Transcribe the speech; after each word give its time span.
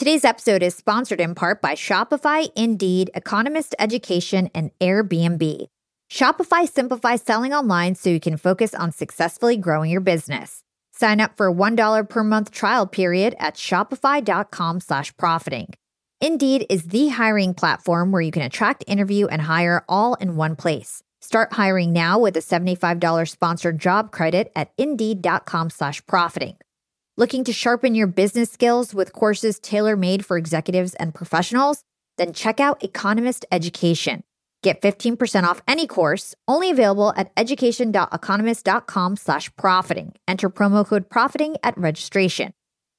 Today's 0.00 0.24
episode 0.24 0.62
is 0.62 0.74
sponsored 0.74 1.20
in 1.20 1.34
part 1.34 1.60
by 1.60 1.74
Shopify, 1.74 2.50
Indeed, 2.56 3.10
Economist 3.14 3.74
Education, 3.78 4.48
and 4.54 4.70
Airbnb. 4.80 5.66
Shopify 6.10 6.66
simplifies 6.66 7.20
selling 7.20 7.52
online 7.52 7.94
so 7.96 8.08
you 8.08 8.18
can 8.18 8.38
focus 8.38 8.74
on 8.74 8.92
successfully 8.92 9.58
growing 9.58 9.90
your 9.90 10.00
business. 10.00 10.64
Sign 10.92 11.20
up 11.20 11.36
for 11.36 11.48
a 11.48 11.52
$1 11.52 12.08
per 12.08 12.24
month 12.24 12.50
trial 12.50 12.86
period 12.86 13.36
at 13.38 13.56
shopify.com 13.56 14.80
slash 14.80 15.14
profiting. 15.18 15.74
Indeed 16.22 16.64
is 16.70 16.84
the 16.84 17.08
hiring 17.08 17.52
platform 17.52 18.10
where 18.10 18.22
you 18.22 18.30
can 18.30 18.40
attract, 18.40 18.84
interview, 18.86 19.26
and 19.26 19.42
hire 19.42 19.84
all 19.86 20.14
in 20.14 20.34
one 20.34 20.56
place. 20.56 21.02
Start 21.20 21.52
hiring 21.52 21.92
now 21.92 22.18
with 22.18 22.38
a 22.38 22.40
$75 22.40 23.28
sponsored 23.28 23.78
job 23.78 24.12
credit 24.12 24.50
at 24.56 24.72
indeed.com 24.78 25.68
slash 25.68 26.02
profiting. 26.06 26.56
Looking 27.16 27.44
to 27.44 27.52
sharpen 27.52 27.94
your 27.94 28.06
business 28.06 28.50
skills 28.50 28.94
with 28.94 29.12
courses 29.12 29.58
tailor 29.58 29.96
made 29.96 30.24
for 30.24 30.36
executives 30.36 30.94
and 30.94 31.14
professionals? 31.14 31.82
Then 32.16 32.32
check 32.32 32.60
out 32.60 32.84
Economist 32.84 33.44
Education. 33.50 34.22
Get 34.62 34.80
15% 34.80 35.44
off 35.44 35.62
any 35.66 35.86
course, 35.86 36.34
only 36.46 36.70
available 36.70 37.12
at 37.16 37.32
education.economist.com 37.36 39.16
slash 39.16 39.54
profiting. 39.56 40.14
Enter 40.28 40.50
promo 40.50 40.86
code 40.86 41.08
profiting 41.10 41.56
at 41.62 41.76
registration. 41.78 42.52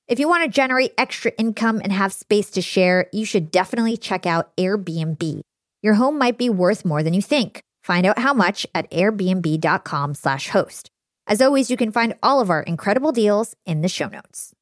If 0.08 0.20
you 0.20 0.28
want 0.28 0.44
to 0.44 0.50
generate 0.50 0.94
extra 0.98 1.32
income 1.38 1.80
and 1.84 1.94
have 1.94 2.12
space 2.12 2.50
to 2.52 2.62
share, 2.62 3.08
you 3.14 3.26
should 3.26 3.50
definitely 3.50 3.96
check 3.96 4.26
out 4.26 4.56
Airbnb. 4.58 5.42
Your 5.82 5.94
home 5.94 6.18
might 6.18 6.38
be 6.38 6.50
worth 6.50 6.84
more 6.84 7.02
than 7.02 7.14
you 7.14 7.22
think. 7.22 7.62
Find 7.84 8.06
out 8.06 8.20
how 8.20 8.34
much 8.34 8.68
at 8.76 8.92
airbnb.com 8.92 10.16
slash 10.16 10.50
host. 10.50 10.90
As 11.32 11.40
always, 11.40 11.72
you 11.72 11.78
can 11.78 11.94
find 11.94 12.14
all 12.22 12.42
of 12.42 12.50
our 12.50 12.62
incredible 12.62 13.14
deals 13.14 13.56
in 13.66 13.80
the 13.80 13.88
show 13.88 14.10
notes. 14.10 14.54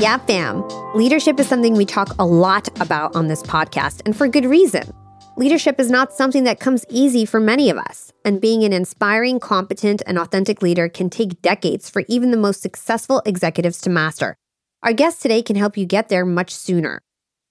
Yeah, 0.00 0.16
fam. 0.26 0.66
Leadership 0.94 1.38
is 1.38 1.46
something 1.46 1.74
we 1.74 1.84
talk 1.84 2.14
a 2.18 2.24
lot 2.24 2.68
about 2.80 3.14
on 3.14 3.28
this 3.28 3.42
podcast, 3.42 4.00
and 4.06 4.16
for 4.16 4.28
good 4.28 4.46
reason. 4.46 4.90
Leadership 5.38 5.78
is 5.78 5.90
not 5.90 6.14
something 6.14 6.44
that 6.44 6.58
comes 6.58 6.86
easy 6.88 7.26
for 7.26 7.38
many 7.38 7.68
of 7.68 7.76
us, 7.76 8.10
and 8.24 8.40
being 8.40 8.64
an 8.64 8.72
inspiring, 8.72 9.38
competent, 9.38 10.00
and 10.06 10.18
authentic 10.18 10.62
leader 10.62 10.88
can 10.88 11.10
take 11.10 11.42
decades 11.42 11.90
for 11.90 12.04
even 12.08 12.30
the 12.30 12.38
most 12.38 12.62
successful 12.62 13.20
executives 13.26 13.78
to 13.82 13.90
master. 13.90 14.34
Our 14.82 14.94
guest 14.94 15.20
today 15.20 15.42
can 15.42 15.56
help 15.56 15.76
you 15.76 15.84
get 15.84 16.08
there 16.08 16.24
much 16.24 16.54
sooner. 16.54 17.02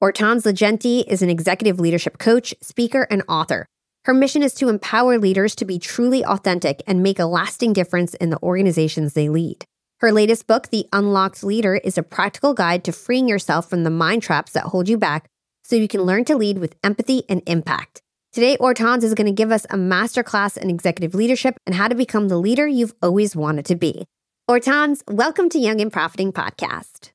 Hortense 0.02 0.48
le 0.48 0.54
Gentil 0.54 1.04
is 1.08 1.22
an 1.22 1.30
executive 1.30 1.80
leadership 1.80 2.18
coach, 2.18 2.56
speaker, 2.60 3.06
and 3.12 3.22
author. 3.30 3.68
Her 4.06 4.16
mission 4.16 4.42
is 4.42 4.56
to 4.56 4.70
empower 4.70 5.20
leaders 5.20 5.54
to 5.54 5.66
be 5.66 5.78
truly 5.78 6.26
authentic 6.26 6.82
and 6.88 7.04
make 7.04 7.20
a 7.20 7.26
lasting 7.26 7.74
difference 7.74 8.16
in 8.16 8.32
the 8.32 8.42
organizations 8.42 9.14
they 9.14 9.30
lead. 9.30 9.64
Her 10.00 10.12
latest 10.12 10.48
book, 10.48 10.70
The 10.70 10.88
Unlocked 10.92 11.44
Leader, 11.44 11.76
is 11.76 12.00
a 12.00 12.04
practical 12.04 12.56
guide 12.56 12.84
to 12.86 12.92
freeing 12.92 13.30
yourself 13.30 13.70
from 13.70 13.84
the 13.84 13.92
mind 13.92 14.24
traps 14.24 14.54
that 14.54 14.64
hold 14.64 14.90
you 14.90 14.98
back 14.98 15.30
so 15.66 15.76
you 15.76 15.88
can 15.88 16.02
learn 16.02 16.24
to 16.26 16.36
lead 16.36 16.60
with 16.60 16.76
empathy 16.84 17.24
and 17.28 17.42
impact. 17.48 18.00
Today, 18.32 18.56
Hortense 18.60 19.04
is 19.04 19.16
going 19.16 19.26
to 19.26 19.34
give 19.34 19.52
us 19.52 19.66
a 19.66 19.78
masterclass 19.78 20.58
in 20.58 20.70
executive 20.70 21.16
leadership 21.16 21.58
and 21.66 21.74
how 21.74 21.88
to 21.88 21.96
become 21.96 22.28
the 22.28 22.38
leader 22.38 22.68
you've 22.68 22.94
always 23.02 23.36
wanted 23.36 23.66
to 23.66 23.76
be. 23.76 24.06
Hortense, 24.48 25.02
welcome 25.10 25.50
to 25.50 25.58
Young 25.58 25.82
and 25.82 25.92
Profiting 25.92 26.32
Podcast. 26.32 27.12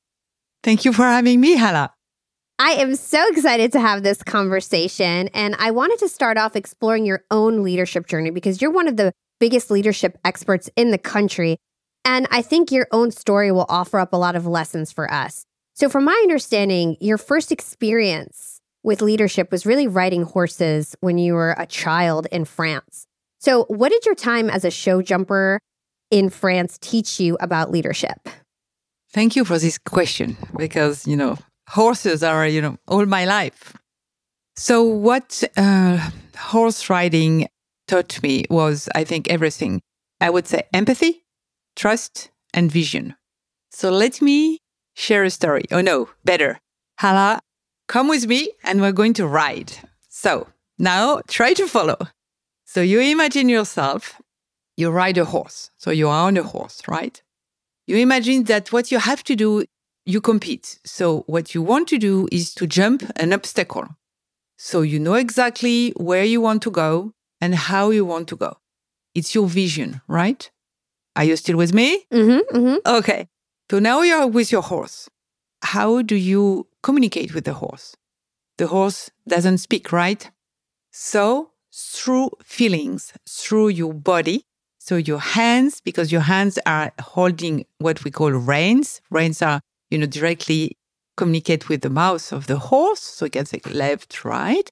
Thank 0.63 0.83
you 0.83 0.91
for 0.91 1.03
having 1.03 1.39
me, 1.39 1.55
Hala. 1.55 1.93
I 2.59 2.71
am 2.71 2.95
so 2.95 3.25
excited 3.29 3.71
to 3.71 3.79
have 3.79 4.03
this 4.03 4.21
conversation. 4.21 5.29
And 5.29 5.55
I 5.57 5.71
wanted 5.71 5.99
to 5.99 6.09
start 6.09 6.37
off 6.37 6.57
exploring 6.57 7.05
your 7.05 7.23
own 7.31 7.63
leadership 7.63 8.05
journey 8.05 8.31
because 8.31 8.61
you're 8.61 8.71
one 8.71 8.89
of 8.89 8.97
the 8.97 9.13
biggest 9.39 9.71
leadership 9.71 10.17
experts 10.25 10.69
in 10.75 10.91
the 10.91 10.97
country. 10.97 11.57
And 12.03 12.27
I 12.31 12.41
think 12.41 12.69
your 12.69 12.87
own 12.91 13.11
story 13.11 13.51
will 13.51 13.65
offer 13.69 13.97
up 13.97 14.11
a 14.11 14.17
lot 14.17 14.35
of 14.35 14.45
lessons 14.45 14.91
for 14.91 15.09
us. 15.09 15.45
So, 15.73 15.89
from 15.89 16.05
my 16.05 16.19
understanding, 16.23 16.97
your 16.99 17.17
first 17.17 17.51
experience 17.51 18.59
with 18.83 19.01
leadership 19.01 19.51
was 19.51 19.65
really 19.65 19.87
riding 19.87 20.23
horses 20.23 20.95
when 21.01 21.17
you 21.17 21.33
were 21.33 21.55
a 21.57 21.65
child 21.65 22.27
in 22.31 22.45
France. 22.45 23.05
So, 23.39 23.65
what 23.65 23.89
did 23.89 24.05
your 24.05 24.15
time 24.15 24.49
as 24.49 24.65
a 24.65 24.71
show 24.71 25.01
jumper 25.01 25.59
in 26.09 26.29
France 26.29 26.77
teach 26.81 27.19
you 27.19 27.37
about 27.39 27.71
leadership? 27.71 28.29
Thank 29.13 29.35
you 29.35 29.45
for 29.45 29.57
this 29.57 29.77
question 29.77 30.37
because, 30.57 31.07
you 31.07 31.15
know, 31.15 31.37
horses 31.69 32.23
are, 32.23 32.47
you 32.47 32.61
know, 32.61 32.77
all 32.87 33.05
my 33.05 33.25
life. 33.25 33.73
So, 34.55 34.83
what 34.83 35.43
uh, 35.57 36.09
horse 36.37 36.89
riding 36.89 37.47
taught 37.87 38.21
me 38.21 38.45
was, 38.49 38.89
I 38.95 39.03
think, 39.03 39.29
everything. 39.29 39.81
I 40.19 40.29
would 40.29 40.47
say 40.47 40.63
empathy, 40.73 41.23
trust, 41.75 42.29
and 42.53 42.71
vision. 42.71 43.15
So 43.71 43.89
let 43.89 44.21
me 44.21 44.60
share 45.01 45.23
a 45.23 45.29
story. 45.29 45.65
Oh 45.71 45.81
no, 45.81 46.09
better. 46.23 46.59
Hala, 46.99 47.39
come 47.87 48.07
with 48.07 48.27
me 48.27 48.51
and 48.63 48.79
we're 48.79 48.91
going 48.91 49.13
to 49.15 49.27
ride. 49.27 49.73
So 50.09 50.47
now 50.77 51.21
try 51.27 51.53
to 51.53 51.67
follow. 51.67 51.97
So 52.65 52.81
you 52.81 52.99
imagine 53.01 53.49
yourself, 53.49 54.21
you 54.77 54.91
ride 54.91 55.17
a 55.17 55.25
horse. 55.25 55.71
So 55.77 55.91
you 55.91 56.07
are 56.07 56.27
on 56.27 56.37
a 56.37 56.43
horse, 56.43 56.81
right? 56.87 57.21
You 57.87 57.97
imagine 57.97 58.43
that 58.45 58.71
what 58.71 58.91
you 58.91 58.99
have 58.99 59.23
to 59.23 59.35
do, 59.35 59.65
you 60.05 60.21
compete. 60.21 60.79
So 60.85 61.23
what 61.27 61.53
you 61.55 61.61
want 61.61 61.87
to 61.89 61.97
do 61.97 62.27
is 62.31 62.53
to 62.55 62.67
jump 62.67 63.03
an 63.15 63.33
obstacle. 63.33 63.87
So 64.57 64.81
you 64.81 64.99
know 64.99 65.15
exactly 65.15 65.91
where 65.97 66.23
you 66.23 66.39
want 66.39 66.61
to 66.63 66.71
go 66.71 67.13
and 67.41 67.55
how 67.55 67.89
you 67.89 68.05
want 68.05 68.27
to 68.29 68.35
go. 68.35 68.57
It's 69.15 69.33
your 69.33 69.47
vision, 69.47 70.01
right? 70.07 70.49
Are 71.15 71.23
you 71.25 71.35
still 71.35 71.57
with 71.57 71.73
me? 71.73 72.05
Mm-hmm, 72.13 72.55
mm-hmm. 72.55 72.97
Okay. 72.97 73.27
So 73.71 73.79
now 73.79 74.01
you're 74.01 74.27
with 74.27 74.51
your 74.51 74.63
horse. 74.63 75.09
How 75.61 76.01
do 76.01 76.17
you 76.17 76.67
communicate 76.83 77.33
with 77.33 77.45
the 77.45 77.53
horse? 77.53 77.95
The 78.57 78.67
horse 78.67 79.09
doesn't 79.29 79.59
speak, 79.59 79.93
right? 79.93 80.29
So 80.91 81.51
through 81.71 82.31
feelings, 82.43 83.13
through 83.29 83.69
your 83.69 83.93
body, 83.93 84.43
so 84.77 84.97
your 84.97 85.19
hands, 85.19 85.79
because 85.79 86.11
your 86.11 86.19
hands 86.19 86.59
are 86.65 86.91
holding 86.99 87.65
what 87.77 88.03
we 88.03 88.11
call 88.11 88.31
reins. 88.31 88.99
Reins 89.09 89.41
are, 89.41 89.61
you 89.89 89.99
know, 89.99 90.05
directly 90.05 90.75
communicate 91.15 91.69
with 91.69 91.79
the 91.79 91.89
mouth 91.89 92.33
of 92.33 92.47
the 92.47 92.57
horse. 92.57 92.99
So 92.99 93.23
you 93.23 93.31
can 93.31 93.45
say 93.45 93.61
left, 93.71 94.25
right. 94.25 94.69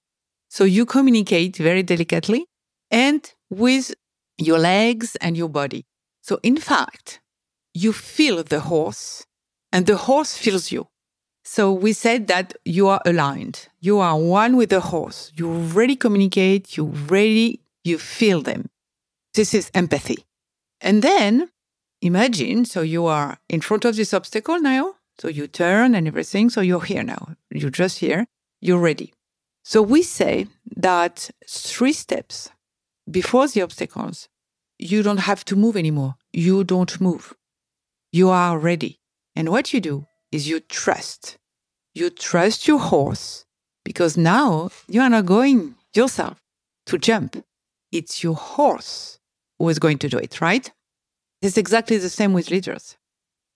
So 0.49 0.65
you 0.65 0.85
communicate 0.85 1.55
very 1.55 1.83
delicately 1.83 2.47
and 2.91 3.33
with 3.49 3.95
your 4.37 4.59
legs 4.59 5.15
and 5.21 5.37
your 5.37 5.47
body. 5.47 5.85
So, 6.21 6.37
in 6.43 6.57
fact, 6.57 7.21
you 7.83 7.93
feel 7.93 8.43
the 8.43 8.61
horse 8.61 9.25
and 9.71 9.85
the 9.85 9.97
horse 9.97 10.37
feels 10.37 10.71
you. 10.71 10.87
So, 11.43 11.71
we 11.71 11.93
said 11.93 12.27
that 12.27 12.53
you 12.63 12.87
are 12.87 13.01
aligned. 13.05 13.69
You 13.79 13.99
are 13.99 14.17
one 14.17 14.55
with 14.55 14.69
the 14.69 14.81
horse. 14.81 15.31
You 15.35 15.49
really 15.49 15.95
communicate, 15.95 16.77
you 16.77 16.85
really, 16.85 17.61
you 17.83 17.97
feel 17.97 18.41
them. 18.41 18.69
This 19.33 19.53
is 19.53 19.71
empathy. 19.73 20.25
And 20.81 21.01
then 21.01 21.49
imagine, 22.01 22.65
so 22.65 22.81
you 22.81 23.05
are 23.05 23.39
in 23.49 23.61
front 23.61 23.85
of 23.85 23.95
this 23.95 24.13
obstacle 24.13 24.59
now. 24.59 24.95
So 25.19 25.27
you 25.27 25.47
turn 25.47 25.95
and 25.95 26.07
everything. 26.07 26.49
So 26.49 26.61
you're 26.61 26.83
here 26.83 27.03
now. 27.03 27.35
You're 27.49 27.71
just 27.71 27.99
here. 27.99 28.27
You're 28.61 28.79
ready. 28.79 29.13
So 29.63 29.81
we 29.81 30.03
say 30.03 30.47
that 30.75 31.31
three 31.47 31.93
steps 31.93 32.49
before 33.09 33.47
the 33.47 33.61
obstacles, 33.61 34.29
you 34.77 35.03
don't 35.03 35.25
have 35.31 35.43
to 35.45 35.55
move 35.55 35.75
anymore 35.75 36.15
you 36.33 36.63
don't 36.63 36.99
move. 37.01 37.33
You 38.11 38.29
are 38.29 38.57
ready. 38.57 38.99
And 39.35 39.49
what 39.49 39.73
you 39.73 39.79
do 39.79 40.05
is 40.31 40.47
you 40.47 40.59
trust. 40.59 41.37
You 41.93 42.09
trust 42.09 42.67
your 42.67 42.79
horse 42.79 43.45
because 43.85 44.17
now 44.17 44.69
you 44.87 45.01
are 45.01 45.09
not 45.09 45.25
going 45.25 45.75
yourself 45.93 46.41
to 46.87 46.97
jump. 46.97 47.43
It's 47.91 48.23
your 48.23 48.35
horse 48.35 49.19
who 49.57 49.69
is 49.69 49.79
going 49.79 49.97
to 49.99 50.09
do 50.09 50.17
it, 50.17 50.41
right? 50.41 50.71
It's 51.41 51.57
exactly 51.57 51.97
the 51.97 52.09
same 52.09 52.33
with 52.33 52.51
leaders. 52.51 52.97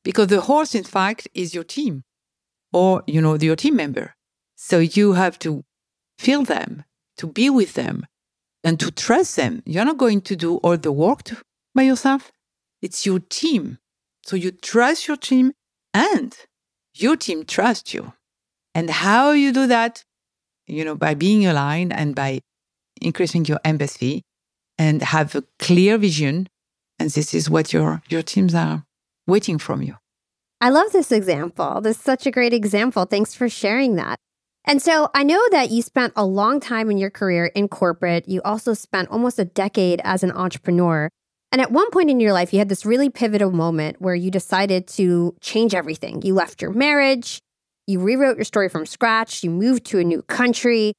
Because 0.03 0.27
the 0.27 0.41
horse, 0.41 0.75
in 0.75 0.83
fact, 0.83 1.27
is 1.33 1.53
your 1.53 1.63
team 1.63 2.03
or, 2.71 3.03
you 3.07 3.21
know, 3.21 3.35
your 3.35 3.55
team 3.55 3.75
member. 3.75 4.15
So 4.55 4.79
you 4.79 5.13
have 5.13 5.39
to 5.39 5.63
feel 6.17 6.43
them, 6.43 6.83
to 7.17 7.27
be 7.27 7.49
with 7.49 7.73
them, 7.73 8.05
and 8.63 8.79
to 8.79 8.91
trust 8.91 9.35
them. 9.35 9.61
You're 9.65 9.85
not 9.85 9.97
going 9.97 10.21
to 10.21 10.35
do 10.35 10.57
all 10.57 10.77
the 10.77 10.91
work 10.91 11.29
by 11.73 11.83
yourself. 11.83 12.31
It's 12.81 13.05
your 13.05 13.19
team. 13.19 13.77
So 14.25 14.35
you 14.35 14.51
trust 14.51 15.07
your 15.07 15.17
team 15.17 15.51
and 15.93 16.35
your 16.95 17.15
team 17.15 17.45
trusts 17.45 17.93
you. 17.93 18.13
And 18.73 18.89
how 18.89 19.31
you 19.31 19.51
do 19.51 19.67
that? 19.67 20.03
You 20.65 20.85
know, 20.85 20.95
by 20.95 21.13
being 21.13 21.45
aligned 21.45 21.93
and 21.93 22.15
by 22.15 22.39
increasing 23.01 23.45
your 23.45 23.59
empathy 23.65 24.23
and 24.77 25.01
have 25.01 25.35
a 25.35 25.43
clear 25.59 25.97
vision. 25.97 26.47
And 26.99 27.09
this 27.09 27.33
is 27.33 27.49
what 27.49 27.73
your, 27.73 28.01
your 28.09 28.21
teams 28.21 28.55
are 28.55 28.85
waiting 29.27 29.57
from 29.57 29.81
you. 29.81 29.97
I 30.61 30.69
love 30.69 30.93
this 30.93 31.11
example. 31.11 31.81
This 31.81 31.97
is 31.97 32.03
such 32.03 32.25
a 32.25 32.31
great 32.31 32.53
example. 32.53 33.05
Thanks 33.05 33.35
for 33.35 33.49
sharing 33.49 33.95
that. 33.95 34.17
And 34.65 34.81
so 34.81 35.09
I 35.13 35.23
know 35.23 35.41
that 35.51 35.71
you 35.71 35.81
spent 35.81 36.13
a 36.15 36.25
long 36.25 36.61
time 36.61 36.89
in 36.89 36.97
your 36.97 37.09
career 37.09 37.47
in 37.47 37.67
corporate. 37.67 38.29
You 38.29 38.41
also 38.43 38.73
spent 38.73 39.09
almost 39.09 39.37
a 39.37 39.45
decade 39.45 39.99
as 40.05 40.23
an 40.23 40.31
entrepreneur. 40.31 41.09
And 41.53 41.61
at 41.61 41.71
one 41.71 41.91
point 41.91 42.09
in 42.09 42.19
your 42.19 42.33
life, 42.33 42.51
you 42.51 42.57
had 42.57 42.67
this 42.67 42.83
really 42.83 43.11
pivotal 43.11 43.51
moment 43.51 44.01
where 44.01 44.15
you 44.15 44.31
decided 44.31 44.87
to 44.87 45.35
change 45.39 45.75
everything. 45.75 46.23
You 46.23 46.33
left 46.33 46.63
your 46.63 46.71
marriage, 46.71 47.39
you 47.85 47.99
rewrote 47.99 48.37
your 48.37 48.43
story 48.43 48.69
from 48.69 48.87
scratch, 48.87 49.43
you 49.43 49.51
moved 49.51 49.85
to 49.85 49.99
a 49.99 50.03
new 50.03 50.23
country. 50.23 50.93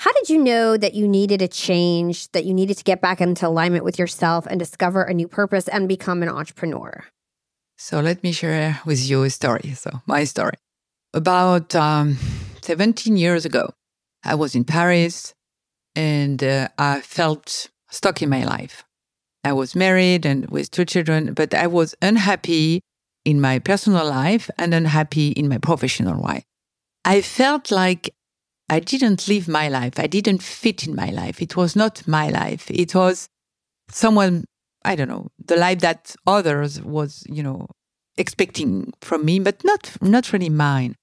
How 0.00 0.10
did 0.12 0.28
you 0.28 0.42
know 0.42 0.76
that 0.76 0.94
you 0.94 1.06
needed 1.06 1.42
a 1.42 1.46
change, 1.46 2.28
that 2.32 2.44
you 2.44 2.52
needed 2.52 2.76
to 2.78 2.82
get 2.82 3.00
back 3.00 3.20
into 3.20 3.46
alignment 3.46 3.84
with 3.84 4.00
yourself 4.00 4.46
and 4.46 4.58
discover 4.58 5.04
a 5.04 5.14
new 5.14 5.28
purpose 5.28 5.68
and 5.68 5.86
become 5.86 6.24
an 6.24 6.28
entrepreneur? 6.28 7.04
So 7.78 8.00
let 8.00 8.24
me 8.24 8.32
share 8.32 8.80
with 8.84 9.08
you 9.08 9.22
a 9.22 9.30
story. 9.30 9.74
So, 9.74 9.90
my 10.06 10.24
story. 10.24 10.54
About 11.14 11.76
um, 11.76 12.18
17 12.62 13.16
years 13.16 13.44
ago, 13.44 13.70
I 14.24 14.34
was 14.34 14.56
in 14.56 14.64
Paris 14.64 15.34
and 15.94 16.42
uh, 16.42 16.68
I 16.76 17.00
felt 17.00 17.68
stuck 17.90 18.22
in 18.22 18.28
my 18.28 18.44
life. 18.44 18.84
I 19.42 19.52
was 19.52 19.74
married 19.74 20.26
and 20.26 20.48
with 20.50 20.70
two 20.70 20.84
children, 20.84 21.32
but 21.34 21.54
I 21.54 21.66
was 21.66 21.94
unhappy 22.02 22.82
in 23.24 23.40
my 23.40 23.58
personal 23.58 24.04
life 24.04 24.50
and 24.58 24.74
unhappy 24.74 25.28
in 25.28 25.48
my 25.48 25.58
professional 25.58 26.20
life. 26.20 26.44
I 27.04 27.22
felt 27.22 27.70
like 27.70 28.14
I 28.68 28.80
didn't 28.80 29.28
live 29.28 29.48
my 29.48 29.68
life. 29.68 29.98
I 29.98 30.06
didn't 30.06 30.42
fit 30.42 30.86
in 30.86 30.94
my 30.94 31.10
life. 31.10 31.40
It 31.40 31.56
was 31.56 31.74
not 31.74 32.06
my 32.06 32.28
life. 32.28 32.70
It 32.70 32.94
was 32.94 33.28
someone, 33.90 34.44
I 34.84 34.94
don't 34.94 35.08
know, 35.08 35.28
the 35.44 35.56
life 35.56 35.80
that 35.80 36.14
others 36.26 36.80
was, 36.80 37.24
you 37.28 37.42
know, 37.42 37.66
expecting 38.16 38.92
from 39.00 39.24
me, 39.24 39.40
but 39.40 39.64
not, 39.64 39.90
not 40.02 40.32
really 40.32 40.50
mine. 40.50 40.94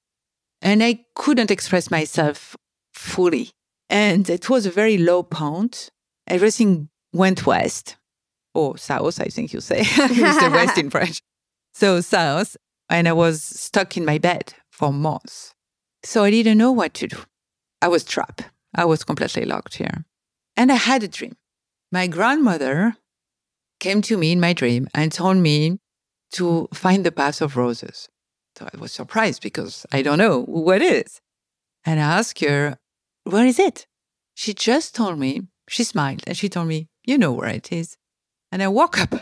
And 0.61 0.83
I 0.83 1.05
couldn't 1.15 1.51
express 1.51 1.91
myself 1.91 2.55
fully. 2.93 3.49
And 3.89 4.29
it 4.29 4.49
was 4.49 4.65
a 4.65 4.71
very 4.71 4.97
low 4.97 5.23
point. 5.23 5.89
Everything 6.27 6.89
went 7.13 7.45
west 7.45 7.95
Oh, 8.57 8.69
or 8.69 8.77
south, 8.77 9.21
I 9.21 9.25
think 9.25 9.53
you 9.53 9.61
say. 9.61 9.81
it's 9.81 10.43
the 10.43 10.49
west 10.51 10.77
in 10.77 10.89
French. 10.89 11.21
So 11.73 12.01
south. 12.01 12.57
And 12.89 13.07
I 13.07 13.13
was 13.13 13.43
stuck 13.43 13.97
in 13.97 14.05
my 14.05 14.17
bed 14.17 14.53
for 14.71 14.91
months. 14.93 15.53
So 16.03 16.23
I 16.23 16.31
didn't 16.31 16.57
know 16.57 16.71
what 16.71 16.93
to 16.95 17.07
do. 17.07 17.17
I 17.81 17.87
was 17.87 18.03
trapped. 18.03 18.45
I 18.73 18.85
was 18.85 19.03
completely 19.03 19.45
locked 19.45 19.75
here. 19.75 20.05
And 20.55 20.71
I 20.71 20.75
had 20.75 21.03
a 21.03 21.07
dream. 21.07 21.35
My 21.91 22.07
grandmother 22.07 22.95
came 23.79 24.01
to 24.03 24.17
me 24.17 24.31
in 24.31 24.39
my 24.39 24.53
dream 24.53 24.87
and 24.93 25.11
told 25.11 25.37
me 25.37 25.79
to 26.31 26.67
find 26.73 27.05
the 27.05 27.11
path 27.11 27.41
of 27.41 27.57
roses. 27.57 28.09
So 28.57 28.67
I 28.73 28.77
was 28.77 28.91
surprised 28.91 29.41
because 29.43 29.85
I 29.91 30.01
don't 30.01 30.17
know 30.17 30.43
what 30.43 30.81
it 30.81 31.05
is. 31.05 31.21
And 31.85 31.99
I 31.99 32.17
asked 32.17 32.39
her, 32.43 32.77
Where 33.23 33.45
is 33.45 33.59
it? 33.59 33.85
She 34.33 34.53
just 34.53 34.95
told 34.95 35.19
me, 35.19 35.43
she 35.69 35.83
smiled 35.83 36.23
and 36.25 36.35
she 36.35 36.49
told 36.49 36.67
me, 36.67 36.87
You 37.05 37.17
know 37.17 37.31
where 37.31 37.49
it 37.49 37.71
is. 37.71 37.97
And 38.51 38.63
I 38.63 38.67
woke 38.67 38.99
up. 38.99 39.15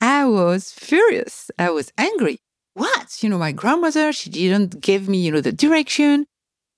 I 0.00 0.24
was 0.24 0.72
furious. 0.72 1.50
I 1.58 1.70
was 1.70 1.92
angry. 1.96 2.38
What? 2.74 3.22
You 3.22 3.28
know, 3.28 3.38
my 3.38 3.52
grandmother, 3.52 4.12
she 4.12 4.30
didn't 4.30 4.80
give 4.80 5.08
me, 5.08 5.18
you 5.18 5.32
know, 5.32 5.40
the 5.40 5.52
direction. 5.52 6.26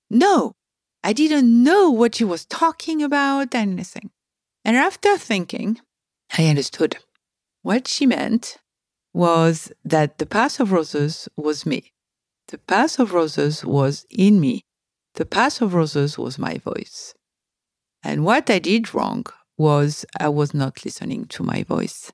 No, 0.09 0.53
I 1.03 1.13
didn't 1.13 1.63
know 1.63 1.89
what 1.89 2.15
she 2.15 2.23
was 2.23 2.45
talking 2.45 3.01
about, 3.01 3.55
anything. 3.55 4.11
And 4.63 4.75
after 4.75 5.17
thinking, 5.17 5.79
I 6.37 6.47
understood. 6.47 6.97
What 7.63 7.87
she 7.87 8.05
meant 8.05 8.57
was 9.13 9.71
that 9.83 10.19
the 10.19 10.25
path 10.25 10.59
of 10.59 10.71
roses 10.71 11.27
was 11.35 11.65
me. 11.65 11.91
The 12.49 12.59
path 12.59 12.99
of 12.99 13.13
roses 13.13 13.65
was 13.65 14.05
in 14.09 14.39
me. 14.39 14.63
The 15.15 15.25
path 15.25 15.61
of 15.61 15.73
roses 15.73 16.17
was 16.17 16.37
my 16.37 16.59
voice. 16.59 17.13
And 18.03 18.23
what 18.23 18.49
I 18.49 18.59
did 18.59 18.93
wrong 18.93 19.25
was 19.57 20.05
I 20.19 20.29
was 20.29 20.53
not 20.53 20.83
listening 20.85 21.25
to 21.27 21.43
my 21.43 21.63
voice. 21.63 22.11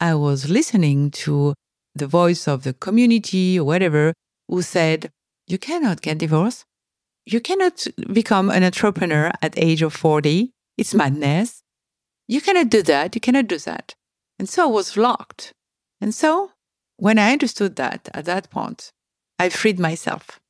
I 0.00 0.14
was 0.14 0.50
listening 0.50 1.10
to 1.22 1.54
the 1.94 2.06
voice 2.06 2.46
of 2.48 2.64
the 2.64 2.74
community 2.74 3.58
or 3.58 3.64
whatever 3.64 4.12
who 4.48 4.62
said, 4.62 5.10
you 5.46 5.58
cannot 5.58 6.02
get 6.02 6.18
divorced. 6.18 6.64
You 7.26 7.40
cannot 7.40 7.86
become 8.12 8.50
an 8.50 8.64
entrepreneur 8.64 9.30
at 9.40 9.58
age 9.58 9.82
of 9.82 9.94
40. 9.94 10.50
It's 10.76 10.94
madness. 10.94 11.62
You 12.28 12.40
cannot 12.40 12.70
do 12.70 12.82
that. 12.82 13.14
You 13.14 13.20
cannot 13.20 13.46
do 13.46 13.58
that. 13.58 13.94
And 14.38 14.48
so 14.48 14.64
I 14.64 14.70
was 14.70 14.96
locked. 14.96 15.52
And 16.00 16.14
so 16.14 16.50
when 16.96 17.18
I 17.18 17.32
understood 17.32 17.76
that 17.76 18.08
at 18.12 18.24
that 18.26 18.50
point, 18.50 18.90
I 19.38 19.48
freed 19.48 19.78
myself 19.78 20.40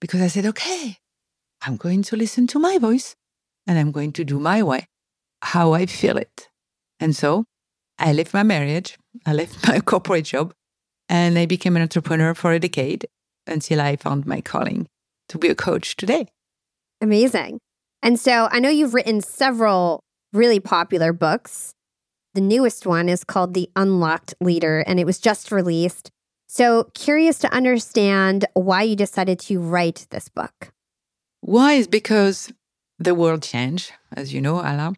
because 0.00 0.20
I 0.20 0.28
said, 0.28 0.46
okay, 0.46 0.98
I'm 1.62 1.76
going 1.76 2.02
to 2.04 2.16
listen 2.16 2.46
to 2.48 2.58
my 2.58 2.78
voice 2.78 3.14
and 3.66 3.78
I'm 3.78 3.92
going 3.92 4.12
to 4.12 4.24
do 4.24 4.38
my 4.38 4.62
way, 4.62 4.86
how 5.42 5.72
I 5.72 5.86
feel 5.86 6.16
it. 6.16 6.48
And 7.00 7.14
so 7.14 7.44
I 7.98 8.12
left 8.12 8.34
my 8.34 8.42
marriage, 8.42 8.98
I 9.26 9.32
left 9.32 9.66
my 9.68 9.80
corporate 9.80 10.26
job, 10.26 10.52
and 11.08 11.38
I 11.38 11.46
became 11.46 11.76
an 11.76 11.82
entrepreneur 11.82 12.34
for 12.34 12.52
a 12.52 12.58
decade 12.58 13.06
until 13.46 13.80
I 13.80 13.96
found 13.96 14.26
my 14.26 14.40
calling 14.40 14.86
to 15.28 15.38
be 15.38 15.48
a 15.48 15.54
coach 15.54 15.96
today. 15.96 16.26
Amazing. 17.00 17.58
And 18.02 18.18
so 18.18 18.48
I 18.50 18.60
know 18.60 18.68
you've 18.68 18.94
written 18.94 19.20
several 19.20 20.00
really 20.32 20.60
popular 20.60 21.12
books. 21.12 21.74
The 22.34 22.40
newest 22.40 22.86
one 22.86 23.08
is 23.08 23.24
called 23.24 23.54
The 23.54 23.70
Unlocked 23.74 24.34
Leader, 24.40 24.80
and 24.86 25.00
it 25.00 25.06
was 25.06 25.18
just 25.18 25.50
released. 25.50 26.10
So, 26.46 26.84
curious 26.94 27.38
to 27.40 27.52
understand 27.52 28.46
why 28.54 28.82
you 28.82 28.96
decided 28.96 29.38
to 29.40 29.60
write 29.60 30.06
this 30.10 30.28
book. 30.28 30.72
Why 31.40 31.74
is 31.74 31.86
because 31.86 32.52
the 32.98 33.14
world 33.14 33.42
changed, 33.42 33.92
as 34.14 34.32
you 34.32 34.40
know, 34.40 34.58
Ala, 34.58 34.94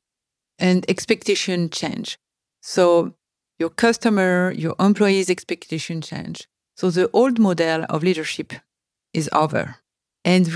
and 0.60 0.88
expectation 0.88 1.70
change. 1.70 2.18
So 2.60 3.14
your 3.58 3.70
customer, 3.70 4.52
your 4.56 4.74
employees' 4.78 5.30
expectation 5.30 6.00
change. 6.00 6.46
So 6.76 6.90
the 6.90 7.10
old 7.12 7.38
model 7.38 7.84
of 7.88 8.02
leadership 8.02 8.52
is 9.12 9.28
over, 9.32 9.76
and 10.24 10.46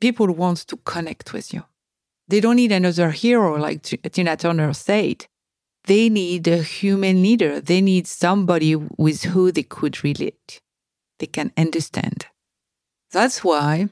people 0.00 0.26
want 0.28 0.58
to 0.68 0.76
connect 0.78 1.32
with 1.32 1.52
you. 1.52 1.64
They 2.28 2.40
don't 2.40 2.56
need 2.56 2.72
another 2.72 3.10
hero 3.10 3.58
like 3.58 3.82
Tina 3.82 4.36
Turner 4.36 4.72
said. 4.72 5.26
They 5.84 6.08
need 6.08 6.46
a 6.46 6.62
human 6.62 7.22
leader. 7.22 7.60
They 7.60 7.80
need 7.80 8.06
somebody 8.06 8.76
with 8.76 9.24
who 9.24 9.50
they 9.50 9.62
could 9.62 10.04
relate. 10.04 10.60
They 11.18 11.26
can 11.26 11.52
understand. 11.56 12.26
That's 13.10 13.42
why 13.42 13.88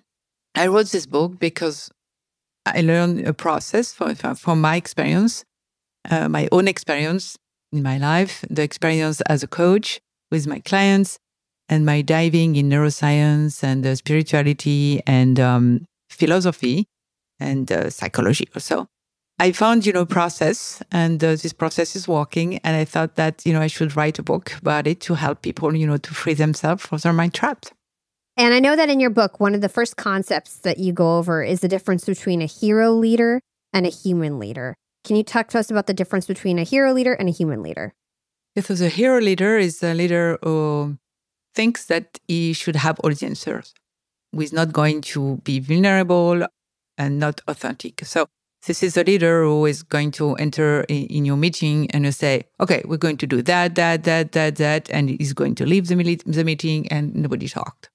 I 0.54 0.66
wrote 0.68 0.90
this 0.90 1.06
book 1.06 1.38
because 1.38 1.90
I 2.66 2.80
learned 2.80 3.26
a 3.26 3.32
process 3.32 3.92
from, 3.92 4.14
from 4.14 4.60
my 4.60 4.76
experience, 4.76 5.44
uh, 6.08 6.28
my 6.28 6.48
own 6.52 6.68
experience 6.68 7.36
in 7.72 7.82
my 7.82 7.98
life, 7.98 8.44
the 8.48 8.62
experience 8.62 9.20
as 9.22 9.42
a 9.42 9.46
coach 9.46 10.00
with 10.30 10.46
my 10.46 10.60
clients, 10.60 11.18
and 11.68 11.84
my 11.84 12.00
diving 12.02 12.56
in 12.56 12.68
neuroscience 12.68 13.62
and 13.62 13.86
uh, 13.86 13.94
spirituality 13.94 15.02
and 15.06 15.38
um, 15.38 15.84
philosophy 16.10 16.86
and 17.38 17.70
uh, 17.70 17.90
psychology 17.90 18.48
also. 18.54 18.88
I 19.40 19.52
found, 19.52 19.86
you 19.86 19.92
know, 19.92 20.04
process 20.04 20.82
and 20.90 21.22
uh, 21.22 21.36
this 21.36 21.52
process 21.52 21.94
is 21.94 22.08
working. 22.08 22.58
And 22.58 22.74
I 22.74 22.84
thought 22.84 23.14
that, 23.14 23.46
you 23.46 23.52
know, 23.52 23.60
I 23.60 23.68
should 23.68 23.94
write 23.94 24.18
a 24.18 24.22
book 24.22 24.52
about 24.60 24.86
it 24.86 25.00
to 25.02 25.14
help 25.14 25.42
people, 25.42 25.76
you 25.76 25.86
know, 25.86 25.96
to 25.96 26.14
free 26.14 26.34
themselves 26.34 26.84
from 26.84 26.98
their 26.98 27.12
mind 27.12 27.34
traps. 27.34 27.70
And 28.36 28.54
I 28.54 28.60
know 28.60 28.74
that 28.74 28.88
in 28.88 28.98
your 28.98 29.10
book, 29.10 29.38
one 29.38 29.54
of 29.54 29.60
the 29.60 29.68
first 29.68 29.96
concepts 29.96 30.56
that 30.58 30.78
you 30.78 30.92
go 30.92 31.18
over 31.18 31.42
is 31.42 31.60
the 31.60 31.68
difference 31.68 32.04
between 32.04 32.42
a 32.42 32.46
hero 32.46 32.92
leader 32.92 33.40
and 33.72 33.86
a 33.86 33.90
human 33.90 34.38
leader. 34.38 34.74
Can 35.04 35.16
you 35.16 35.22
talk 35.22 35.48
to 35.48 35.58
us 35.58 35.70
about 35.70 35.86
the 35.86 35.94
difference 35.94 36.26
between 36.26 36.58
a 36.58 36.64
hero 36.64 36.92
leader 36.92 37.14
and 37.14 37.28
a 37.28 37.32
human 37.32 37.62
leader? 37.62 37.94
Yes, 38.54 38.66
so 38.66 38.84
a 38.84 38.88
hero 38.88 39.20
leader 39.20 39.56
is 39.56 39.82
a 39.82 39.94
leader 39.94 40.38
who 40.42 40.98
thinks 41.54 41.86
that 41.86 42.18
he 42.26 42.52
should 42.52 42.76
have 42.76 42.98
all 43.00 43.12
the 43.12 43.26
answers, 43.26 43.72
who 44.32 44.40
is 44.40 44.52
not 44.52 44.72
going 44.72 45.00
to 45.00 45.40
be 45.44 45.60
vulnerable 45.60 46.46
and 46.96 47.18
not 47.18 47.40
authentic. 47.46 48.04
So 48.04 48.26
this 48.66 48.82
is 48.82 48.96
a 48.96 49.04
leader 49.04 49.44
who 49.44 49.66
is 49.66 49.82
going 49.82 50.10
to 50.12 50.34
enter 50.34 50.84
in 50.88 51.24
your 51.24 51.36
meeting 51.36 51.90
and 51.92 52.04
you 52.04 52.12
say, 52.12 52.44
okay, 52.60 52.82
we're 52.84 52.96
going 52.96 53.16
to 53.18 53.26
do 53.26 53.40
that, 53.42 53.76
that, 53.76 54.04
that, 54.04 54.32
that, 54.32 54.56
that, 54.56 54.90
and 54.90 55.08
he's 55.10 55.32
going 55.32 55.54
to 55.56 55.66
leave 55.66 55.86
the, 55.86 55.94
the 56.26 56.44
meeting 56.44 56.88
and 56.88 57.14
nobody 57.14 57.48
talked. 57.48 57.90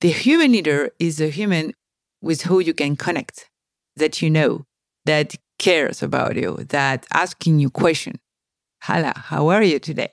The 0.00 0.08
human 0.08 0.52
leader 0.52 0.90
is 0.98 1.20
a 1.20 1.28
human 1.28 1.74
with 2.22 2.42
who 2.42 2.60
you 2.60 2.74
can 2.74 2.96
connect, 2.96 3.50
that 3.96 4.22
you 4.22 4.30
know, 4.30 4.64
that 5.04 5.36
cares 5.58 6.02
about 6.02 6.36
you, 6.36 6.56
that 6.68 7.06
asking 7.12 7.58
you 7.58 7.70
question. 7.70 8.16
Hala, 8.82 9.12
how 9.16 9.48
are 9.48 9.62
you 9.62 9.78
today? 9.78 10.10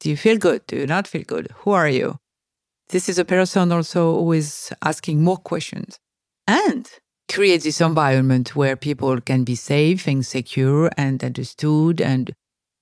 Do 0.00 0.10
you 0.10 0.16
feel 0.16 0.38
good? 0.38 0.66
Do 0.66 0.76
you 0.76 0.86
not 0.86 1.06
feel 1.06 1.22
good? 1.26 1.48
Who 1.58 1.70
are 1.72 1.88
you? 1.88 2.18
This 2.88 3.08
is 3.08 3.18
a 3.18 3.24
person 3.24 3.72
also 3.72 4.18
who 4.18 4.32
is 4.32 4.72
asking 4.82 5.22
more 5.22 5.38
questions. 5.38 5.98
And 6.46 6.90
create 7.30 7.62
this 7.62 7.80
environment 7.80 8.54
where 8.54 8.76
people 8.76 9.20
can 9.20 9.44
be 9.44 9.54
safe 9.54 10.06
and 10.06 10.24
secure 10.24 10.90
and 10.96 11.22
understood 11.24 12.00
and 12.00 12.32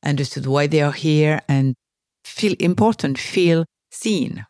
understood 0.04 0.46
why 0.46 0.66
they 0.66 0.82
are 0.82 0.92
here 0.92 1.40
and 1.48 1.74
feel 2.24 2.54
important, 2.58 3.18
feel 3.18 3.64
seen. 3.90 4.46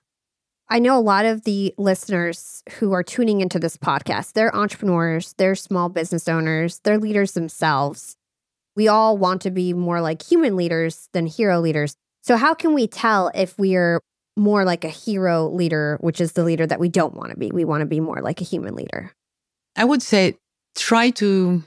I 0.73 0.79
know 0.79 0.97
a 0.97 1.01
lot 1.01 1.27
of 1.27 1.45
the 1.45 1.75
listeners 1.77 2.63
who 2.79 2.95
are 2.95 3.03
tuning 3.03 3.43
into 3.43 3.59
this 3.59 3.77
podcast, 3.77 4.33
they're 4.33 4.57
entrepreneurs, 4.57 5.35
they're 5.37 5.55
small 5.55 5.91
business 5.91 6.29
owners, 6.29 6.81
they're 6.83 6.97
leaders 6.97 7.33
themselves. 7.33 8.17
We 8.75 8.89
all 8.89 9.19
want 9.19 9.43
to 9.43 9.51
be 9.51 9.75
more 9.75 10.01
like 10.01 10.23
human 10.23 10.57
leaders 10.57 11.11
than 11.13 11.27
hero 11.27 11.61
leaders. 11.61 11.95
So, 12.23 12.39
how 12.39 12.55
can 12.55 12.73
we 12.73 12.87
tell 12.87 13.31
if 13.35 13.59
we're 13.59 14.01
more 14.35 14.65
like 14.65 14.83
a 14.83 14.89
hero 14.89 15.47
leader, 15.47 15.99
which 16.01 16.23
is 16.23 16.33
the 16.33 16.43
leader 16.43 16.67
that 16.67 16.81
we 16.81 16.89
don't 16.89 17.13
want 17.13 17.33
to 17.33 17.37
be? 17.37 17.51
We 17.51 17.67
want 17.67 17.83
to 17.83 17.87
be 17.87 18.01
more 18.01 18.23
like 18.23 18.41
a 18.41 18.45
human 18.45 18.75
leader. 18.75 19.13
I 19.77 19.85
would 19.85 20.01
say 20.01 20.39
try 20.75 21.11
to 21.11 21.65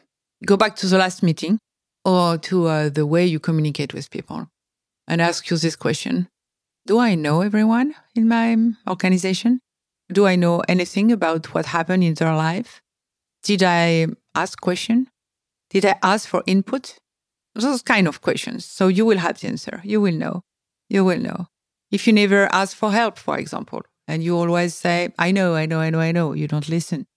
go 0.47 0.57
back 0.57 0.77
to 0.77 0.87
the 0.87 0.97
last 0.97 1.21
meeting 1.21 1.59
or 2.05 2.39
to 2.39 2.65
uh, 2.65 2.89
the 2.89 3.05
way 3.05 3.23
you 3.23 3.39
communicate 3.39 3.93
with 3.93 4.09
people 4.09 4.49
and 5.07 5.21
ask 5.21 5.51
you 5.51 5.57
this 5.57 5.75
question 5.75 6.27
Do 6.85 6.99
I 6.99 7.15
know 7.15 7.41
everyone 7.41 7.95
in 8.13 8.27
my 8.27 8.55
organization? 8.87 9.59
Do 10.13 10.27
I 10.27 10.35
know 10.35 10.61
anything 10.67 11.11
about 11.11 11.53
what 11.53 11.65
happened 11.65 12.03
in 12.03 12.13
their 12.13 12.35
life? 12.35 12.81
Did 13.41 13.63
I 13.63 14.07
ask 14.35 14.61
question? 14.61 15.07
Did 15.71 15.85
I 15.85 15.95
ask 16.03 16.29
for 16.29 16.43
input? 16.45 16.97
Those 17.55 17.81
kind 17.81 18.07
of 18.07 18.21
questions. 18.21 18.65
So 18.65 18.87
you 18.87 19.03
will 19.03 19.17
have 19.17 19.39
the 19.39 19.47
answer. 19.47 19.81
You 19.83 19.99
will 19.99 20.13
know. 20.13 20.43
You 20.87 21.03
will 21.03 21.19
know. 21.19 21.47
If 21.89 22.05
you 22.05 22.13
never 22.13 22.47
ask 22.53 22.77
for 22.77 22.91
help, 22.91 23.17
for 23.17 23.37
example, 23.39 23.81
and 24.07 24.23
you 24.23 24.37
always 24.37 24.75
say, 24.75 25.09
I 25.17 25.31
know, 25.31 25.55
I 25.55 25.65
know, 25.65 25.79
I 25.79 25.89
know, 25.89 25.99
I 25.99 26.11
know, 26.11 26.33
you 26.33 26.47
don't 26.47 26.69
listen. 26.69 27.07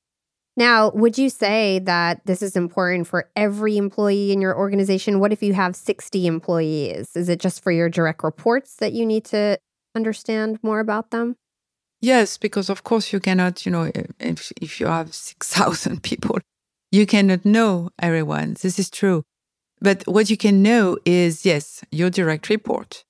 Now, 0.59 0.91
would 0.91 1.17
you 1.17 1.31
say 1.31 1.79
that 1.85 2.27
this 2.27 2.43
is 2.43 2.57
important 2.57 3.07
for 3.07 3.31
every 3.37 3.77
employee 3.77 4.33
in 4.33 4.41
your 4.41 4.59
organization? 4.59 5.21
What 5.21 5.33
if 5.33 5.41
you 5.41 5.55
have 5.55 5.77
60 5.77 6.27
employees? 6.27 7.15
Is 7.15 7.29
it 7.29 7.39
just 7.39 7.63
for 7.63 7.71
your 7.71 7.89
direct 7.89 8.25
reports 8.25 8.75
that 8.81 8.93
you 8.93 9.07
need 9.07 9.25
to 9.27 9.61
understand 9.95 10.59
more 10.65 10.81
about 10.81 11.13
them? 11.13 11.37
Yes, 12.01 12.37
because 12.37 12.69
of 12.69 12.83
course 12.83 13.13
you 13.13 13.21
cannot, 13.21 13.65
you 13.65 13.71
know, 13.71 13.93
if, 14.19 14.51
if 14.61 14.81
you 14.81 14.89
have 14.89 15.15
6,000 15.15 16.03
people, 16.11 16.41
you 16.91 17.07
cannot 17.07 17.45
know 17.45 17.91
everyone. 18.01 18.57
This 18.61 18.81
is 18.81 18.91
true. 18.91 19.23
But 19.81 20.03
what 20.09 20.29
you 20.29 20.37
can 20.37 20.61
know 20.61 20.99
is, 21.05 21.47
yes, 21.47 21.85
your 21.93 22.11
direct 22.11 22.49
report 22.49 23.05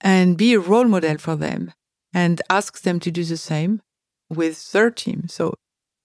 and 0.00 0.38
be 0.38 0.54
a 0.54 0.60
role 0.60 0.84
model 0.84 1.18
for 1.18 1.36
them 1.36 1.74
and 2.14 2.40
ask 2.48 2.80
them 2.80 3.00
to 3.00 3.10
do 3.10 3.22
the 3.22 3.36
same 3.36 3.82
with 4.30 4.72
their 4.72 4.90
team. 4.90 5.28
So 5.28 5.56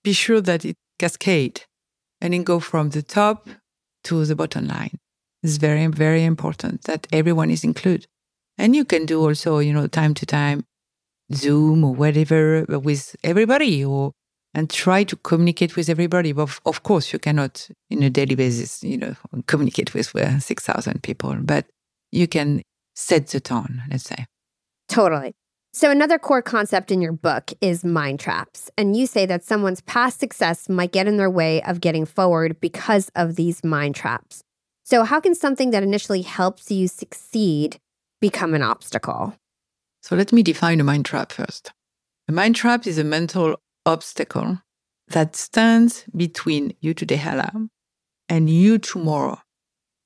be 0.04 0.14
sure 0.14 0.42
that 0.42 0.66
it 0.66 0.76
cascade 1.00 1.62
and 2.20 2.34
then 2.34 2.44
go 2.44 2.60
from 2.60 2.90
the 2.90 3.02
top 3.02 3.50
to 4.04 4.26
the 4.26 4.36
bottom 4.36 4.68
line. 4.68 4.98
It's 5.44 5.58
very, 5.58 5.88
very 5.88 6.24
important 6.24 6.84
that 6.84 7.08
everyone 7.12 7.50
is 7.50 7.64
included. 7.64 8.08
And 8.58 8.76
you 8.76 8.86
can 8.86 9.06
do 9.06 9.20
also, 9.22 9.60
you 9.60 9.74
know, 9.74 9.88
time 9.88 10.14
to 10.16 10.26
time, 10.26 10.66
Zoom 11.34 11.84
or 11.84 11.94
whatever 11.94 12.66
with 12.68 13.16
everybody 13.24 13.84
or 13.84 14.12
and 14.54 14.70
try 14.70 15.04
to 15.06 15.16
communicate 15.16 15.76
with 15.76 15.90
everybody. 15.90 16.34
But 16.34 16.44
of, 16.44 16.62
of 16.66 16.84
course, 16.84 17.14
you 17.14 17.20
cannot, 17.20 17.70
in 17.90 18.04
a 18.04 18.10
daily 18.10 18.36
basis, 18.36 18.84
you 18.84 18.98
know, 18.98 19.16
communicate 19.48 19.94
with 19.94 20.16
uh, 20.16 20.40
6,000 20.40 21.02
people, 21.02 21.36
but 21.42 21.66
you 22.12 22.28
can 22.28 22.62
set 22.96 23.28
the 23.28 23.40
tone, 23.40 23.82
let's 23.90 24.04
say. 24.04 24.26
Totally. 24.90 25.34
So, 25.74 25.90
another 25.90 26.20
core 26.20 26.42
concept 26.42 26.92
in 26.92 27.02
your 27.02 27.14
book 27.14 27.54
is 27.62 27.86
mind 27.86 28.20
traps. 28.20 28.70
And 28.78 28.94
you 28.94 29.08
say 29.08 29.26
that 29.26 29.46
someone's 29.46 29.80
past 29.80 30.20
success 30.20 30.68
might 30.68 30.92
get 30.92 31.08
in 31.08 31.16
their 31.16 31.30
way 31.30 31.64
of 31.64 31.80
getting 31.80 32.06
forward 32.06 32.60
because 32.60 33.10
of 33.16 33.38
these 33.38 33.64
mind 33.64 33.96
traps. 33.96 34.44
So, 34.84 35.06
how 35.06 35.22
can 35.22 35.34
something 35.34 35.72
that 35.72 35.82
initially 35.82 36.24
helps 36.24 36.72
you 36.72 36.90
succeed 36.90 37.78
become 38.20 38.54
an 38.54 38.62
obstacle? 38.62 39.34
So, 40.02 40.18
let 40.18 40.34
me 40.34 40.44
define 40.44 40.82
a 40.82 40.84
mind 40.84 41.06
trap 41.06 41.32
first. 41.32 41.72
A 42.28 42.34
mind 42.34 42.58
trap 42.58 42.86
is 42.86 42.98
a 42.98 43.06
mental 43.06 43.56
obstacle 43.86 44.62
that 45.08 45.38
stands 45.38 46.04
between 46.14 46.74
you 46.82 46.94
today, 46.94 47.16
Hala, 47.16 47.50
and 48.28 48.50
you 48.50 48.78
tomorrow. 48.78 49.40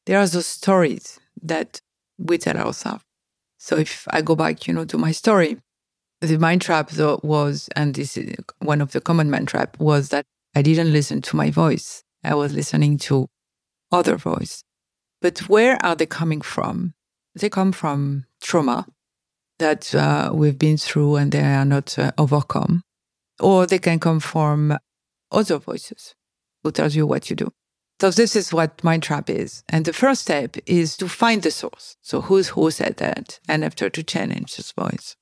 There 0.05 0.19
are 0.19 0.27
those 0.27 0.45
stories 0.45 1.19
that 1.41 1.81
we 2.19 2.37
tell 2.37 2.57
ourselves. 2.57 3.03
So 3.57 3.77
if 3.77 4.07
I 4.11 4.21
go 4.21 4.35
back, 4.35 4.67
you 4.67 4.73
know, 4.73 4.85
to 4.85 4.97
my 4.97 5.11
story, 5.11 5.57
the 6.21 6.37
mind 6.37 6.61
trap 6.61 6.89
though 6.91 7.19
was, 7.23 7.69
and 7.75 7.93
this 7.93 8.17
is 8.17 8.35
one 8.59 8.81
of 8.81 8.91
the 8.91 9.01
common 9.01 9.29
mind 9.29 9.47
trap, 9.47 9.79
was 9.79 10.09
that 10.09 10.25
I 10.55 10.61
didn't 10.61 10.93
listen 10.93 11.21
to 11.23 11.35
my 11.35 11.51
voice. 11.51 12.03
I 12.23 12.35
was 12.35 12.53
listening 12.53 12.97
to 12.99 13.27
other 13.91 14.15
voice. 14.17 14.63
But 15.21 15.39
where 15.49 15.77
are 15.83 15.95
they 15.95 16.05
coming 16.05 16.41
from? 16.41 16.93
They 17.35 17.49
come 17.49 17.71
from 17.71 18.25
trauma 18.41 18.87
that 19.59 19.93
uh, 19.95 20.31
we've 20.33 20.57
been 20.57 20.77
through 20.77 21.15
and 21.15 21.31
they 21.31 21.41
are 21.41 21.65
not 21.65 21.97
uh, 21.97 22.11
overcome 22.17 22.83
or 23.39 23.65
they 23.65 23.79
can 23.79 23.99
come 23.99 24.19
from 24.19 24.77
other 25.31 25.57
voices 25.57 26.13
who 26.63 26.71
tells 26.71 26.95
you 26.95 27.05
what 27.05 27.29
you 27.29 27.35
do. 27.35 27.51
So 27.99 28.11
this 28.11 28.35
is 28.35 28.53
what 28.53 28.83
mind 28.83 29.03
trap 29.03 29.29
is. 29.29 29.63
And 29.69 29.85
the 29.85 29.93
first 29.93 30.23
step 30.23 30.57
is 30.65 30.97
to 30.97 31.07
find 31.07 31.41
the 31.41 31.51
source. 31.51 31.95
So 32.01 32.21
who's 32.21 32.49
who 32.49 32.69
said 32.71 32.97
that? 32.97 33.39
And 33.47 33.63
after 33.63 33.89
to 33.89 34.03
challenge 34.03 34.57
this 34.57 34.71
voice. 34.71 35.15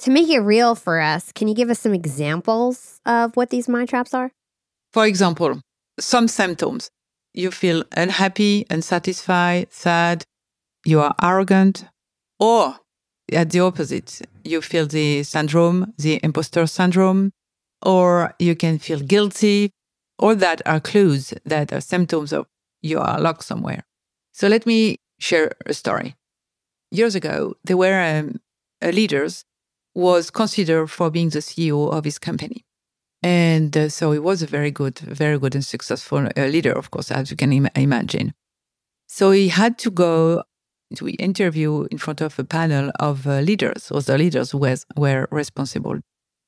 To 0.00 0.10
make 0.10 0.28
it 0.28 0.40
real 0.40 0.74
for 0.74 1.00
us, 1.00 1.32
can 1.32 1.48
you 1.48 1.54
give 1.54 1.70
us 1.70 1.80
some 1.80 1.94
examples 1.94 3.00
of 3.06 3.34
what 3.36 3.50
these 3.50 3.68
mind 3.68 3.88
traps 3.88 4.14
are? 4.14 4.30
For 4.92 5.06
example, 5.06 5.60
some 5.98 6.28
symptoms. 6.28 6.90
You 7.32 7.50
feel 7.50 7.82
unhappy, 7.96 8.66
unsatisfied, 8.70 9.72
sad, 9.72 10.24
you 10.84 11.00
are 11.00 11.14
arrogant, 11.22 11.84
or 12.38 12.76
at 13.32 13.50
the 13.50 13.60
opposite, 13.60 14.22
you 14.44 14.62
feel 14.62 14.86
the 14.86 15.22
syndrome, 15.22 15.92
the 15.98 16.20
imposter 16.22 16.66
syndrome, 16.66 17.32
or 17.82 18.34
you 18.38 18.54
can 18.54 18.78
feel 18.78 19.00
guilty. 19.00 19.70
All 20.18 20.34
that 20.36 20.62
are 20.66 20.80
clues 20.80 21.34
that 21.44 21.72
are 21.72 21.80
symptoms 21.80 22.32
of 22.32 22.46
you 22.82 22.98
are 22.98 23.20
locked 23.20 23.44
somewhere. 23.44 23.84
So 24.32 24.48
let 24.48 24.66
me 24.66 24.96
share 25.18 25.52
a 25.66 25.74
story. 25.74 26.14
Years 26.90 27.14
ago, 27.14 27.54
there 27.64 27.76
were 27.76 28.00
um, 28.00 28.40
a 28.80 28.92
leaders 28.92 29.44
was 29.94 30.30
considered 30.30 30.88
for 30.88 31.10
being 31.10 31.30
the 31.30 31.38
CEO 31.38 31.90
of 31.92 32.04
his 32.04 32.18
company. 32.18 32.64
And 33.22 33.76
uh, 33.76 33.88
so 33.88 34.12
he 34.12 34.18
was 34.18 34.42
a 34.42 34.46
very 34.46 34.70
good, 34.70 34.98
very 34.98 35.38
good 35.38 35.54
and 35.54 35.64
successful 35.64 36.28
uh, 36.36 36.40
leader, 36.46 36.72
of 36.72 36.90
course, 36.90 37.10
as 37.10 37.30
you 37.30 37.36
can 37.36 37.52
Im- 37.52 37.68
imagine. 37.74 38.34
So 39.08 39.30
he 39.30 39.48
had 39.48 39.78
to 39.78 39.90
go 39.90 40.42
to 40.96 41.08
interview 41.08 41.88
in 41.90 41.98
front 41.98 42.20
of 42.20 42.38
a 42.38 42.44
panel 42.44 42.92
of 43.00 43.26
uh, 43.26 43.40
leaders, 43.40 43.90
or 43.90 44.02
the 44.02 44.18
leaders 44.18 44.50
who 44.50 44.58
was, 44.58 44.86
were 44.96 45.26
responsible 45.30 45.98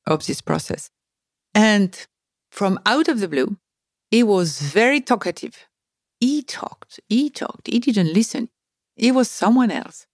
of 0.07 0.27
this 0.27 0.41
process. 0.41 0.91
And 1.55 2.07
from 2.59 2.77
out 2.87 3.07
of 3.07 3.21
the 3.21 3.29
blue, 3.29 3.57
he 4.11 4.25
was 4.25 4.61
very 4.61 5.01
talkative. 5.01 5.69
He 6.19 6.43
talked, 6.43 6.99
he 7.09 7.31
talked, 7.31 7.69
he 7.69 7.79
didn't 7.79 8.13
listen. 8.13 8.49
He 8.97 9.13
was 9.13 9.31
someone 9.31 9.71
else. 9.71 10.07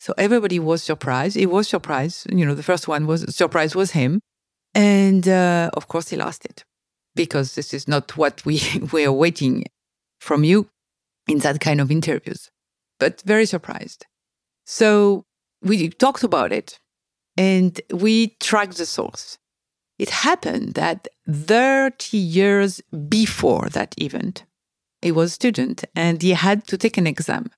So 0.00 0.12
everybody 0.18 0.58
was 0.58 0.82
surprised. 0.82 1.36
He 1.36 1.46
was 1.46 1.68
surprised. 1.68 2.26
You 2.28 2.44
know, 2.44 2.56
the 2.56 2.64
first 2.64 2.88
one 2.88 3.06
was 3.06 3.20
surprise 3.36 3.76
was 3.76 3.92
him. 3.92 4.18
And 4.74 5.28
uh, 5.28 5.70
of 5.74 5.86
course, 5.86 6.08
he 6.08 6.16
lost 6.16 6.44
it 6.44 6.64
because 7.14 7.54
this 7.54 7.72
is 7.72 7.86
not 7.86 8.16
what 8.16 8.44
we 8.44 8.60
were 8.92 9.12
waiting 9.12 9.66
from 10.18 10.42
you 10.42 10.68
in 11.28 11.38
that 11.38 11.60
kind 11.60 11.80
of 11.80 11.92
interviews, 11.92 12.50
but 12.98 13.22
very 13.24 13.46
surprised. 13.46 14.06
So 14.66 15.24
we 15.62 15.88
talked 15.90 16.24
about 16.24 16.52
it 16.52 16.80
and 17.36 17.80
we 17.94 18.34
tracked 18.40 18.78
the 18.78 18.86
source. 18.86 19.38
It 20.00 20.10
happened 20.10 20.74
that 20.74 21.06
30 21.30 22.16
years 22.16 22.80
before 23.08 23.68
that 23.70 23.94
event, 24.00 24.44
he 25.00 25.12
was 25.12 25.30
a 25.30 25.34
student 25.34 25.84
and 25.94 26.22
he 26.22 26.30
had 26.30 26.66
to 26.68 26.78
take 26.78 26.96
an 26.96 27.06
exam. 27.06 27.50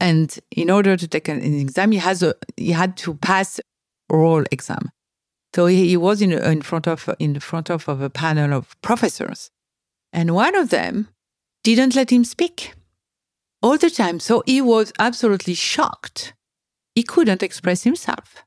And 0.00 0.38
in 0.50 0.70
order 0.70 0.96
to 0.96 1.08
take 1.08 1.28
an, 1.28 1.42
exam, 1.42 1.92
he, 1.92 1.98
has 1.98 2.22
a, 2.22 2.34
he 2.56 2.72
had 2.72 2.96
to 2.98 3.14
pass 3.14 3.60
oral 4.08 4.44
exam. 4.50 4.90
So 5.54 5.66
he, 5.66 5.88
he 5.88 5.96
was 5.96 6.22
in, 6.22 6.32
in, 6.32 6.62
front 6.62 6.86
of, 6.86 7.08
in 7.18 7.40
front 7.40 7.70
of, 7.70 7.88
of 7.88 8.00
a 8.00 8.10
panel 8.10 8.52
of 8.52 8.80
professors. 8.82 9.50
And 10.12 10.34
one 10.34 10.54
of 10.54 10.70
them 10.70 11.08
didn't 11.64 11.94
let 11.94 12.10
him 12.10 12.24
speak 12.24 12.74
all 13.62 13.76
the 13.76 13.90
time. 13.90 14.20
So 14.20 14.42
he 14.46 14.60
was 14.60 14.92
absolutely 14.98 15.54
shocked. 15.54 16.34
He 16.94 17.02
couldn't 17.02 17.42
express 17.42 17.82
himself. 17.82 18.44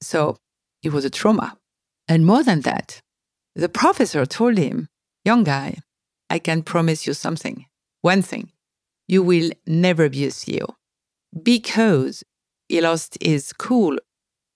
So 0.00 0.36
it 0.82 0.92
was 0.92 1.04
a 1.04 1.10
trauma. 1.10 1.58
And 2.08 2.26
more 2.26 2.42
than 2.42 2.60
that, 2.60 3.00
the 3.54 3.68
professor 3.68 4.24
told 4.26 4.58
him, 4.58 4.88
Young 5.24 5.44
guy, 5.44 5.78
I 6.30 6.38
can 6.38 6.62
promise 6.62 7.06
you 7.06 7.14
something. 7.14 7.66
One 8.00 8.22
thing 8.22 8.50
you 9.06 9.22
will 9.22 9.50
never 9.66 10.08
be 10.08 10.24
a 10.24 10.28
CEO 10.28 10.74
because 11.42 12.24
he 12.68 12.80
lost 12.80 13.18
his 13.20 13.52
cool. 13.52 13.98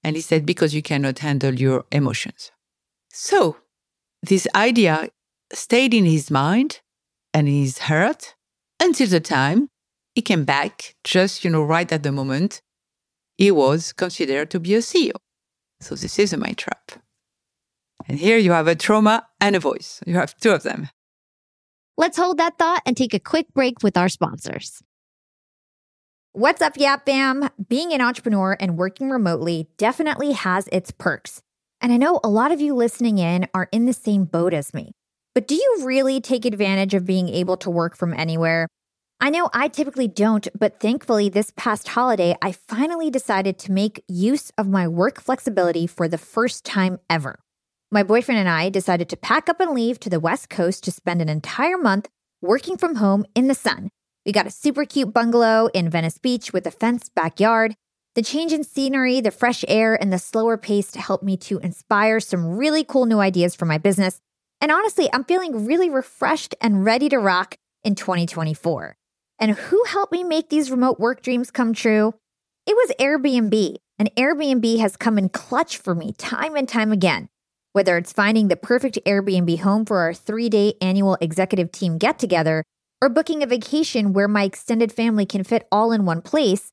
And 0.03 0.17
he 0.17 0.23
said, 0.23 0.47
because 0.47 0.75
you 0.75 0.83
cannot 0.83 1.19
handle 1.19 1.55
your 1.55 1.85
emotions. 1.93 2.53
So 3.11 3.57
this 4.23 4.47
idea 4.55 5.11
stayed 5.53 5.93
in 5.93 6.05
his 6.05 6.31
mind 6.31 6.81
and 7.35 7.49
in 7.49 7.55
his 7.55 7.79
heart 7.79 8.35
until 8.81 9.09
the 9.09 9.21
time 9.21 9.69
he 10.15 10.23
came 10.23 10.45
back, 10.45 10.95
just, 11.05 11.45
you 11.45 11.51
know, 11.51 11.63
right 11.63 11.91
at 11.93 12.03
the 12.03 12.13
moment 12.13 12.63
he 13.37 13.51
was 13.51 13.93
considered 13.93 14.51
to 14.51 14.61
be 14.61 14.75
a 14.75 14.79
CEO. 14.79 15.13
So 15.81 15.95
this 15.95 16.19
is 16.19 16.33
a 16.33 16.39
mind 16.39 16.59
trap. 16.59 16.93
And 18.09 18.19
here 18.19 18.39
you 18.39 18.53
have 18.53 18.69
a 18.69 18.75
trauma 18.75 19.27
and 19.41 19.57
a 19.57 19.61
voice. 19.61 20.01
You 20.07 20.15
have 20.15 20.37
two 20.37 20.53
of 20.53 20.63
them. 20.63 20.89
Let's 21.97 22.17
hold 22.17 22.39
that 22.39 22.59
thought 22.59 22.83
and 22.85 22.97
take 22.97 23.15
a 23.15 23.19
quick 23.19 23.53
break 23.55 23.83
with 23.83 23.97
our 23.97 24.09
sponsors. 24.09 24.83
What's 26.33 26.61
up, 26.61 26.77
YAP 26.77 27.07
fam? 27.07 27.49
Being 27.67 27.95
an 27.95 28.03
entrepreneur 28.03 28.57
and 28.61 28.77
working 28.77 29.09
remotely 29.09 29.69
definitely 29.79 30.33
has 30.33 30.69
its 30.71 30.91
perks. 30.91 31.41
And 31.81 31.93
I 31.93 31.97
know 31.97 32.21
a 32.23 32.29
lot 32.29 32.53
of 32.53 32.61
you 32.61 32.75
listening 32.75 33.17
in 33.17 33.49
are 33.55 33.69
in 33.73 33.87
the 33.87 33.95
same 33.95 34.27
boat 34.27 34.53
as 34.53 34.75
me. 34.75 34.93
But 35.35 35.49
do 35.49 35.55
you 35.55 35.83
really 35.85 36.21
take 36.21 36.45
advantage 36.45 36.93
of 36.93 37.07
being 37.07 37.31
able 37.31 37.57
to 37.59 37.71
work 37.71 37.97
from 37.97 38.13
anywhere? 38.13 38.69
I 39.19 39.31
know 39.31 39.49
I 39.55 39.69
typically 39.69 40.09
don't, 40.09 40.47
but 40.59 40.79
thankfully, 40.79 41.31
this 41.31 41.53
past 41.57 41.89
holiday, 41.89 42.37
I 42.43 42.53
finally 42.53 43.11
decided 43.11 43.59
to 43.61 43.73
make 43.73 44.05
use 44.07 44.51
of 44.59 44.69
my 44.69 44.87
work 44.87 45.21
flexibility 45.21 45.87
for 45.87 46.07
the 46.07 46.19
first 46.19 46.67
time 46.67 46.99
ever. 47.09 47.39
My 47.93 48.03
boyfriend 48.03 48.41
and 48.41 48.49
I 48.49 48.69
decided 48.69 49.09
to 49.11 49.17
pack 49.17 49.49
up 49.49 49.61
and 49.61 49.71
leave 49.71 50.01
to 50.01 50.11
the 50.11 50.19
West 50.19 50.51
Coast 50.51 50.83
to 50.85 50.91
spend 50.91 51.23
an 51.23 51.29
entire 51.29 51.79
month 51.79 52.09
working 52.43 52.77
from 52.77 52.97
home 52.97 53.25
in 53.37 53.47
the 53.47 53.55
sun. 53.55 53.91
We 54.25 54.33
got 54.33 54.47
a 54.47 54.51
super 54.51 54.85
cute 54.85 55.15
bungalow 55.15 55.69
in 55.73 55.89
Venice 55.89 56.19
Beach 56.19 56.53
with 56.53 56.67
a 56.67 56.73
fenced 56.73 57.15
backyard. 57.15 57.77
The 58.17 58.23
change 58.23 58.53
in 58.53 58.65
scenery, 58.65 59.21
the 59.21 59.31
fresh 59.31 59.65
air, 59.69 59.95
and 59.95 60.13
the 60.13 60.19
slower 60.19 60.57
pace 60.57 60.97
helped 60.97 61.23
me 61.23 61.37
to 61.37 61.59
inspire 61.59 62.19
some 62.19 62.57
really 62.57 62.83
cool 62.83 63.07
new 63.07 63.21
ideas 63.21 63.55
for 63.55 63.67
my 63.67 63.79
business. 63.79 64.21
And 64.61 64.73
honestly, 64.73 65.09
I'm 65.13 65.23
feeling 65.23 65.65
really 65.65 65.89
refreshed 65.89 66.57
and 66.61 66.85
ready 66.85 67.09
to 67.11 67.19
rock 67.19 67.57
in 67.85 67.95
2024. 67.95 68.97
And 69.39 69.53
who 69.53 69.85
helped 69.85 70.11
me 70.11 70.25
make 70.25 70.49
these 70.49 70.73
remote 70.73 70.99
work 70.99 71.23
dreams 71.23 71.53
come 71.53 71.73
true? 71.73 72.15
It 72.67 72.75
was 72.75 72.91
Airbnb. 72.99 73.77
And 73.97 74.13
Airbnb 74.17 74.81
has 74.81 74.97
come 74.97 75.19
in 75.19 75.29
clutch 75.29 75.77
for 75.77 75.95
me 75.95 76.13
time 76.15 76.57
and 76.57 76.69
time 76.69 76.91
again. 76.91 77.29
Whether 77.77 77.99
it's 77.99 78.11
finding 78.11 78.49
the 78.49 78.57
perfect 78.57 78.99
Airbnb 79.05 79.59
home 79.59 79.85
for 79.85 79.99
our 79.99 80.15
three 80.15 80.49
day 80.49 80.77
annual 80.81 81.19
executive 81.21 81.71
team 81.71 81.99
get 81.99 82.19
together, 82.19 82.65
or 83.03 83.11
booking 83.11 83.43
a 83.43 83.47
vacation 83.47 84.15
where 84.15 84.29
my 84.29 84.45
extended 84.45 84.91
family 84.91 85.27
can 85.27 85.45
fit 85.45 85.69
all 85.71 85.93
in 85.93 86.07
one 86.07 86.23
place, 86.23 86.71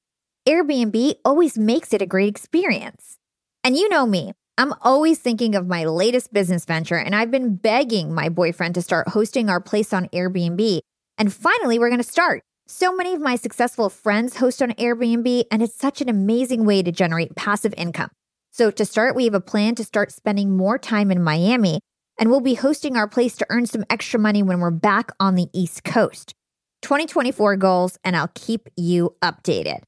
Airbnb 0.47 1.15
always 1.25 1.57
makes 1.57 1.91
it 1.91 2.01
a 2.01 2.05
great 2.05 2.29
experience. 2.29 3.17
And 3.65 3.75
you 3.75 3.89
know 3.89 4.05
me, 4.05 4.31
I'm 4.57 4.73
always 4.79 5.19
thinking 5.19 5.55
of 5.55 5.67
my 5.67 5.83
latest 5.83 6.31
business 6.31 6.63
venture, 6.63 6.95
and 6.95 7.13
I've 7.13 7.31
been 7.31 7.57
begging 7.57 8.15
my 8.15 8.29
boyfriend 8.29 8.75
to 8.75 8.81
start 8.81 9.09
hosting 9.09 9.49
our 9.49 9.59
place 9.59 9.91
on 9.91 10.07
Airbnb. 10.13 10.79
And 11.17 11.33
finally, 11.33 11.79
we're 11.79 11.89
to 11.97 12.01
start. 12.01 12.43
So 12.65 12.95
many 12.95 13.13
of 13.13 13.19
my 13.19 13.35
successful 13.35 13.89
friends 13.89 14.37
host 14.37 14.61
on 14.61 14.71
Airbnb, 14.71 15.47
and 15.51 15.61
it's 15.61 15.75
such 15.75 15.99
an 15.99 16.07
amazing 16.07 16.63
way 16.63 16.81
to 16.81 16.93
generate 16.93 17.35
passive 17.35 17.73
income. 17.75 18.09
So, 18.53 18.69
to 18.69 18.85
start, 18.85 19.15
we 19.15 19.23
have 19.23 19.33
a 19.33 19.41
plan 19.41 19.73
to 19.75 19.83
start 19.83 20.11
spending 20.11 20.55
more 20.55 20.77
time 20.77 21.09
in 21.09 21.23
Miami, 21.23 21.79
and 22.19 22.29
we'll 22.29 22.39
be 22.39 22.53
hosting 22.53 22.95
our 22.95 23.07
place 23.07 23.35
to 23.37 23.47
earn 23.49 23.65
some 23.65 23.83
extra 23.89 24.19
money 24.19 24.43
when 24.43 24.59
we're 24.59 24.69
back 24.69 25.09
on 25.19 25.33
the 25.33 25.47
East 25.53 25.83
Coast. 25.83 26.35
2024 26.83 27.55
goals, 27.57 27.97
and 28.03 28.15
I'll 28.15 28.29
keep 28.35 28.69
you 28.77 29.15
updated. 29.23 29.79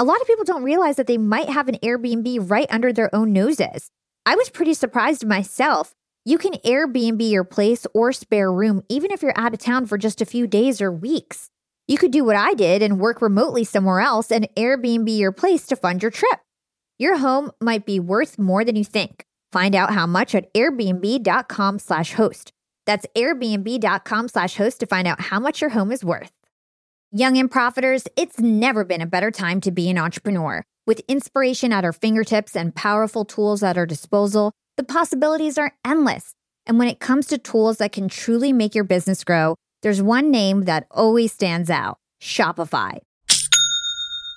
A 0.00 0.04
lot 0.04 0.20
of 0.20 0.26
people 0.26 0.44
don't 0.44 0.64
realize 0.64 0.96
that 0.96 1.06
they 1.06 1.16
might 1.16 1.48
have 1.48 1.68
an 1.68 1.76
Airbnb 1.76 2.50
right 2.50 2.66
under 2.70 2.92
their 2.92 3.14
own 3.14 3.32
noses. 3.32 3.88
I 4.26 4.34
was 4.34 4.50
pretty 4.50 4.74
surprised 4.74 5.24
myself. 5.24 5.94
You 6.24 6.38
can 6.38 6.54
Airbnb 6.64 7.30
your 7.30 7.44
place 7.44 7.86
or 7.94 8.12
spare 8.12 8.52
room 8.52 8.82
even 8.88 9.12
if 9.12 9.22
you're 9.22 9.38
out 9.38 9.54
of 9.54 9.60
town 9.60 9.86
for 9.86 9.96
just 9.96 10.20
a 10.20 10.26
few 10.26 10.48
days 10.48 10.80
or 10.80 10.90
weeks. 10.90 11.50
You 11.86 11.98
could 11.98 12.10
do 12.10 12.24
what 12.24 12.34
I 12.34 12.54
did 12.54 12.82
and 12.82 12.98
work 12.98 13.22
remotely 13.22 13.62
somewhere 13.62 14.00
else 14.00 14.32
and 14.32 14.48
Airbnb 14.56 15.16
your 15.16 15.30
place 15.30 15.66
to 15.68 15.76
fund 15.76 16.02
your 16.02 16.10
trip. 16.10 16.40
Your 16.98 17.18
home 17.18 17.52
might 17.60 17.86
be 17.86 18.00
worth 18.00 18.38
more 18.38 18.64
than 18.64 18.74
you 18.74 18.84
think. 18.84 19.24
Find 19.52 19.74
out 19.76 19.92
how 19.92 20.06
much 20.06 20.34
at 20.34 20.52
airbnb.com 20.52 21.78
slash 21.78 22.12
host. 22.14 22.52
That's 22.86 23.06
airbnb.com 23.16 24.28
slash 24.28 24.56
host 24.56 24.80
to 24.80 24.86
find 24.86 25.06
out 25.06 25.20
how 25.20 25.38
much 25.38 25.60
your 25.60 25.70
home 25.70 25.92
is 25.92 26.04
worth. 26.04 26.32
Young 27.12 27.38
and 27.38 27.50
profiters, 27.50 28.06
it's 28.16 28.40
never 28.40 28.84
been 28.84 29.00
a 29.00 29.06
better 29.06 29.30
time 29.30 29.60
to 29.62 29.70
be 29.70 29.88
an 29.88 29.96
entrepreneur. 29.96 30.64
With 30.86 31.00
inspiration 31.06 31.72
at 31.72 31.84
our 31.84 31.92
fingertips 31.92 32.56
and 32.56 32.74
powerful 32.74 33.24
tools 33.24 33.62
at 33.62 33.78
our 33.78 33.86
disposal, 33.86 34.52
the 34.76 34.84
possibilities 34.84 35.56
are 35.56 35.74
endless. 35.84 36.32
And 36.66 36.78
when 36.78 36.88
it 36.88 36.98
comes 36.98 37.26
to 37.28 37.38
tools 37.38 37.78
that 37.78 37.92
can 37.92 38.08
truly 38.08 38.52
make 38.52 38.74
your 38.74 38.84
business 38.84 39.22
grow, 39.22 39.54
there's 39.82 40.02
one 40.02 40.30
name 40.30 40.64
that 40.64 40.86
always 40.90 41.32
stands 41.32 41.70
out 41.70 41.98
Shopify. 42.20 42.98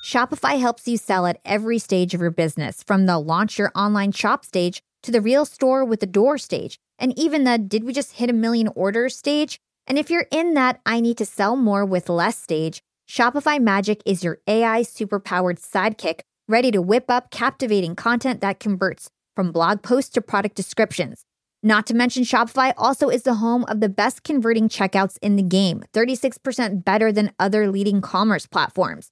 Shopify 0.02 0.60
helps 0.60 0.88
you 0.88 0.98
sell 0.98 1.28
at 1.28 1.40
every 1.46 1.78
stage 1.78 2.16
of 2.16 2.22
your 2.22 2.32
business, 2.32 2.82
from 2.82 3.06
the 3.06 3.20
launch 3.20 3.60
your 3.60 3.72
online 3.76 4.12
shop 4.12 4.44
stage 4.44 4.82
to 5.04 5.12
the 5.12 5.22
real 5.22 5.46
store 5.46 5.86
with 5.86 6.00
the 6.00 6.08
door 6.08 6.40
stage, 6.40 6.80
and 6.98 7.18
even 7.18 7.44
the 7.44 7.60
did 7.60 7.84
we 7.84 7.94
just 7.94 8.14
hit 8.14 8.28
a 8.28 8.34
million 8.34 8.68
orders 8.70 9.16
stage? 9.16 9.60
And 9.86 10.00
if 10.00 10.10
you're 10.10 10.26
in 10.32 10.56
that 10.56 10.82
I 10.88 11.02
need 11.02 11.20
to 11.20 11.26
sell 11.26 11.56
more 11.56 11.86
with 11.86 12.10
less 12.10 12.36
stage, 12.36 12.82
Shopify 13.08 13.62
Magic 13.62 14.02
is 14.04 14.24
your 14.24 14.40
AI 14.48 14.82
superpowered 14.82 15.60
sidekick 15.60 16.22
ready 16.48 16.72
to 16.72 16.82
whip 16.82 17.06
up 17.10 17.30
captivating 17.30 17.96
content 17.96 18.42
that 18.42 18.60
converts 18.60 19.12
from 19.36 19.52
blog 19.52 19.84
posts 19.84 20.10
to 20.14 20.22
product 20.22 20.56
descriptions. 20.56 21.26
Not 21.62 21.86
to 21.88 21.94
mention, 21.94 22.24
Shopify 22.24 22.74
also 22.76 23.10
is 23.10 23.22
the 23.22 23.36
home 23.36 23.66
of 23.68 23.82
the 23.82 23.90
best 23.90 24.24
converting 24.24 24.68
checkouts 24.68 25.20
in 25.22 25.36
the 25.36 25.44
game, 25.44 25.84
36% 25.94 26.84
better 26.84 27.12
than 27.12 27.34
other 27.38 27.70
leading 27.70 28.02
commerce 28.02 28.48
platforms. 28.48 29.12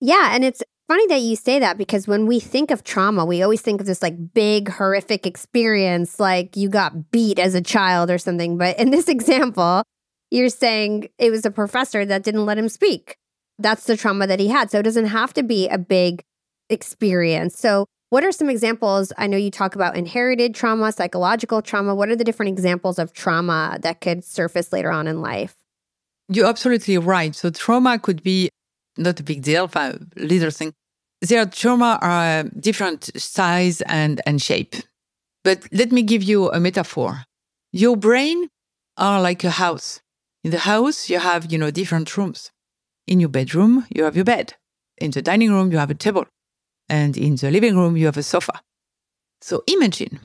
Yeah, 0.00 0.30
and 0.32 0.44
it's 0.44 0.62
funny 0.86 1.06
that 1.08 1.20
you 1.20 1.36
say 1.36 1.58
that 1.58 1.76
because 1.76 2.08
when 2.08 2.26
we 2.26 2.40
think 2.40 2.70
of 2.70 2.82
trauma, 2.82 3.24
we 3.24 3.42
always 3.42 3.60
think 3.60 3.80
of 3.80 3.86
this 3.86 4.02
like 4.02 4.32
big 4.32 4.68
horrific 4.68 5.26
experience 5.26 6.18
like 6.18 6.56
you 6.56 6.68
got 6.68 7.10
beat 7.10 7.38
as 7.38 7.54
a 7.54 7.60
child 7.60 8.10
or 8.10 8.18
something, 8.18 8.56
but 8.58 8.78
in 8.78 8.90
this 8.90 9.08
example, 9.08 9.82
you're 10.30 10.48
saying 10.48 11.08
it 11.18 11.30
was 11.30 11.44
a 11.44 11.50
professor 11.50 12.04
that 12.04 12.22
didn't 12.22 12.46
let 12.46 12.58
him 12.58 12.68
speak. 12.68 13.16
That's 13.58 13.84
the 13.84 13.96
trauma 13.96 14.26
that 14.26 14.40
he 14.40 14.48
had. 14.48 14.70
So 14.70 14.78
it 14.78 14.84
doesn't 14.84 15.06
have 15.06 15.34
to 15.34 15.42
be 15.42 15.68
a 15.68 15.78
big 15.78 16.22
experience. 16.70 17.58
So 17.58 17.86
what 18.10 18.24
are 18.24 18.32
some 18.32 18.48
examples? 18.48 19.12
I 19.18 19.26
know 19.26 19.36
you 19.36 19.50
talk 19.50 19.74
about 19.74 19.96
inherited 19.96 20.54
trauma, 20.54 20.92
psychological 20.92 21.60
trauma. 21.60 21.94
What 21.94 22.08
are 22.08 22.16
the 22.16 22.24
different 22.24 22.50
examples 22.50 22.98
of 22.98 23.12
trauma 23.12 23.78
that 23.82 24.00
could 24.00 24.24
surface 24.24 24.72
later 24.72 24.90
on 24.90 25.06
in 25.06 25.20
life? 25.20 25.56
You're 26.28 26.46
absolutely 26.46 26.98
right. 26.98 27.34
So 27.34 27.50
trauma 27.50 27.98
could 27.98 28.22
be 28.22 28.48
not 28.98 29.20
a 29.20 29.22
big 29.22 29.42
deal, 29.42 29.70
little 30.16 30.50
thing. 30.50 30.74
Their 31.20 31.46
trauma 31.46 31.98
are 32.00 32.44
different 32.44 33.10
size 33.20 33.80
and, 33.82 34.20
and 34.26 34.40
shape. 34.40 34.76
But 35.44 35.66
let 35.72 35.90
me 35.90 36.02
give 36.02 36.22
you 36.22 36.50
a 36.50 36.60
metaphor. 36.60 37.24
Your 37.72 37.96
brain 37.96 38.48
are 38.96 39.20
like 39.20 39.42
a 39.44 39.50
house. 39.50 40.00
In 40.44 40.50
the 40.50 40.60
house, 40.60 41.10
you 41.10 41.18
have, 41.18 41.50
you 41.50 41.58
know, 41.58 41.70
different 41.70 42.16
rooms. 42.16 42.50
In 43.06 43.20
your 43.20 43.28
bedroom, 43.28 43.86
you 43.94 44.04
have 44.04 44.14
your 44.14 44.24
bed. 44.24 44.54
In 44.98 45.10
the 45.10 45.22
dining 45.22 45.52
room, 45.52 45.72
you 45.72 45.78
have 45.78 45.90
a 45.90 45.94
table. 45.94 46.26
And 46.88 47.16
in 47.16 47.36
the 47.36 47.50
living 47.50 47.76
room, 47.76 47.96
you 47.96 48.06
have 48.06 48.16
a 48.16 48.22
sofa. 48.22 48.60
So 49.40 49.62
imagine 49.66 50.20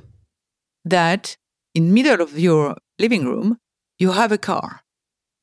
that 0.86 1.38
in 1.73 1.93
middle 1.93 2.21
of 2.21 2.38
your 2.38 2.77
living 2.99 3.25
room, 3.25 3.57
you 3.99 4.12
have 4.12 4.31
a 4.31 4.38
car. 4.38 4.81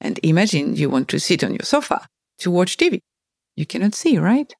And 0.00 0.18
imagine 0.22 0.76
you 0.76 0.88
want 0.90 1.08
to 1.08 1.20
sit 1.20 1.44
on 1.44 1.52
your 1.52 1.64
sofa 1.64 2.06
to 2.38 2.50
watch 2.50 2.76
TV 2.76 3.00
you 3.60 3.66
cannot 3.66 3.94
see, 3.94 4.18
right? 4.18 4.52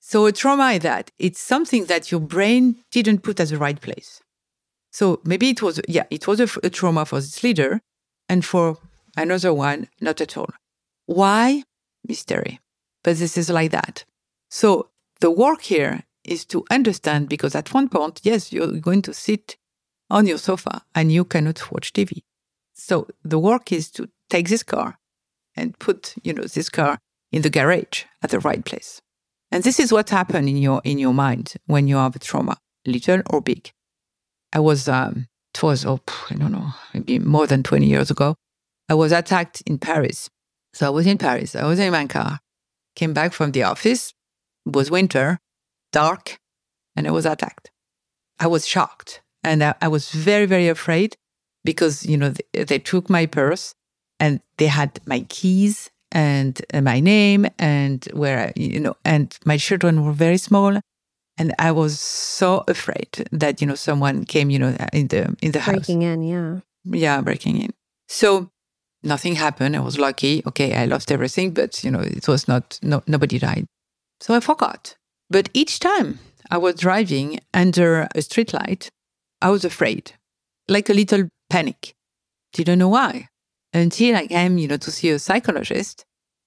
So 0.00 0.26
a 0.26 0.32
trauma 0.32 0.72
is 0.72 0.82
that 0.82 1.10
it's 1.18 1.40
something 1.40 1.86
that 1.86 2.10
your 2.10 2.20
brain 2.20 2.82
didn't 2.90 3.22
put 3.22 3.40
at 3.40 3.48
the 3.48 3.56
right 3.56 3.80
place. 3.80 4.20
So 4.92 5.22
maybe 5.24 5.48
it 5.48 5.62
was, 5.62 5.80
yeah, 5.88 6.04
it 6.10 6.26
was 6.26 6.40
a, 6.40 6.48
a 6.62 6.68
trauma 6.68 7.06
for 7.06 7.20
this 7.20 7.42
leader, 7.42 7.80
and 8.28 8.44
for 8.44 8.76
another 9.16 9.54
one, 9.54 9.88
not 10.00 10.20
at 10.20 10.36
all. 10.36 10.50
Why? 11.06 11.62
Mystery. 12.06 12.60
But 13.02 13.16
this 13.16 13.38
is 13.38 13.48
like 13.48 13.70
that. 13.70 14.04
So 14.50 14.90
the 15.20 15.30
work 15.30 15.62
here 15.62 16.04
is 16.22 16.44
to 16.46 16.64
understand 16.70 17.28
because 17.28 17.54
at 17.54 17.72
one 17.72 17.88
point, 17.88 18.20
yes, 18.24 18.52
you're 18.52 18.78
going 18.80 19.02
to 19.02 19.14
sit 19.14 19.56
on 20.10 20.26
your 20.26 20.38
sofa 20.38 20.82
and 20.94 21.10
you 21.10 21.24
cannot 21.24 21.72
watch 21.72 21.92
TV. 21.92 22.22
So 22.74 23.08
the 23.22 23.38
work 23.38 23.72
is 23.72 23.90
to 23.92 24.08
take 24.28 24.48
this 24.48 24.62
car 24.62 24.98
and 25.56 25.78
put, 25.78 26.14
you 26.22 26.32
know, 26.32 26.44
this 26.44 26.68
car 26.68 26.98
in 27.34 27.42
the 27.42 27.50
garage 27.50 28.04
at 28.22 28.30
the 28.30 28.38
right 28.38 28.64
place. 28.64 29.02
And 29.50 29.64
this 29.64 29.80
is 29.80 29.92
what 29.92 30.10
happened 30.10 30.48
in 30.48 30.56
your 30.56 30.80
in 30.84 30.98
your 30.98 31.12
mind 31.12 31.54
when 31.66 31.88
you 31.88 31.96
have 31.96 32.14
a 32.14 32.20
trauma, 32.20 32.56
little 32.86 33.22
or 33.28 33.40
big. 33.40 33.72
I 34.52 34.60
was 34.60 34.88
um 34.88 35.26
it 35.52 35.62
was 35.62 35.84
oh 35.84 36.00
I 36.30 36.34
don't 36.34 36.52
know, 36.52 36.68
maybe 36.94 37.18
more 37.18 37.48
than 37.48 37.64
20 37.64 37.86
years 37.86 38.10
ago. 38.10 38.36
I 38.88 38.94
was 38.94 39.10
attacked 39.10 39.62
in 39.66 39.78
Paris. 39.78 40.30
So 40.74 40.86
I 40.86 40.90
was 40.90 41.06
in 41.06 41.18
Paris. 41.18 41.56
I 41.56 41.66
was 41.66 41.80
in 41.80 41.90
my 41.90 42.06
car, 42.06 42.38
came 42.94 43.12
back 43.12 43.32
from 43.32 43.50
the 43.50 43.64
office. 43.64 44.12
It 44.66 44.76
was 44.76 44.90
winter, 44.90 45.40
dark, 45.92 46.38
and 46.94 47.08
I 47.08 47.10
was 47.10 47.26
attacked. 47.26 47.70
I 48.38 48.46
was 48.46 48.66
shocked 48.66 49.22
and 49.42 49.62
I, 49.62 49.74
I 49.80 49.88
was 49.88 50.10
very, 50.10 50.46
very 50.46 50.68
afraid 50.68 51.16
because, 51.64 52.06
you 52.06 52.16
know, 52.16 52.30
they, 52.30 52.64
they, 52.64 52.78
took 52.78 53.08
my 53.08 53.26
purse 53.26 53.74
and 54.18 54.40
they 54.58 54.66
had 54.66 55.00
my 55.06 55.20
keys 55.28 55.90
and 56.14 56.64
uh, 56.72 56.80
my 56.80 57.00
name 57.00 57.46
and 57.58 58.04
where, 58.12 58.52
you 58.56 58.80
know, 58.80 58.94
and 59.04 59.36
my 59.44 59.58
children 59.58 60.04
were 60.04 60.12
very 60.12 60.38
small. 60.38 60.80
And 61.36 61.52
I 61.58 61.72
was 61.72 61.98
so 61.98 62.62
afraid 62.68 63.28
that, 63.32 63.60
you 63.60 63.66
know, 63.66 63.74
someone 63.74 64.24
came, 64.24 64.50
you 64.50 64.58
know, 64.60 64.76
in 64.92 65.08
the, 65.08 65.36
in 65.42 65.50
the 65.50 65.58
house. 65.58 65.74
Breaking 65.74 66.02
in, 66.02 66.22
yeah. 66.22 66.60
Yeah, 66.84 67.20
breaking 67.20 67.60
in. 67.60 67.70
So 68.08 68.50
nothing 69.02 69.34
happened. 69.34 69.74
I 69.76 69.80
was 69.80 69.98
lucky. 69.98 70.42
Okay, 70.46 70.74
I 70.74 70.84
lost 70.84 71.10
everything, 71.10 71.52
but, 71.52 71.82
you 71.82 71.90
know, 71.90 72.00
it 72.00 72.28
was 72.28 72.46
not, 72.46 72.78
no, 72.82 73.02
nobody 73.08 73.40
died. 73.40 73.66
So 74.20 74.34
I 74.34 74.40
forgot. 74.40 74.94
But 75.28 75.50
each 75.54 75.80
time 75.80 76.20
I 76.50 76.58
was 76.58 76.76
driving 76.76 77.40
under 77.52 78.02
a 78.02 78.20
streetlight, 78.20 78.90
I 79.42 79.50
was 79.50 79.64
afraid, 79.64 80.12
like 80.68 80.88
a 80.88 80.94
little 80.94 81.28
panic. 81.50 81.94
Didn't 82.52 82.78
know 82.78 82.90
why. 82.90 83.26
Until 83.74 84.16
I 84.16 84.28
came, 84.28 84.56
you 84.56 84.68
know, 84.68 84.76
to 84.78 84.90
see 84.90 85.10
a 85.10 85.18
psychologist. 85.18 86.04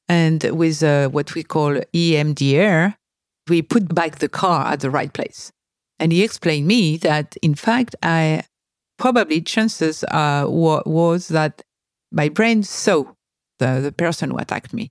And 0.07 0.41
with 0.43 0.81
uh, 0.81 1.09
what 1.09 1.35
we 1.35 1.43
call 1.43 1.81
EMDR, 1.93 2.95
we 3.49 3.61
put 3.61 3.93
back 3.93 4.19
the 4.19 4.29
car 4.29 4.67
at 4.67 4.79
the 4.79 4.89
right 4.89 5.11
place. 5.11 5.51
And 5.99 6.13
he 6.13 6.23
explained 6.23 6.67
me 6.67 6.97
that, 6.97 7.35
in 7.41 7.53
fact, 7.53 7.95
I 8.01 8.43
probably 8.97 9.41
chances 9.41 10.03
uh, 10.05 10.45
was 10.47 11.27
that 11.27 11.61
my 12.11 12.29
brain 12.29 12.63
saw 12.63 13.03
the, 13.59 13.79
the 13.81 13.91
person 13.91 14.31
who 14.31 14.37
attacked 14.37 14.73
me, 14.73 14.89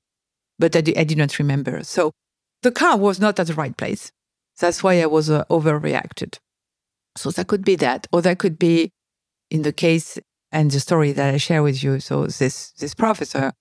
but 0.58 0.76
I, 0.76 0.80
I 0.80 1.04
did 1.04 1.18
not 1.18 1.38
remember. 1.38 1.82
So 1.84 2.12
the 2.62 2.70
car 2.70 2.96
was 2.96 3.20
not 3.20 3.38
at 3.40 3.46
the 3.46 3.54
right 3.54 3.76
place. 3.76 4.12
That's 4.60 4.82
why 4.82 5.00
I 5.00 5.06
was 5.06 5.30
uh, 5.30 5.44
overreacted. 5.50 6.38
So 7.16 7.30
that 7.30 7.46
could 7.46 7.64
be 7.64 7.76
that, 7.76 8.06
or 8.12 8.22
that 8.22 8.38
could 8.38 8.58
be 8.58 8.90
in 9.50 9.62
the 9.62 9.72
case 9.72 10.18
and 10.56 10.70
the 10.70 10.80
story 10.80 11.12
that 11.12 11.34
I 11.34 11.36
share 11.36 11.62
with 11.62 11.84
you. 11.84 12.00
So 12.00 12.26
this 12.26 12.70
this 12.80 12.94
professor, 12.94 13.52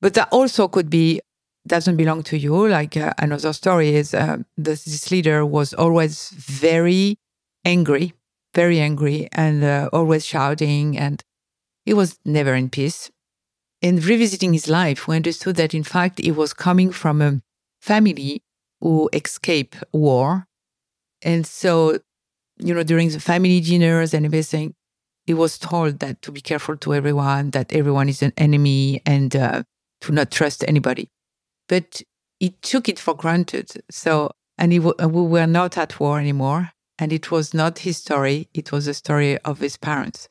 but 0.00 0.14
that 0.14 0.28
also 0.30 0.68
could 0.68 0.88
be 0.88 1.20
doesn't 1.66 1.96
belong 1.96 2.22
to 2.30 2.38
you. 2.38 2.68
Like 2.68 2.96
uh, 2.96 3.12
another 3.18 3.52
story 3.52 3.90
is 3.96 4.14
uh, 4.14 4.38
this, 4.56 4.84
this 4.84 5.10
leader 5.10 5.44
was 5.44 5.74
always 5.74 6.30
very 6.30 7.18
angry, 7.64 8.14
very 8.54 8.78
angry, 8.78 9.28
and 9.32 9.64
uh, 9.64 9.90
always 9.92 10.24
shouting, 10.24 10.96
and 10.96 11.22
he 11.84 11.92
was 11.92 12.18
never 12.24 12.54
in 12.54 12.70
peace. 12.70 13.10
In 13.82 13.96
revisiting 13.96 14.52
his 14.52 14.68
life, 14.68 15.08
we 15.08 15.16
understood 15.16 15.56
that 15.56 15.74
in 15.74 15.82
fact 15.82 16.20
he 16.20 16.30
was 16.30 16.52
coming 16.54 16.92
from 16.92 17.20
a 17.20 17.40
family 17.80 18.42
who 18.80 19.10
escaped 19.12 19.82
war, 19.92 20.46
and 21.22 21.44
so 21.44 21.98
you 22.62 22.74
know, 22.74 22.84
during 22.84 23.08
the 23.08 23.20
family 23.20 23.60
dinners 23.60 24.14
and 24.14 24.26
everything, 24.26 24.74
he 25.26 25.34
was 25.34 25.58
told 25.58 26.00
that 26.00 26.22
to 26.22 26.32
be 26.32 26.40
careful 26.40 26.76
to 26.78 26.94
everyone, 26.94 27.50
that 27.50 27.72
everyone 27.72 28.08
is 28.08 28.22
an 28.22 28.32
enemy, 28.36 29.02
and 29.06 29.34
uh, 29.36 29.62
to 30.02 30.12
not 30.12 30.30
trust 30.30 30.64
anybody. 30.66 31.08
But 31.68 32.02
he 32.38 32.50
took 32.62 32.88
it 32.88 32.98
for 32.98 33.14
granted. 33.14 33.70
So, 33.90 34.32
and 34.58 34.72
w- 34.72 34.94
uh, 35.02 35.08
we 35.08 35.22
were 35.22 35.46
not 35.46 35.78
at 35.78 36.00
war 36.00 36.18
anymore. 36.18 36.72
And 36.98 37.12
it 37.12 37.30
was 37.30 37.54
not 37.54 37.80
his 37.80 37.96
story, 37.96 38.48
it 38.52 38.72
was 38.72 38.86
the 38.86 38.94
story 38.94 39.38
of 39.38 39.60
his 39.60 39.76
parents. 39.76 40.28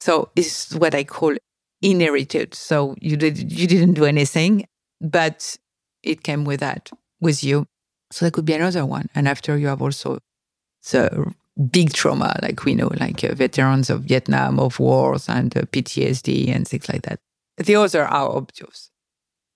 So, 0.00 0.30
it's 0.36 0.74
what 0.74 0.94
I 0.94 1.04
call 1.04 1.36
inherited. 1.82 2.54
So, 2.54 2.94
you, 3.00 3.16
did, 3.16 3.52
you 3.52 3.66
didn't 3.66 3.94
do 3.94 4.04
anything, 4.04 4.66
but 5.00 5.56
it 6.02 6.22
came 6.22 6.44
with 6.44 6.60
that, 6.60 6.90
with 7.20 7.44
you. 7.44 7.66
So, 8.12 8.24
that 8.24 8.32
could 8.32 8.44
be 8.46 8.54
another 8.54 8.86
one. 8.86 9.08
And 9.14 9.28
after 9.28 9.58
you 9.58 9.66
have 9.68 9.82
also 9.82 10.18
the 10.90 11.34
big 11.58 11.92
trauma, 11.92 12.38
like 12.42 12.64
we 12.64 12.74
know, 12.74 12.90
like 13.00 13.24
uh, 13.24 13.34
veterans 13.34 13.90
of 13.90 14.02
Vietnam, 14.02 14.58
of 14.60 14.78
wars, 14.78 15.28
and 15.28 15.56
uh, 15.56 15.62
PTSD 15.62 16.54
and 16.54 16.66
things 16.66 16.88
like 16.88 17.02
that. 17.02 17.18
The 17.56 17.74
other 17.74 18.04
are 18.04 18.36
obvious. 18.36 18.90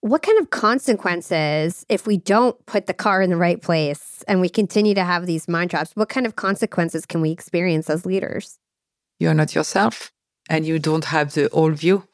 What 0.01 0.23
kind 0.23 0.41
of 0.41 0.51
consequences, 0.51 1.87
if 1.89 2.09
we 2.09 2.17
don't 2.17 2.57
put 2.67 2.87
the 2.87 2.95
car 2.95 3.23
in 3.23 3.31
the 3.31 3.37
right 3.37 3.63
place 3.63 4.25
and 4.27 4.41
we 4.41 4.49
continue 4.49 4.95
to 4.95 5.05
have 5.05 5.27
these 5.27 5.47
mind 5.47 5.71
traps, 5.71 5.93
what 5.95 6.09
kind 6.09 6.27
of 6.27 6.35
consequences 6.35 7.07
can 7.07 7.21
we 7.21 7.31
experience 7.31 7.89
as 7.89 8.05
leaders? 8.05 8.59
You're 9.21 9.35
not 9.35 9.55
yourself 9.55 10.11
and 10.51 10.67
you 10.67 10.81
don't 10.81 11.05
have 11.05 11.35
the 11.35 11.49
whole 11.53 11.71
view 11.71 12.09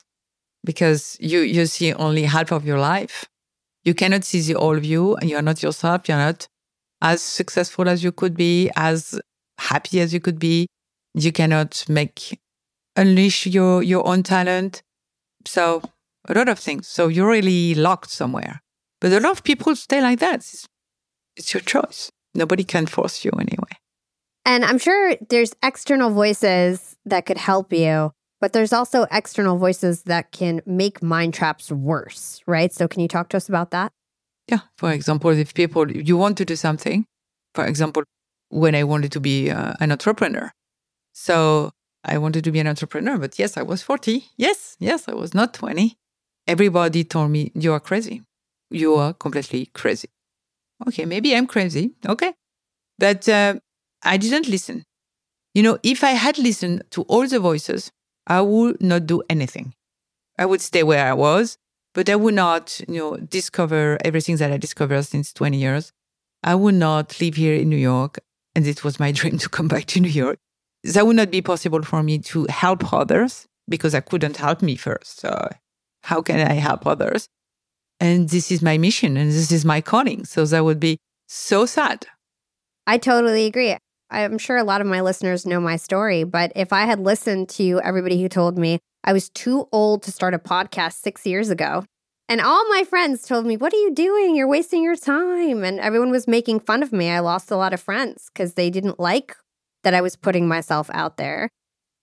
because 0.64 1.16
you, 1.18 1.40
you 1.40 1.64
see 1.64 1.94
only 1.94 2.24
half 2.24 2.52
of 2.52 2.66
your 2.66 2.78
life. 2.78 3.24
You 3.84 3.94
cannot 3.94 4.24
see 4.24 4.42
the 4.42 4.60
whole 4.60 4.78
view 4.78 5.16
and 5.16 5.30
you're 5.30 5.40
not 5.40 5.62
yourself. 5.62 6.08
You're 6.08 6.18
not 6.18 6.46
as 7.00 7.22
successful 7.22 7.88
as 7.88 8.04
you 8.04 8.12
could 8.12 8.36
be, 8.36 8.70
as 8.76 9.18
happy 9.58 10.00
as 10.00 10.12
you 10.14 10.20
could 10.20 10.38
be. 10.38 10.66
You 11.14 11.32
cannot 11.32 11.84
make 11.88 12.38
unleash 12.96 13.46
your 13.46 13.82
your 13.82 14.06
own 14.06 14.22
talent. 14.22 14.82
So 15.46 15.82
a 16.28 16.34
lot 16.34 16.48
of 16.48 16.58
things. 16.58 16.86
So 16.88 17.08
you're 17.08 17.28
really 17.28 17.74
locked 17.74 18.10
somewhere. 18.10 18.60
But 19.00 19.12
a 19.12 19.20
lot 19.20 19.32
of 19.32 19.44
people 19.44 19.76
stay 19.76 20.00
like 20.00 20.18
that. 20.20 20.36
It's, 20.36 20.66
it's 21.36 21.54
your 21.54 21.60
choice. 21.60 22.10
Nobody 22.34 22.64
can 22.64 22.86
force 22.86 23.24
you 23.24 23.30
anyway. 23.32 23.78
And 24.44 24.64
I'm 24.64 24.78
sure 24.78 25.14
there's 25.28 25.54
external 25.62 26.10
voices 26.10 26.96
that 27.04 27.26
could 27.26 27.38
help 27.38 27.72
you, 27.72 28.12
but 28.40 28.52
there's 28.52 28.72
also 28.72 29.06
external 29.12 29.58
voices 29.58 30.04
that 30.04 30.32
can 30.32 30.62
make 30.66 31.02
mind 31.02 31.34
traps 31.34 31.70
worse, 31.70 32.40
right? 32.46 32.72
So 32.72 32.88
can 32.88 33.00
you 33.00 33.08
talk 33.08 33.28
to 33.30 33.36
us 33.36 33.48
about 33.48 33.70
that? 33.72 33.92
Yeah. 34.48 34.60
For 34.78 34.90
example, 34.90 35.30
if 35.30 35.52
people, 35.52 35.90
you 35.90 36.16
want 36.16 36.38
to 36.38 36.44
do 36.44 36.56
something, 36.56 37.04
for 37.54 37.66
example, 37.66 38.04
when 38.50 38.74
I 38.74 38.84
wanted 38.84 39.12
to 39.12 39.20
be 39.20 39.50
uh, 39.50 39.74
an 39.80 39.92
entrepreneur. 39.92 40.50
So 41.12 41.72
I 42.04 42.18
wanted 42.18 42.44
to 42.44 42.52
be 42.52 42.60
an 42.60 42.66
entrepreneur, 42.66 43.18
but 43.18 43.38
yes, 43.38 43.56
I 43.56 43.62
was 43.62 43.82
40. 43.82 44.24
Yes, 44.36 44.76
yes, 44.78 45.08
I 45.08 45.14
was 45.14 45.34
not 45.34 45.54
20. 45.54 45.96
Everybody 46.46 47.04
told 47.04 47.30
me, 47.30 47.52
You 47.54 47.72
are 47.72 47.80
crazy. 47.80 48.22
You 48.70 48.94
are 48.94 49.12
completely 49.12 49.66
crazy. 49.66 50.08
Okay, 50.86 51.04
maybe 51.04 51.34
I'm 51.34 51.46
crazy. 51.46 51.92
Okay. 52.06 52.32
But 52.98 53.28
uh, 53.28 53.56
I 54.02 54.16
didn't 54.16 54.48
listen. 54.48 54.84
You 55.54 55.62
know, 55.62 55.78
if 55.82 56.04
I 56.04 56.10
had 56.10 56.38
listened 56.38 56.84
to 56.90 57.02
all 57.02 57.26
the 57.26 57.40
voices, 57.40 57.90
I 58.26 58.40
would 58.42 58.80
not 58.80 59.06
do 59.06 59.22
anything. 59.28 59.74
I 60.38 60.46
would 60.46 60.60
stay 60.60 60.82
where 60.82 61.04
I 61.04 61.14
was, 61.14 61.58
but 61.94 62.08
I 62.08 62.16
would 62.16 62.34
not, 62.34 62.80
you 62.86 62.98
know, 62.98 63.16
discover 63.16 63.98
everything 64.04 64.36
that 64.36 64.52
I 64.52 64.56
discovered 64.56 65.02
since 65.02 65.32
20 65.32 65.58
years. 65.58 65.92
I 66.44 66.54
would 66.54 66.74
not 66.74 67.20
live 67.20 67.34
here 67.34 67.54
in 67.54 67.68
New 67.68 67.76
York 67.76 68.18
and 68.54 68.66
it 68.66 68.84
was 68.84 69.00
my 69.00 69.12
dream 69.18 69.38
to 69.38 69.48
come 69.48 69.68
back 69.68 69.86
to 69.86 70.00
New 70.00 70.08
York. 70.08 70.38
That 70.84 71.06
would 71.06 71.16
not 71.16 71.30
be 71.30 71.42
possible 71.42 71.82
for 71.82 72.02
me 72.02 72.18
to 72.18 72.46
help 72.48 72.92
others 72.92 73.46
because 73.68 73.94
I 73.94 74.00
couldn't 74.00 74.36
help 74.36 74.62
me 74.62 74.76
first. 74.76 75.20
So 75.20 75.50
how 76.04 76.22
can 76.22 76.40
I 76.40 76.54
help 76.54 76.86
others? 76.86 77.28
And 78.00 78.28
this 78.28 78.50
is 78.50 78.62
my 78.62 78.78
mission 78.78 79.16
and 79.16 79.30
this 79.30 79.50
is 79.50 79.64
my 79.64 79.80
calling. 79.80 80.24
So 80.24 80.44
that 80.44 80.64
would 80.64 80.80
be 80.80 80.98
so 81.26 81.66
sad. 81.66 82.06
I 82.86 82.96
totally 82.98 83.46
agree. 83.46 83.76
I'm 84.10 84.38
sure 84.38 84.56
a 84.56 84.64
lot 84.64 84.80
of 84.80 84.86
my 84.86 85.02
listeners 85.02 85.44
know 85.44 85.60
my 85.60 85.76
story, 85.76 86.24
but 86.24 86.52
if 86.56 86.72
I 86.72 86.86
had 86.86 87.00
listened 87.00 87.50
to 87.50 87.80
everybody 87.84 88.22
who 88.22 88.28
told 88.28 88.56
me 88.56 88.78
I 89.04 89.12
was 89.12 89.28
too 89.30 89.68
old 89.72 90.02
to 90.04 90.12
start 90.12 90.32
a 90.32 90.38
podcast 90.38 90.94
six 90.94 91.26
years 91.26 91.50
ago, 91.50 91.84
and 92.28 92.40
all 92.42 92.68
my 92.68 92.84
friends 92.84 93.22
told 93.22 93.46
me, 93.46 93.56
What 93.56 93.72
are 93.72 93.80
you 93.80 93.94
doing? 93.94 94.36
You're 94.36 94.48
wasting 94.48 94.82
your 94.82 94.96
time. 94.96 95.64
And 95.64 95.80
everyone 95.80 96.10
was 96.10 96.28
making 96.28 96.60
fun 96.60 96.82
of 96.82 96.92
me. 96.92 97.10
I 97.10 97.20
lost 97.20 97.50
a 97.50 97.56
lot 97.56 97.72
of 97.72 97.80
friends 97.80 98.30
because 98.32 98.54
they 98.54 98.68
didn't 98.68 99.00
like 99.00 99.34
that 99.82 99.94
I 99.94 100.02
was 100.02 100.16
putting 100.16 100.46
myself 100.46 100.90
out 100.92 101.16
there. 101.16 101.48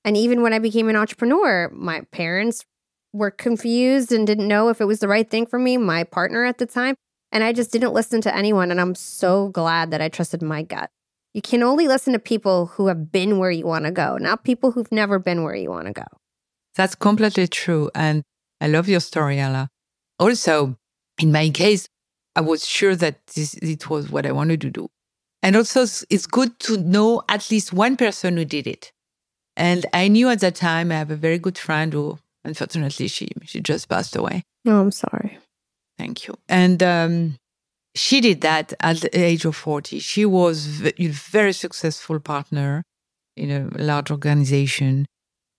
And 0.03 0.17
even 0.17 0.41
when 0.41 0.53
I 0.53 0.59
became 0.59 0.89
an 0.89 0.95
entrepreneur, 0.95 1.69
my 1.73 2.01
parents 2.11 2.65
were 3.13 3.31
confused 3.31 4.11
and 4.11 4.25
didn't 4.25 4.47
know 4.47 4.69
if 4.69 4.81
it 4.81 4.85
was 4.85 4.99
the 4.99 5.07
right 5.07 5.29
thing 5.29 5.45
for 5.45 5.59
me, 5.59 5.77
my 5.77 6.03
partner 6.03 6.43
at 6.45 6.57
the 6.57 6.65
time. 6.65 6.95
And 7.31 7.43
I 7.43 7.53
just 7.53 7.71
didn't 7.71 7.93
listen 7.93 8.21
to 8.21 8.35
anyone. 8.35 8.71
And 8.71 8.81
I'm 8.81 8.95
so 8.95 9.49
glad 9.49 9.91
that 9.91 10.01
I 10.01 10.09
trusted 10.09 10.41
my 10.41 10.63
gut. 10.63 10.89
You 11.33 11.41
can 11.41 11.63
only 11.63 11.87
listen 11.87 12.13
to 12.13 12.19
people 12.19 12.67
who 12.67 12.87
have 12.87 13.11
been 13.11 13.39
where 13.39 13.51
you 13.51 13.65
want 13.65 13.85
to 13.85 13.91
go, 13.91 14.17
not 14.17 14.43
people 14.43 14.71
who've 14.71 14.91
never 14.91 15.19
been 15.19 15.43
where 15.43 15.55
you 15.55 15.69
want 15.69 15.87
to 15.87 15.93
go. 15.93 16.05
That's 16.75 16.95
completely 16.95 17.47
true. 17.47 17.91
And 17.93 18.23
I 18.61 18.67
love 18.67 18.87
your 18.87 19.01
story, 19.01 19.39
Ella. 19.39 19.69
Also, 20.19 20.77
in 21.19 21.31
my 21.31 21.49
case, 21.49 21.87
I 22.35 22.41
was 22.41 22.65
sure 22.67 22.95
that 22.95 23.25
this, 23.27 23.53
it 23.55 23.89
was 23.89 24.09
what 24.09 24.25
I 24.25 24.31
wanted 24.31 24.61
to 24.61 24.69
do. 24.69 24.89
And 25.41 25.55
also, 25.55 25.81
it's 26.09 26.25
good 26.25 26.59
to 26.61 26.77
know 26.77 27.21
at 27.29 27.49
least 27.51 27.71
one 27.71 27.97
person 27.97 28.37
who 28.37 28.45
did 28.45 28.67
it. 28.67 28.91
And 29.55 29.85
I 29.93 30.07
knew 30.07 30.29
at 30.29 30.41
that 30.41 30.55
time 30.55 30.91
I 30.91 30.95
have 30.95 31.11
a 31.11 31.15
very 31.15 31.37
good 31.37 31.57
friend 31.57 31.93
who, 31.93 32.17
unfortunately, 32.43 33.07
she 33.07 33.29
she 33.43 33.61
just 33.61 33.87
passed 33.87 34.15
away. 34.15 34.43
Oh, 34.65 34.81
I'm 34.81 34.91
sorry. 34.91 35.37
Thank 35.97 36.27
you. 36.27 36.35
And 36.49 36.83
um, 36.83 37.37
she 37.93 38.19
did 38.19 38.41
that 38.41 38.73
at 38.81 38.97
the 38.97 39.17
age 39.17 39.45
of 39.45 39.55
40. 39.55 39.99
She 39.99 40.25
was 40.25 40.81
a 40.85 41.07
very 41.07 41.53
successful 41.53 42.19
partner 42.19 42.83
in 43.37 43.51
a 43.51 43.69
large 43.81 44.11
organization. 44.11 45.05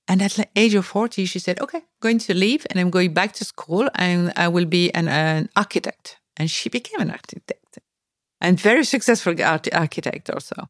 And 0.09 0.23
at 0.23 0.33
the 0.33 0.47
age 0.55 0.75
of 0.75 0.87
40, 0.87 1.25
she 1.25 1.39
said, 1.39 1.61
okay, 1.61 1.79
I'm 1.79 1.85
going 2.01 2.19
to 2.19 2.35
leave 2.35 2.67
and 2.71 2.79
I'm 2.79 2.91
going 2.91 3.13
back 3.13 3.33
to 3.35 3.45
school 3.45 3.89
and 3.97 4.33
I 4.37 4.49
will 4.49 4.67
be 4.67 4.93
an, 4.95 5.09
an 5.09 5.49
architect. 5.57 6.19
And 6.37 6.51
she 6.51 6.69
became 6.69 7.01
an 7.01 7.11
architect 7.11 7.79
and 8.41 8.61
very 8.61 8.85
successful 8.85 9.35
architect 9.43 10.31
also. 10.31 10.69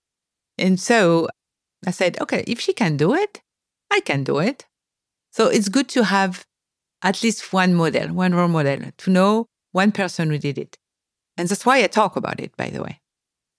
And 0.58 0.80
so 0.80 1.28
I 1.86 1.90
said, 1.90 2.18
okay, 2.20 2.44
if 2.46 2.60
she 2.60 2.72
can 2.72 2.96
do 2.96 3.14
it, 3.14 3.42
I 3.90 4.00
can 4.00 4.24
do 4.24 4.38
it. 4.38 4.66
So 5.32 5.48
it's 5.48 5.68
good 5.68 5.88
to 5.90 6.04
have 6.04 6.44
at 7.02 7.22
least 7.22 7.52
one 7.52 7.74
model, 7.74 8.08
one 8.14 8.34
role 8.34 8.48
model, 8.48 8.78
to 8.96 9.10
know 9.10 9.46
one 9.72 9.92
person 9.92 10.30
who 10.30 10.38
did 10.38 10.58
it. 10.58 10.78
And 11.36 11.48
that's 11.48 11.66
why 11.66 11.82
I 11.82 11.86
talk 11.86 12.16
about 12.16 12.40
it, 12.40 12.56
by 12.56 12.70
the 12.70 12.82
way. 12.82 13.00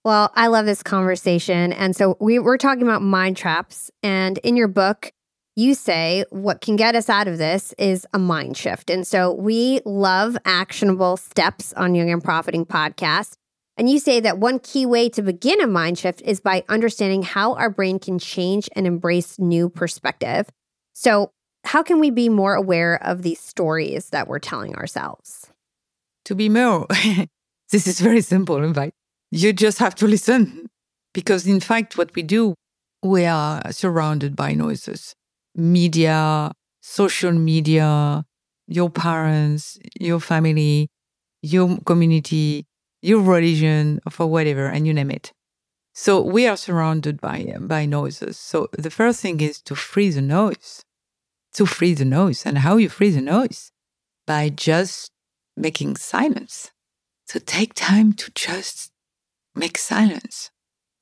Well, 0.03 0.31
I 0.35 0.47
love 0.47 0.65
this 0.65 0.81
conversation. 0.81 1.73
And 1.73 1.95
so 1.95 2.17
we, 2.19 2.39
we're 2.39 2.57
talking 2.57 2.83
about 2.83 3.01
mind 3.01 3.37
traps. 3.37 3.91
And 4.01 4.37
in 4.39 4.55
your 4.55 4.69
book, 4.69 5.11
you 5.57 5.73
say 5.73 6.23
what 6.29 6.61
can 6.61 6.75
get 6.75 6.95
us 6.95 7.09
out 7.09 7.27
of 7.27 7.39
this 7.39 7.73
is 7.79 8.05
a 8.13 8.19
mind 8.19 8.55
shift. 8.55 8.91
And 8.91 9.05
so 9.07 9.33
we 9.33 9.81
love 9.85 10.37
actionable 10.45 11.17
steps 11.17 11.73
on 11.73 11.95
Young 11.95 12.11
and 12.11 12.23
Profiting 12.23 12.63
podcast. 12.63 13.37
And 13.75 13.89
you 13.89 13.97
say 13.97 14.19
that 14.19 14.37
one 14.37 14.59
key 14.59 14.85
way 14.85 15.09
to 15.09 15.23
begin 15.23 15.59
a 15.59 15.65
mind 15.65 15.97
shift 15.97 16.21
is 16.21 16.39
by 16.39 16.63
understanding 16.69 17.23
how 17.23 17.55
our 17.55 17.71
brain 17.71 17.97
can 17.97 18.19
change 18.19 18.69
and 18.75 18.85
embrace 18.85 19.39
new 19.39 19.67
perspective. 19.67 20.47
So, 20.93 21.31
how 21.63 21.81
can 21.81 21.99
we 21.99 22.11
be 22.11 22.29
more 22.29 22.53
aware 22.53 23.03
of 23.03 23.23
these 23.23 23.39
stories 23.39 24.11
that 24.11 24.27
we're 24.27 24.39
telling 24.39 24.75
ourselves? 24.75 25.51
To 26.25 26.35
be 26.35 26.49
more, 26.49 26.85
this 27.71 27.87
is 27.87 27.99
very 27.99 28.21
simple. 28.21 28.63
In 28.63 28.73
fact, 28.73 28.93
you 29.31 29.53
just 29.53 29.79
have 29.79 29.95
to 29.95 30.07
listen 30.07 30.67
because, 31.13 31.47
in 31.47 31.59
fact, 31.59 31.97
what 31.97 32.13
we 32.15 32.21
do, 32.21 32.53
we 33.03 33.25
are 33.25 33.71
surrounded 33.71 34.35
by 34.35 34.53
noises 34.53 35.15
media, 35.57 36.51
social 36.81 37.33
media, 37.33 38.23
your 38.67 38.89
parents, 38.89 39.77
your 39.99 40.19
family, 40.19 40.89
your 41.41 41.77
community, 41.79 42.65
your 43.01 43.21
religion, 43.21 43.99
for 44.09 44.27
whatever, 44.27 44.67
and 44.67 44.87
you 44.87 44.93
name 44.93 45.11
it. 45.11 45.31
So 45.93 46.21
we 46.21 46.47
are 46.47 46.57
surrounded 46.57 47.19
by 47.19 47.55
by 47.59 47.85
noises. 47.85 48.37
So 48.37 48.67
the 48.77 48.91
first 48.91 49.19
thing 49.19 49.41
is 49.41 49.61
to 49.63 49.75
free 49.75 50.09
the 50.09 50.21
noise. 50.21 50.83
To 51.55 51.65
free 51.65 51.95
the 51.95 52.05
noise. 52.05 52.45
And 52.45 52.59
how 52.59 52.77
you 52.77 52.87
free 52.89 53.09
the 53.09 53.21
noise? 53.21 53.71
By 54.27 54.49
just 54.49 55.09
making 55.55 55.95
silence. 55.95 56.71
So 57.25 57.39
take 57.39 57.73
time 57.73 58.13
to 58.13 58.31
just 58.35 58.91
make 59.55 59.77
silence. 59.77 60.51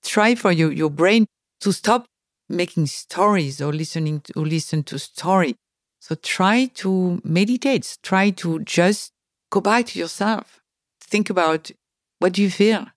Try 0.04 0.36
for 0.36 0.52
your, 0.52 0.72
your 0.72 0.90
brain 0.90 1.26
to 1.60 1.74
stop 1.74 2.06
making 2.50 2.88
stories 2.88 3.62
or 3.62 3.74
listening 3.74 4.22
to 4.22 4.34
or 4.36 4.46
listen 4.46 4.84
to 4.84 5.00
story. 5.00 5.56
So 6.00 6.16
try 6.16 6.66
to 6.76 7.22
meditate. 7.24 7.98
Try 8.04 8.30
to 8.32 8.60
just 8.60 9.12
go 9.50 9.62
back 9.62 9.88
to 9.88 10.00
yourself. 10.00 10.62
Think 11.02 11.30
about 11.30 11.72
what 12.20 12.34
do 12.34 12.42
you 12.42 12.52
feel? 12.52 12.88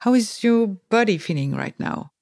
How 0.00 0.14
is 0.14 0.42
your 0.42 0.66
body 0.88 1.18
feeling 1.18 1.54
right 1.54 1.78
now? 1.78 2.12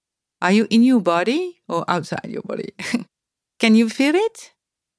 Are 0.40 0.52
you 0.52 0.66
in 0.70 0.83
your 0.83 1.00
body 1.00 1.61
or 1.68 1.85
outside 1.88 2.26
your 2.29 2.42
body? 2.42 2.70
Can 3.59 3.74
you 3.74 3.88
feel 3.88 4.14
it? 4.14 4.52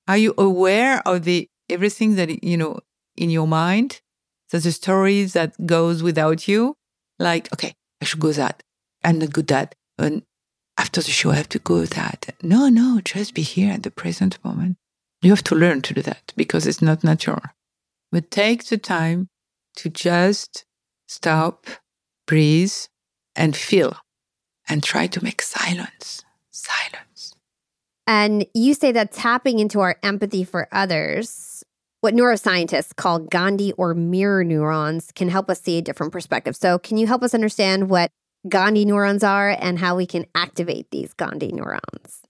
Are 0.08 0.18
you 0.18 0.34
aware 0.38 1.02
of 1.06 1.24
the 1.24 1.48
everything 1.70 2.16
that 2.16 2.44
you 2.44 2.58
know 2.58 2.80
in 3.16 3.30
your 3.30 3.48
mind? 3.48 4.02
There's 4.50 4.66
a 4.66 4.72
story 4.72 5.26
that 5.26 5.66
goes 5.66 6.02
without 6.02 6.48
you. 6.48 6.76
Like, 7.20 7.52
okay, 7.54 7.74
I 8.02 8.06
should 8.06 8.20
go 8.20 8.32
that. 8.32 8.64
I'm 9.04 9.20
not 9.20 9.34
good 9.34 9.52
at. 9.52 9.76
And 9.98 10.24
after 10.78 11.02
the 11.02 11.12
show, 11.12 11.32
I 11.32 11.36
have 11.36 11.50
to 11.50 11.60
go 11.60 11.86
that. 11.86 12.36
No, 12.44 12.70
no, 12.70 13.02
just 13.02 13.34
be 13.34 13.42
here 13.42 13.74
at 13.74 13.84
the 13.84 13.92
present 13.92 14.38
moment. 14.44 14.78
You 15.22 15.32
have 15.32 15.44
to 15.46 15.56
learn 15.56 15.82
to 15.82 15.94
do 15.94 16.02
that 16.04 16.34
because 16.36 16.68
it's 16.68 16.82
not 16.82 17.04
natural. 17.04 17.42
But 18.12 18.30
take 18.30 18.66
the 18.66 18.78
time 18.78 19.30
to 19.78 19.90
just 19.90 20.66
stop, 21.08 21.66
breathe, 22.28 22.74
and 23.36 23.56
feel, 23.56 23.98
and 24.70 24.84
try 24.84 25.08
to 25.08 25.24
make 25.24 25.42
silence. 25.42 26.24
Silence. 26.52 27.34
And 28.06 28.46
you 28.54 28.74
say 28.74 28.92
that 28.92 29.12
tapping 29.12 29.60
into 29.60 29.80
our 29.82 29.98
empathy 30.04 30.44
for 30.44 30.68
others, 30.72 31.64
what 32.02 32.14
neuroscientists 32.14 32.96
call 32.96 33.20
Gandhi 33.20 33.74
or 33.74 33.94
mirror 33.94 34.44
neurons, 34.44 35.12
can 35.14 35.30
help 35.30 35.50
us 35.50 35.62
see 35.62 35.80
a 35.80 35.82
different 35.82 36.14
perspective. 36.14 36.56
So, 36.56 36.80
can 36.80 36.98
you 36.98 37.08
help 37.08 37.24
us 37.24 37.34
understand 37.34 37.90
what 37.90 38.12
Gandhi 38.50 38.86
neurons 38.86 39.24
are 39.24 39.56
and 39.60 39.80
how 39.80 39.96
we 39.96 40.06
can 40.06 40.26
activate 40.36 40.92
these 40.92 41.14
Gandhi 41.14 41.52
neurons? 41.52 42.22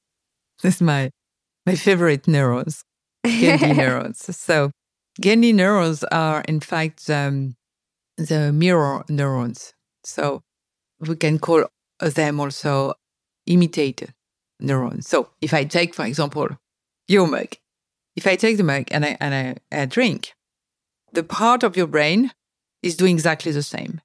This 0.61 0.75
is 0.75 0.81
my 0.81 1.11
my 1.65 1.75
favorite 1.75 2.27
neurons, 2.27 2.83
Gandhi 3.23 3.73
neurons. 3.81 4.35
So, 4.35 4.71
Gandhi 5.19 5.51
neurons 5.53 6.03
are, 6.05 6.41
in 6.47 6.59
fact, 6.59 7.09
um, 7.09 7.55
the 8.17 8.51
mirror 8.51 9.03
neurons. 9.09 9.73
So 10.03 10.43
we 10.99 11.15
can 11.15 11.39
call 11.39 11.65
them 11.99 12.39
also 12.39 12.93
imitate 13.45 14.09
neurons. 14.59 15.07
So 15.07 15.29
if 15.41 15.53
I 15.53 15.63
take, 15.63 15.93
for 15.93 16.05
example, 16.05 16.49
your 17.07 17.27
mug, 17.27 17.55
if 18.15 18.27
I 18.27 18.35
take 18.35 18.57
the 18.57 18.63
mug 18.63 18.87
and 18.91 19.05
I, 19.05 19.17
and 19.19 19.59
I, 19.71 19.81
I 19.81 19.85
drink, 19.85 20.33
the 21.13 21.23
part 21.23 21.63
of 21.63 21.77
your 21.77 21.87
brain 21.87 22.31
is 22.81 22.97
doing 22.97 23.15
exactly 23.15 23.51
the 23.51 23.63
same. 23.63 24.01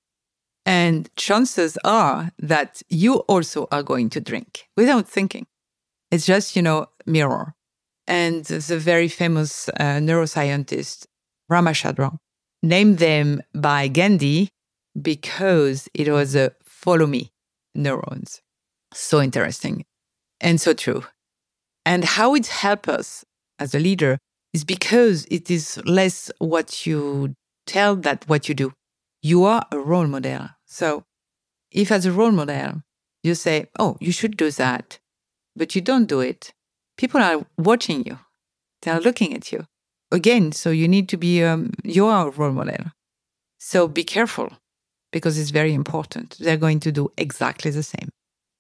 And 0.64 1.10
chances 1.16 1.76
are 1.84 2.30
that 2.38 2.82
you 2.88 3.16
also 3.28 3.66
are 3.72 3.82
going 3.82 4.10
to 4.10 4.20
drink 4.20 4.68
without 4.76 5.08
thinking. 5.08 5.46
It's 6.10 6.26
just, 6.26 6.54
you 6.54 6.62
know, 6.62 6.86
mirror. 7.06 7.54
And 8.06 8.44
the 8.44 8.78
very 8.78 9.08
famous 9.08 9.68
uh, 9.70 9.98
neuroscientist, 9.98 11.06
Ramachandran, 11.50 12.18
named 12.62 12.98
them 12.98 13.42
by 13.54 13.88
Gandhi 13.88 14.50
because 15.00 15.88
it 15.94 16.08
was 16.08 16.36
a 16.36 16.52
follow 16.64 17.06
me 17.06 17.32
neurons. 17.74 18.40
So 18.92 19.20
interesting 19.20 19.84
and 20.40 20.60
so 20.60 20.74
true. 20.74 21.04
And 21.84 22.04
how 22.04 22.34
it 22.34 22.46
helps 22.46 22.88
us 22.88 23.24
as 23.58 23.74
a 23.74 23.78
leader 23.78 24.18
is 24.52 24.64
because 24.64 25.26
it 25.30 25.50
is 25.50 25.80
less 25.84 26.30
what 26.38 26.86
you 26.86 27.34
tell 27.66 27.96
that 27.96 28.28
what 28.28 28.48
you 28.48 28.54
do. 28.54 28.72
You 29.22 29.44
are 29.44 29.64
a 29.70 29.78
role 29.78 30.08
model. 30.08 30.48
So 30.66 31.04
if 31.70 31.92
as 31.92 32.04
a 32.04 32.12
role 32.12 32.32
model, 32.32 32.82
you 33.22 33.34
say, 33.34 33.66
oh, 33.78 33.96
you 34.00 34.12
should 34.12 34.36
do 34.36 34.50
that, 34.50 34.98
but 35.54 35.74
you 35.74 35.80
don't 35.80 36.06
do 36.06 36.20
it, 36.20 36.52
people 36.96 37.20
are 37.20 37.46
watching 37.56 38.04
you. 38.04 38.18
They 38.82 38.90
are 38.90 39.00
looking 39.00 39.32
at 39.34 39.52
you 39.52 39.66
again, 40.10 40.52
so 40.52 40.70
you 40.70 40.88
need 40.88 41.08
to 41.08 41.16
be 41.16 41.42
um, 41.42 41.72
your 41.84 42.30
role 42.30 42.52
model. 42.52 42.92
So 43.58 43.88
be 43.88 44.04
careful 44.04 44.50
because 45.12 45.38
it's 45.38 45.50
very 45.50 45.72
important. 45.72 46.36
They're 46.40 46.56
going 46.56 46.80
to 46.80 46.92
do 46.92 47.12
exactly 47.16 47.70
the 47.70 47.82
same. 47.82 48.10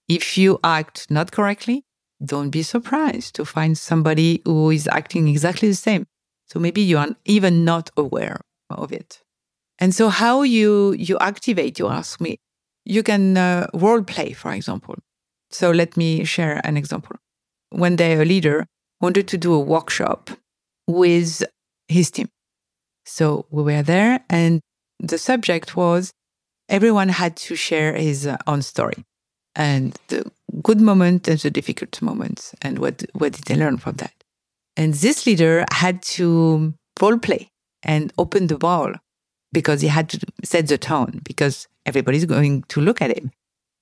If 0.08 0.38
you 0.38 0.60
act 0.62 1.10
not 1.10 1.32
correctly, 1.32 1.84
don't 2.24 2.50
be 2.50 2.62
surprised 2.62 3.34
to 3.34 3.44
find 3.44 3.76
somebody 3.76 4.42
who 4.44 4.70
is 4.70 4.88
acting 4.88 5.28
exactly 5.28 5.68
the 5.68 5.74
same. 5.74 6.06
So 6.46 6.60
maybe 6.60 6.82
you 6.82 6.98
are 6.98 7.08
even 7.24 7.64
not 7.64 7.90
aware 7.96 8.40
of 8.70 8.92
it. 8.92 9.22
And 9.82 9.92
so 9.92 10.10
how 10.10 10.42
you 10.42 10.92
you 10.92 11.18
activate, 11.18 11.80
you 11.80 11.88
ask 11.88 12.20
me, 12.20 12.38
you 12.84 13.02
can 13.02 13.36
uh, 13.36 13.66
role 13.74 14.04
play, 14.04 14.32
for 14.32 14.52
example. 14.52 14.94
So 15.50 15.72
let 15.72 15.96
me 15.96 16.22
share 16.22 16.60
an 16.62 16.76
example. 16.76 17.16
One 17.70 17.96
day, 17.96 18.12
a 18.14 18.24
leader 18.24 18.66
wanted 19.00 19.26
to 19.26 19.36
do 19.36 19.52
a 19.52 19.58
workshop 19.74 20.30
with 20.86 21.42
his 21.88 22.12
team. 22.12 22.28
So 23.04 23.46
we 23.50 23.64
were 23.64 23.82
there, 23.82 24.20
and 24.30 24.60
the 25.00 25.18
subject 25.18 25.76
was 25.76 26.12
everyone 26.68 27.08
had 27.08 27.36
to 27.48 27.56
share 27.56 27.96
his 27.96 28.24
uh, 28.24 28.36
own 28.46 28.62
story 28.62 29.04
and 29.56 29.98
the 30.06 30.30
good 30.62 30.80
moment 30.80 31.26
and 31.26 31.40
the 31.40 31.50
difficult 31.50 32.00
moments, 32.00 32.54
and 32.62 32.78
what, 32.78 33.02
what 33.14 33.32
did 33.32 33.44
they 33.46 33.56
learn 33.56 33.78
from 33.78 33.96
that. 33.96 34.14
And 34.76 34.94
this 34.94 35.26
leader 35.26 35.64
had 35.72 36.02
to 36.18 36.72
role 37.00 37.18
play 37.18 37.50
and 37.82 38.12
open 38.16 38.46
the 38.46 38.58
ball 38.58 38.94
because 39.52 39.80
he 39.80 39.88
had 39.88 40.08
to 40.10 40.20
set 40.44 40.68
the 40.68 40.78
tone 40.78 41.20
because 41.24 41.68
everybody's 41.86 42.24
going 42.24 42.62
to 42.68 42.80
look 42.80 43.02
at 43.02 43.16
him. 43.16 43.30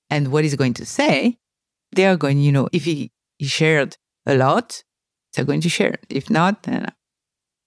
And 0.09 0.31
what 0.31 0.43
he's 0.43 0.55
going 0.55 0.73
to 0.75 0.85
say, 0.85 1.37
they 1.93 2.05
are 2.05 2.17
going, 2.17 2.39
you 2.39 2.51
know, 2.51 2.67
if 2.71 2.85
he, 2.85 3.11
he 3.37 3.45
shared 3.47 3.97
a 4.25 4.35
lot, 4.35 4.83
they're 5.33 5.45
going 5.45 5.61
to 5.61 5.69
share. 5.69 5.95
If 6.09 6.29
not, 6.29 6.63
then. 6.63 6.87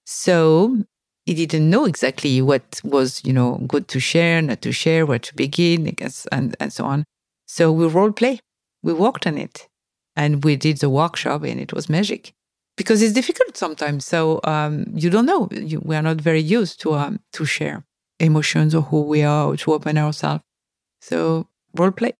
So 0.04 0.84
he 1.24 1.34
didn't 1.34 1.70
know 1.70 1.86
exactly 1.86 2.42
what 2.42 2.80
was, 2.84 3.24
you 3.24 3.32
know, 3.32 3.58
good 3.66 3.88
to 3.88 4.00
share, 4.00 4.42
not 4.42 4.60
to 4.62 4.72
share, 4.72 5.06
where 5.06 5.18
to 5.18 5.34
begin, 5.34 5.86
I 5.88 5.92
guess, 5.92 6.26
and, 6.30 6.54
and 6.60 6.72
so 6.72 6.84
on. 6.84 7.04
So 7.46 7.72
we 7.72 7.86
role 7.86 8.12
play. 8.12 8.40
We 8.82 8.92
worked 8.92 9.26
on 9.26 9.38
it 9.38 9.66
and 10.14 10.44
we 10.44 10.56
did 10.56 10.78
the 10.78 10.90
workshop 10.90 11.42
and 11.44 11.58
it 11.58 11.72
was 11.72 11.88
magic 11.88 12.34
because 12.76 13.00
it's 13.00 13.14
difficult 13.14 13.56
sometimes. 13.56 14.04
So 14.04 14.40
um, 14.44 14.84
you 14.94 15.08
don't 15.08 15.24
know. 15.24 15.48
You, 15.50 15.80
we 15.82 15.96
are 15.96 16.02
not 16.02 16.20
very 16.20 16.40
used 16.40 16.80
to 16.82 16.94
um, 16.94 17.20
to 17.32 17.46
share 17.46 17.84
emotions 18.18 18.74
or 18.74 18.82
who 18.82 19.02
we 19.02 19.22
are 19.22 19.48
or 19.48 19.56
to 19.56 19.72
open 19.72 19.98
ourselves. 19.98 20.42
So 21.00 21.48
role 21.74 21.90
play. 21.90 22.12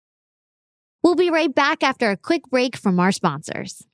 We'll 1.02 1.14
be 1.14 1.30
right 1.30 1.54
back 1.54 1.82
after 1.82 2.10
a 2.10 2.16
quick 2.16 2.42
break 2.50 2.76
from 2.76 2.98
our 2.98 3.12
sponsors. 3.12 3.86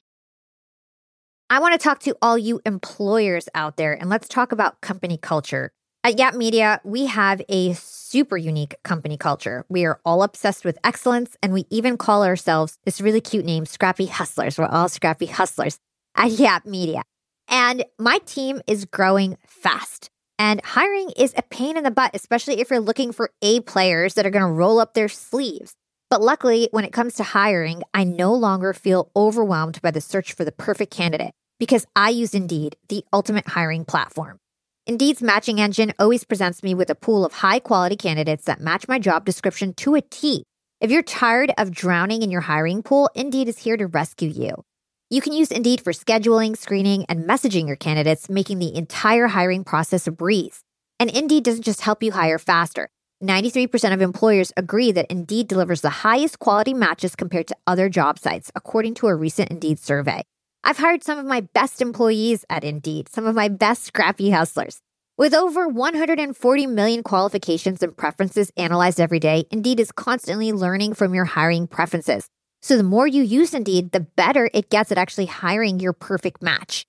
I 1.48 1.58
want 1.58 1.72
to 1.72 1.78
talk 1.78 1.98
to 2.00 2.16
all 2.22 2.38
you 2.38 2.60
employers 2.64 3.48
out 3.54 3.76
there 3.76 3.92
and 3.92 4.08
let's 4.08 4.28
talk 4.28 4.52
about 4.52 4.80
company 4.80 5.18
culture. 5.18 5.72
At 6.02 6.18
Yap 6.18 6.34
Media, 6.34 6.80
we 6.82 7.06
have 7.06 7.42
a 7.50 7.74
super 7.74 8.38
unique 8.38 8.74
company 8.84 9.18
culture. 9.18 9.66
We 9.68 9.84
are 9.84 10.00
all 10.02 10.22
obsessed 10.22 10.64
with 10.64 10.78
excellence, 10.82 11.36
and 11.42 11.52
we 11.52 11.66
even 11.68 11.98
call 11.98 12.24
ourselves 12.24 12.78
this 12.84 13.02
really 13.02 13.20
cute 13.20 13.44
name, 13.44 13.66
Scrappy 13.66 14.06
Hustlers. 14.06 14.56
We're 14.56 14.64
all 14.64 14.88
Scrappy 14.88 15.26
Hustlers 15.26 15.78
at 16.14 16.30
Yap 16.30 16.64
Media. 16.64 17.02
And 17.48 17.84
my 17.98 18.16
team 18.24 18.62
is 18.66 18.86
growing 18.86 19.36
fast. 19.46 20.08
And 20.40 20.64
hiring 20.64 21.10
is 21.18 21.34
a 21.36 21.42
pain 21.42 21.76
in 21.76 21.84
the 21.84 21.90
butt, 21.90 22.12
especially 22.14 22.62
if 22.62 22.70
you're 22.70 22.80
looking 22.80 23.12
for 23.12 23.30
A 23.42 23.60
players 23.60 24.14
that 24.14 24.24
are 24.24 24.30
going 24.30 24.46
to 24.46 24.50
roll 24.50 24.80
up 24.80 24.94
their 24.94 25.06
sleeves. 25.06 25.74
But 26.08 26.22
luckily, 26.22 26.66
when 26.70 26.86
it 26.86 26.94
comes 26.94 27.16
to 27.16 27.24
hiring, 27.24 27.82
I 27.92 28.04
no 28.04 28.32
longer 28.32 28.72
feel 28.72 29.10
overwhelmed 29.14 29.82
by 29.82 29.90
the 29.90 30.00
search 30.00 30.32
for 30.32 30.46
the 30.46 30.50
perfect 30.50 30.94
candidate 30.94 31.32
because 31.58 31.86
I 31.94 32.08
use 32.08 32.32
Indeed, 32.32 32.76
the 32.88 33.04
ultimate 33.12 33.48
hiring 33.48 33.84
platform. 33.84 34.38
Indeed's 34.86 35.22
matching 35.22 35.60
engine 35.60 35.92
always 35.98 36.24
presents 36.24 36.62
me 36.62 36.74
with 36.74 36.88
a 36.88 36.94
pool 36.94 37.26
of 37.26 37.34
high 37.34 37.58
quality 37.58 37.96
candidates 37.96 38.46
that 38.46 38.62
match 38.62 38.88
my 38.88 38.98
job 38.98 39.26
description 39.26 39.74
to 39.74 39.94
a 39.94 40.00
T. 40.00 40.44
If 40.80 40.90
you're 40.90 41.02
tired 41.02 41.52
of 41.58 41.70
drowning 41.70 42.22
in 42.22 42.30
your 42.30 42.40
hiring 42.40 42.82
pool, 42.82 43.10
Indeed 43.14 43.48
is 43.48 43.58
here 43.58 43.76
to 43.76 43.86
rescue 43.86 44.30
you. 44.30 44.64
You 45.12 45.20
can 45.20 45.32
use 45.32 45.50
Indeed 45.50 45.80
for 45.80 45.92
scheduling, 45.92 46.56
screening, 46.56 47.04
and 47.08 47.28
messaging 47.28 47.66
your 47.66 47.74
candidates, 47.74 48.30
making 48.30 48.60
the 48.60 48.72
entire 48.72 49.26
hiring 49.26 49.64
process 49.64 50.06
a 50.06 50.12
breeze. 50.12 50.62
And 51.00 51.10
Indeed 51.10 51.42
doesn't 51.42 51.64
just 51.64 51.80
help 51.80 52.00
you 52.04 52.12
hire 52.12 52.38
faster. 52.38 52.88
93% 53.20 53.92
of 53.92 54.02
employers 54.02 54.52
agree 54.56 54.92
that 54.92 55.10
Indeed 55.10 55.48
delivers 55.48 55.80
the 55.80 55.90
highest 55.90 56.38
quality 56.38 56.74
matches 56.74 57.16
compared 57.16 57.48
to 57.48 57.56
other 57.66 57.88
job 57.88 58.20
sites, 58.20 58.52
according 58.54 58.94
to 58.94 59.08
a 59.08 59.14
recent 59.16 59.50
Indeed 59.50 59.80
survey. 59.80 60.22
I've 60.62 60.78
hired 60.78 61.02
some 61.02 61.18
of 61.18 61.26
my 61.26 61.40
best 61.40 61.82
employees 61.82 62.44
at 62.48 62.62
Indeed, 62.62 63.08
some 63.08 63.26
of 63.26 63.34
my 63.34 63.48
best 63.48 63.82
scrappy 63.82 64.30
hustlers. 64.30 64.80
With 65.18 65.34
over 65.34 65.66
140 65.66 66.66
million 66.68 67.02
qualifications 67.02 67.82
and 67.82 67.96
preferences 67.96 68.52
analyzed 68.56 69.00
every 69.00 69.18
day, 69.18 69.44
Indeed 69.50 69.80
is 69.80 69.90
constantly 69.90 70.52
learning 70.52 70.94
from 70.94 71.14
your 71.14 71.24
hiring 71.24 71.66
preferences. 71.66 72.28
So 72.62 72.76
the 72.76 72.82
more 72.82 73.06
you 73.06 73.22
use 73.22 73.54
Indeed, 73.54 73.92
the 73.92 74.00
better 74.00 74.50
it 74.52 74.70
gets 74.70 74.92
at 74.92 74.98
actually 74.98 75.26
hiring 75.26 75.80
your 75.80 75.92
perfect 75.92 76.42
match. 76.42 76.86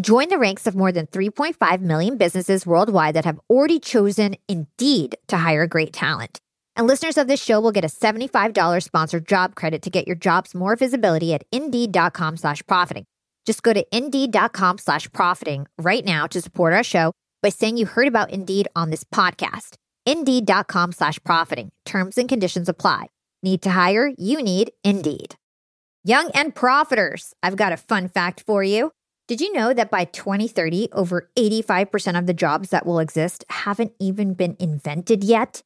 Join 0.00 0.28
the 0.28 0.38
ranks 0.38 0.66
of 0.66 0.74
more 0.74 0.90
than 0.90 1.06
3.5 1.06 1.80
million 1.80 2.16
businesses 2.16 2.66
worldwide 2.66 3.14
that 3.14 3.24
have 3.26 3.40
already 3.50 3.78
chosen 3.78 4.36
Indeed 4.48 5.16
to 5.28 5.36
hire 5.36 5.66
great 5.66 5.92
talent. 5.92 6.40
And 6.74 6.86
listeners 6.86 7.18
of 7.18 7.28
this 7.28 7.42
show 7.42 7.60
will 7.60 7.72
get 7.72 7.84
a 7.84 7.88
$75 7.88 8.82
sponsored 8.82 9.28
job 9.28 9.54
credit 9.54 9.82
to 9.82 9.90
get 9.90 10.06
your 10.06 10.16
jobs 10.16 10.54
more 10.54 10.76
visibility 10.76 11.34
at 11.34 11.44
indeed.com 11.52 12.38
slash 12.38 12.62
profiting. 12.66 13.04
Just 13.44 13.62
go 13.62 13.72
to 13.72 13.84
indeed.com 13.94 14.78
slash 14.78 15.12
profiting 15.12 15.66
right 15.78 16.04
now 16.04 16.26
to 16.28 16.40
support 16.40 16.72
our 16.72 16.84
show 16.84 17.12
by 17.42 17.50
saying 17.50 17.76
you 17.76 17.86
heard 17.86 18.08
about 18.08 18.30
Indeed 18.30 18.68
on 18.74 18.90
this 18.90 19.04
podcast. 19.04 19.74
Indeed.com 20.06 20.92
slash 20.92 21.18
profiting. 21.24 21.70
Terms 21.84 22.16
and 22.16 22.28
conditions 22.28 22.68
apply. 22.68 23.11
Need 23.42 23.62
to 23.62 23.70
hire? 23.70 24.12
You 24.16 24.40
need 24.40 24.70
Indeed. 24.84 25.34
Young 26.04 26.30
and 26.32 26.54
profiters, 26.54 27.32
I've 27.42 27.56
got 27.56 27.72
a 27.72 27.76
fun 27.76 28.08
fact 28.08 28.44
for 28.46 28.62
you. 28.62 28.92
Did 29.26 29.40
you 29.40 29.52
know 29.52 29.72
that 29.72 29.90
by 29.90 30.04
2030, 30.04 30.88
over 30.92 31.30
85% 31.36 32.18
of 32.18 32.26
the 32.26 32.34
jobs 32.34 32.70
that 32.70 32.86
will 32.86 32.98
exist 32.98 33.44
haven't 33.48 33.92
even 33.98 34.34
been 34.34 34.56
invented 34.60 35.24
yet? 35.24 35.62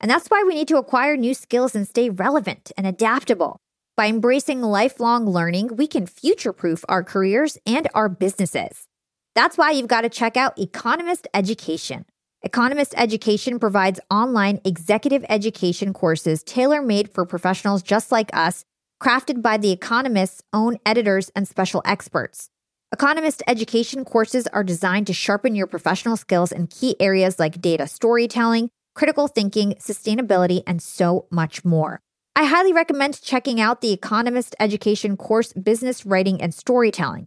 And 0.00 0.10
that's 0.10 0.28
why 0.28 0.44
we 0.46 0.54
need 0.54 0.68
to 0.68 0.78
acquire 0.78 1.16
new 1.16 1.34
skills 1.34 1.74
and 1.74 1.86
stay 1.86 2.08
relevant 2.08 2.72
and 2.76 2.86
adaptable. 2.86 3.58
By 3.96 4.06
embracing 4.06 4.62
lifelong 4.62 5.26
learning, 5.26 5.76
we 5.76 5.86
can 5.86 6.06
future 6.06 6.54
proof 6.54 6.84
our 6.88 7.04
careers 7.04 7.58
and 7.66 7.86
our 7.94 8.08
businesses. 8.08 8.86
That's 9.34 9.58
why 9.58 9.72
you've 9.72 9.88
got 9.88 10.02
to 10.02 10.08
check 10.08 10.38
out 10.38 10.58
Economist 10.58 11.28
Education. 11.34 12.06
Economist 12.42 12.94
Education 12.96 13.58
provides 13.58 14.00
online 14.10 14.62
executive 14.64 15.22
education 15.28 15.92
courses 15.92 16.42
tailor 16.42 16.80
made 16.80 17.12
for 17.12 17.26
professionals 17.26 17.82
just 17.82 18.10
like 18.10 18.30
us, 18.32 18.64
crafted 18.98 19.42
by 19.42 19.58
The 19.58 19.72
Economist's 19.72 20.42
own 20.50 20.78
editors 20.86 21.30
and 21.36 21.46
special 21.46 21.82
experts. 21.84 22.48
Economist 22.92 23.42
education 23.46 24.06
courses 24.06 24.46
are 24.46 24.64
designed 24.64 25.06
to 25.08 25.12
sharpen 25.12 25.54
your 25.54 25.66
professional 25.66 26.16
skills 26.16 26.50
in 26.50 26.66
key 26.66 26.96
areas 26.98 27.38
like 27.38 27.60
data 27.60 27.86
storytelling, 27.86 28.70
critical 28.94 29.28
thinking, 29.28 29.74
sustainability, 29.74 30.62
and 30.66 30.80
so 30.80 31.26
much 31.30 31.62
more. 31.62 32.00
I 32.34 32.46
highly 32.46 32.72
recommend 32.72 33.20
checking 33.20 33.60
out 33.60 33.82
the 33.82 33.92
Economist 33.92 34.56
Education 34.58 35.18
course, 35.18 35.52
Business 35.52 36.06
Writing 36.06 36.40
and 36.40 36.54
Storytelling. 36.54 37.26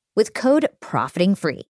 with 0.15 0.33
code 0.33 0.67
profiting 0.79 1.35
free. 1.35 1.67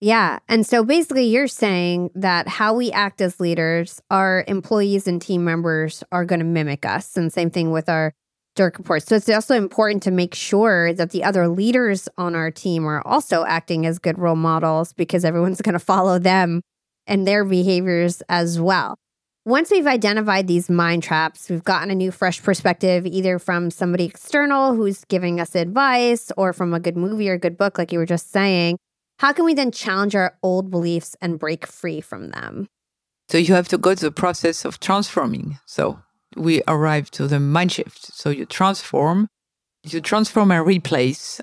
Yeah. 0.00 0.38
And 0.48 0.64
so 0.64 0.84
basically, 0.84 1.26
you're 1.26 1.48
saying 1.48 2.10
that 2.14 2.46
how 2.46 2.74
we 2.74 2.92
act 2.92 3.20
as 3.20 3.40
leaders, 3.40 4.00
our 4.10 4.44
employees 4.46 5.08
and 5.08 5.20
team 5.20 5.44
members 5.44 6.04
are 6.12 6.24
going 6.24 6.38
to 6.38 6.44
mimic 6.44 6.86
us. 6.86 7.16
And 7.16 7.32
same 7.32 7.50
thing 7.50 7.72
with 7.72 7.88
our 7.88 8.14
direct 8.54 8.78
reports. 8.78 9.06
So 9.06 9.16
it's 9.16 9.28
also 9.28 9.56
important 9.56 10.02
to 10.04 10.10
make 10.10 10.34
sure 10.34 10.92
that 10.92 11.10
the 11.10 11.24
other 11.24 11.48
leaders 11.48 12.08
on 12.16 12.34
our 12.34 12.50
team 12.50 12.86
are 12.86 13.04
also 13.06 13.44
acting 13.44 13.86
as 13.86 13.98
good 13.98 14.18
role 14.18 14.36
models 14.36 14.92
because 14.92 15.24
everyone's 15.24 15.62
going 15.62 15.74
to 15.74 15.78
follow 15.78 16.18
them 16.18 16.62
and 17.06 17.26
their 17.26 17.44
behaviors 17.44 18.22
as 18.28 18.60
well. 18.60 18.98
Once 19.48 19.70
we've 19.70 19.86
identified 19.86 20.46
these 20.46 20.68
mind 20.68 21.02
traps, 21.02 21.48
we've 21.48 21.64
gotten 21.64 21.90
a 21.90 21.94
new, 21.94 22.10
fresh 22.10 22.42
perspective, 22.42 23.06
either 23.06 23.38
from 23.38 23.70
somebody 23.70 24.04
external 24.04 24.74
who's 24.74 25.06
giving 25.06 25.40
us 25.40 25.54
advice 25.54 26.30
or 26.36 26.52
from 26.52 26.74
a 26.74 26.78
good 26.78 26.98
movie 26.98 27.30
or 27.30 27.32
a 27.32 27.38
good 27.38 27.56
book, 27.56 27.78
like 27.78 27.90
you 27.90 27.98
were 27.98 28.04
just 28.04 28.30
saying. 28.30 28.76
How 29.20 29.32
can 29.32 29.46
we 29.46 29.54
then 29.54 29.72
challenge 29.72 30.14
our 30.14 30.36
old 30.42 30.70
beliefs 30.70 31.16
and 31.22 31.38
break 31.38 31.66
free 31.66 32.02
from 32.02 32.28
them? 32.28 32.68
So 33.30 33.38
you 33.38 33.54
have 33.54 33.68
to 33.68 33.78
go 33.78 33.94
to 33.94 34.04
the 34.04 34.12
process 34.12 34.66
of 34.66 34.80
transforming. 34.80 35.58
So 35.64 35.98
we 36.36 36.60
arrive 36.68 37.10
to 37.12 37.26
the 37.26 37.40
mind 37.40 37.72
shift. 37.72 38.04
So 38.14 38.28
you 38.28 38.44
transform, 38.44 39.28
you 39.82 40.02
transform 40.02 40.50
and 40.50 40.66
replace 40.66 41.40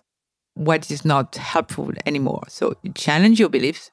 what 0.53 0.91
is 0.91 1.05
not 1.05 1.37
helpful 1.37 1.91
anymore. 2.05 2.43
So 2.49 2.75
you 2.83 2.93
challenge 2.93 3.39
your 3.39 3.49
beliefs 3.49 3.89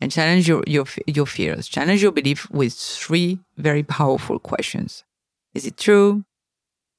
and 0.00 0.12
challenge 0.12 0.48
your, 0.48 0.62
your, 0.66 0.84
your 1.06 1.26
fears. 1.26 1.68
Challenge 1.68 2.02
your 2.02 2.12
belief 2.12 2.50
with 2.50 2.74
three 2.74 3.38
very 3.56 3.82
powerful 3.82 4.38
questions. 4.38 5.04
Is 5.54 5.66
it 5.66 5.76
true? 5.76 6.24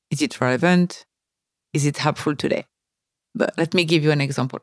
Is 0.09 0.21
it 0.21 0.39
relevant? 0.41 1.05
Is 1.73 1.85
it 1.85 1.97
helpful 1.97 2.35
today? 2.35 2.65
But 3.35 3.53
let 3.57 3.73
me 3.73 3.85
give 3.85 4.03
you 4.03 4.11
an 4.11 4.21
example 4.21 4.61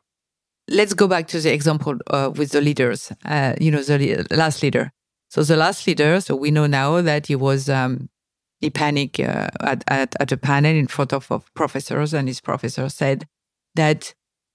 let's 0.68 0.94
go 0.94 1.06
back 1.06 1.26
to 1.28 1.40
the 1.40 1.52
example 1.52 1.98
uh, 2.08 2.30
with 2.34 2.52
the 2.52 2.60
leaders. 2.60 3.12
Uh, 3.24 3.54
you 3.60 3.70
know, 3.70 3.82
the 3.82 4.26
last 4.30 4.62
leader. 4.62 4.90
So 5.30 5.42
the 5.42 5.56
last 5.56 5.86
leader. 5.86 6.20
So 6.20 6.36
we 6.36 6.50
know 6.50 6.66
now 6.66 7.00
that 7.00 7.26
he 7.26 7.36
was 7.36 7.68
um, 7.68 8.08
he 8.60 8.70
panicked 8.70 9.20
uh, 9.20 9.48
at, 9.60 9.84
at 9.88 10.14
at 10.20 10.32
a 10.32 10.36
panel 10.36 10.74
in 10.74 10.86
front 10.86 11.12
of, 11.12 11.30
of 11.30 11.52
professors, 11.54 12.14
and 12.14 12.28
his 12.28 12.40
professor 12.40 12.88
said 12.88 13.26
that 13.74 14.14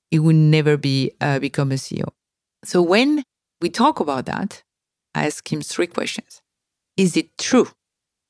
he 0.10 0.20
would 0.20 0.36
never 0.36 0.78
be 0.78 1.12
uh, 1.22 1.40
become 1.40 1.72
a 1.72 1.76
CEO. 1.76 2.10
So 2.64 2.82
when 2.82 3.24
we 3.62 3.70
talk 3.70 4.00
about 4.00 4.26
that, 4.26 4.64
I 5.16 5.26
ask 5.26 5.52
him 5.52 5.62
three 5.62 5.88
questions: 5.88 6.42
Is 6.98 7.18
it 7.18 7.38
true? 7.38 7.68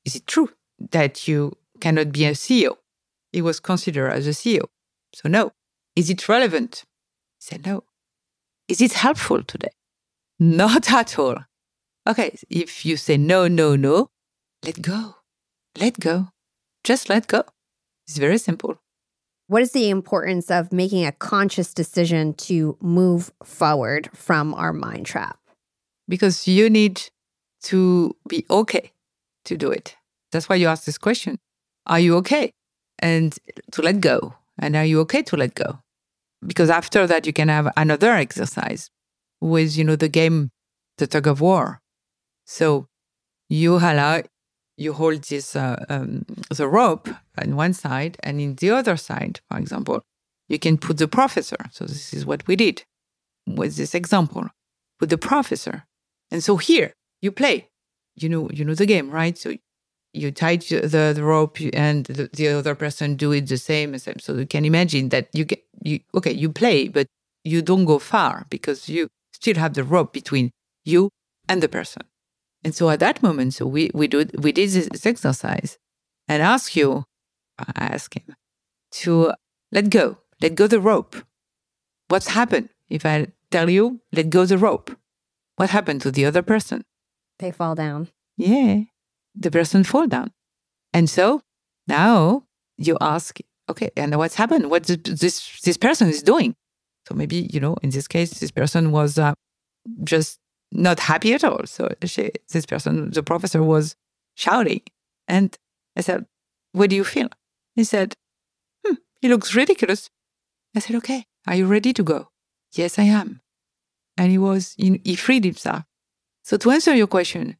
Is 0.04 0.16
it 0.16 0.26
true 0.26 0.50
that 0.90 1.28
you 1.28 1.56
cannot 1.80 2.12
be 2.12 2.24
a 2.24 2.32
CEO? 2.32 2.76
He 3.32 3.42
was 3.42 3.60
considered 3.60 4.10
as 4.10 4.26
a 4.26 4.30
CEO. 4.30 4.64
So 5.14 5.28
no. 5.28 5.52
Is 5.96 6.10
it 6.10 6.28
relevant? 6.28 6.84
He 7.38 7.46
said, 7.46 7.66
No. 7.66 7.84
Is 8.68 8.80
it 8.80 8.92
helpful 8.92 9.42
today? 9.42 9.72
Not 10.38 10.90
at 11.00 11.18
all. 11.18 11.36
Okay, 12.08 12.36
if 12.48 12.84
you 12.86 12.96
say 12.96 13.16
no, 13.16 13.46
no, 13.46 13.76
no, 13.76 14.08
let 14.64 14.80
go. 14.80 15.16
Let 15.78 16.00
go. 16.00 16.28
Just 16.82 17.08
let 17.08 17.26
go. 17.26 17.44
It's 18.06 18.16
very 18.16 18.38
simple. 18.38 18.80
What 19.50 19.62
is 19.62 19.72
the 19.72 19.90
importance 19.90 20.48
of 20.50 20.72
making 20.72 21.04
a 21.04 21.12
conscious 21.12 21.74
decision 21.74 22.34
to 22.34 22.78
move 22.80 23.32
forward 23.42 24.08
from 24.14 24.54
our 24.54 24.72
mind 24.72 25.06
trap? 25.06 25.38
Because 26.08 26.46
you 26.46 26.70
need 26.70 27.02
to 27.64 28.14
be 28.28 28.46
okay 28.48 28.92
to 29.46 29.56
do 29.56 29.70
it. 29.70 29.96
That's 30.30 30.48
why 30.48 30.54
you 30.54 30.68
ask 30.68 30.84
this 30.84 30.98
question 30.98 31.38
Are 31.86 31.98
you 31.98 32.16
okay? 32.18 32.52
And 33.00 33.36
to 33.72 33.82
let 33.82 34.00
go. 34.00 34.34
And 34.56 34.76
are 34.76 34.84
you 34.84 35.00
okay 35.00 35.22
to 35.22 35.36
let 35.36 35.54
go? 35.54 35.80
because 36.46 36.70
after 36.70 37.06
that 37.06 37.26
you 37.26 37.32
can 37.32 37.48
have 37.48 37.72
another 37.76 38.12
exercise 38.12 38.90
with 39.40 39.76
you 39.76 39.84
know 39.84 39.96
the 39.96 40.08
game 40.08 40.50
the 40.98 41.06
tug 41.06 41.26
of 41.26 41.40
war 41.40 41.80
so 42.46 42.86
you 43.48 43.76
allow 43.76 44.22
you 44.76 44.92
hold 44.92 45.22
this 45.24 45.56
uh, 45.56 45.84
um, 45.88 46.24
the 46.50 46.68
rope 46.68 47.08
on 47.38 47.56
one 47.56 47.72
side 47.72 48.16
and 48.22 48.40
in 48.40 48.54
the 48.56 48.70
other 48.70 48.96
side 48.96 49.40
for 49.48 49.58
example 49.58 50.02
you 50.50 50.58
can 50.58 50.76
put 50.76 50.98
the 50.98 51.08
professor. 51.08 51.56
So 51.70 51.86
this 51.86 52.12
is 52.12 52.26
what 52.26 52.46
we 52.46 52.56
did 52.56 52.82
with 53.46 53.76
this 53.76 53.94
example. 53.94 54.48
Put 54.98 55.08
the 55.08 55.16
professor. 55.16 55.84
And 56.30 56.42
so 56.42 56.56
here 56.56 56.92
you 57.22 57.30
play. 57.30 57.68
You 58.16 58.28
know 58.28 58.50
you 58.52 58.64
know 58.64 58.74
the 58.74 58.84
game 58.84 59.10
right? 59.10 59.38
So 59.38 59.54
you 60.12 60.32
tie 60.32 60.56
the, 60.56 61.12
the 61.14 61.22
rope 61.22 61.58
and 61.72 62.04
the, 62.06 62.28
the, 62.32 62.48
other 62.48 62.74
person 62.74 63.14
do 63.14 63.30
it 63.30 63.46
the 63.46 63.56
same 63.56 63.96
same. 63.98 64.18
So 64.18 64.34
you 64.34 64.46
can 64.46 64.64
imagine 64.64 65.10
that 65.10 65.28
you 65.32 65.44
get 65.44 65.64
you 65.82 66.00
okay 66.14 66.32
you 66.32 66.50
play 66.50 66.88
but 66.88 67.06
you 67.44 67.62
don't 67.62 67.84
go 67.84 67.98
far 67.98 68.46
because 68.50 68.88
you 68.88 69.08
still 69.32 69.56
have 69.56 69.74
the 69.74 69.84
rope 69.84 70.12
between 70.12 70.50
you 70.84 71.10
and 71.48 71.62
the 71.62 71.68
person 71.68 72.02
and 72.64 72.74
so 72.74 72.90
at 72.90 73.00
that 73.00 73.22
moment 73.22 73.54
so 73.54 73.66
we 73.66 73.90
we 73.94 74.06
do 74.06 74.26
we 74.38 74.52
did 74.52 74.70
this 74.70 75.06
exercise 75.06 75.78
and 76.28 76.42
ask 76.42 76.76
you 76.76 77.04
i 77.58 77.72
ask 77.76 78.14
him 78.14 78.34
to 78.90 79.32
let 79.72 79.90
go 79.90 80.18
let 80.40 80.54
go 80.54 80.66
the 80.66 80.80
rope 80.80 81.16
what's 82.08 82.28
happened 82.28 82.68
if 82.88 83.04
i 83.06 83.26
tell 83.50 83.68
you 83.68 84.00
let 84.12 84.30
go 84.30 84.44
the 84.44 84.58
rope 84.58 84.96
what 85.56 85.70
happened 85.70 86.00
to 86.00 86.10
the 86.10 86.24
other 86.24 86.42
person 86.42 86.84
they 87.38 87.50
fall 87.50 87.74
down 87.74 88.08
yeah 88.36 88.82
the 89.34 89.50
person 89.50 89.84
fall 89.84 90.06
down. 90.06 90.30
And 90.92 91.08
so 91.08 91.42
now 91.86 92.44
you 92.76 92.96
ask, 93.00 93.38
okay, 93.68 93.90
and 93.96 94.16
what's 94.16 94.34
happened? 94.34 94.70
What 94.70 94.84
this 94.84 95.60
this 95.60 95.76
person 95.76 96.08
is 96.08 96.22
doing? 96.22 96.54
So 97.08 97.14
maybe 97.14 97.48
you 97.52 97.60
know, 97.60 97.76
in 97.82 97.90
this 97.90 98.08
case, 98.08 98.38
this 98.40 98.50
person 98.50 98.92
was 98.92 99.18
uh, 99.18 99.34
just 100.04 100.38
not 100.72 101.00
happy 101.00 101.34
at 101.34 101.44
all. 101.44 101.66
So 101.66 101.88
she, 102.04 102.30
this 102.50 102.66
person, 102.66 103.10
the 103.10 103.22
professor, 103.22 103.62
was 103.62 103.96
shouting, 104.34 104.82
and 105.28 105.56
I 105.96 106.02
said, 106.02 106.26
"What 106.72 106.90
do 106.90 106.96
you 106.96 107.04
feel?" 107.04 107.28
He 107.74 107.84
said, 107.84 108.14
hmm, 108.86 108.94
"He 109.20 109.28
looks 109.28 109.54
ridiculous." 109.54 110.10
I 110.74 110.80
said, 110.80 110.96
"Okay, 110.96 111.26
are 111.46 111.56
you 111.56 111.66
ready 111.66 111.92
to 111.92 112.02
go?" 112.02 112.28
Yes, 112.72 112.98
I 112.98 113.04
am. 113.04 113.40
And 114.16 114.30
he 114.30 114.38
was, 114.38 114.74
he 114.76 115.16
freed 115.16 115.44
himself. 115.44 115.84
So 116.42 116.56
to 116.58 116.70
answer 116.70 116.94
your 116.94 117.06
question, 117.06 117.56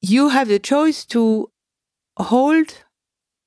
you 0.00 0.28
have 0.28 0.48
the 0.48 0.58
choice 0.58 1.04
to 1.06 1.50
hold 2.16 2.84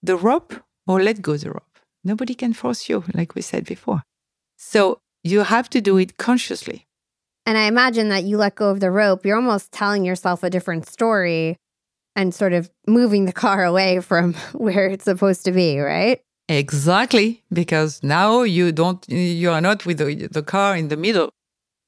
the 0.01 0.15
rope 0.15 0.53
or 0.85 1.01
let 1.01 1.21
go 1.21 1.37
the 1.37 1.51
rope. 1.51 1.79
Nobody 2.03 2.35
can 2.35 2.53
force 2.53 2.89
you, 2.89 3.03
like 3.13 3.35
we 3.35 3.41
said 3.41 3.65
before. 3.65 4.03
So 4.57 4.99
you 5.23 5.41
have 5.41 5.69
to 5.71 5.81
do 5.81 5.97
it 5.97 6.17
consciously. 6.17 6.86
And 7.47 7.57
I 7.57 7.67
imagine 7.67 8.09
that 8.09 8.25
you 8.25 8.37
let 8.37 8.55
go 8.55 8.69
of 8.69 8.81
the 8.81 8.91
rope, 8.91 9.25
you're 9.25 9.37
almost 9.37 9.71
telling 9.71 10.03
yourself 10.03 10.43
a 10.43 10.49
different 10.49 10.85
story 10.85 11.55
and 12.13 12.35
sort 12.35 12.51
of 12.51 12.69
moving 12.85 13.23
the 13.23 13.31
car 13.31 13.63
away 13.63 14.01
from 14.01 14.33
where 14.53 14.87
it's 14.87 15.05
supposed 15.05 15.45
to 15.45 15.53
be, 15.53 15.79
right? 15.79 16.19
Exactly, 16.49 17.43
because 17.51 18.03
now 18.03 18.41
you 18.41 18.73
don't 18.73 19.07
you 19.09 19.49
are 19.49 19.61
not 19.61 19.85
with 19.85 19.97
the, 19.97 20.27
the 20.27 20.43
car 20.43 20.75
in 20.75 20.89
the 20.89 20.97
middle. 20.97 21.29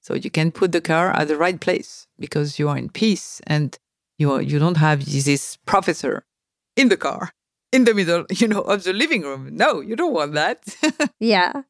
So 0.01 0.13
you 0.13 0.29
can 0.29 0.51
put 0.51 0.71
the 0.71 0.81
car 0.81 1.11
at 1.11 1.27
the 1.27 1.35
right 1.35 1.59
place 1.59 2.07
because 2.17 2.57
you 2.57 2.69
are 2.69 2.77
in 2.77 2.89
peace 2.89 3.41
and 3.45 3.77
you 4.17 4.31
are, 4.31 4.41
you 4.41 4.59
don't 4.59 4.77
have 4.77 5.05
this 5.05 5.57
professor 5.65 6.23
in 6.77 6.87
the 6.87 6.97
car 6.97 7.31
in 7.73 7.83
the 7.83 7.93
middle, 7.93 8.25
you 8.31 8.47
know, 8.47 8.61
of 8.61 8.83
the 8.83 8.93
living 8.93 9.23
room. 9.23 9.49
No, 9.51 9.81
you 9.81 9.97
don't 9.97 10.13
want 10.13 10.33
that. 10.35 10.63
yeah. 11.19 11.63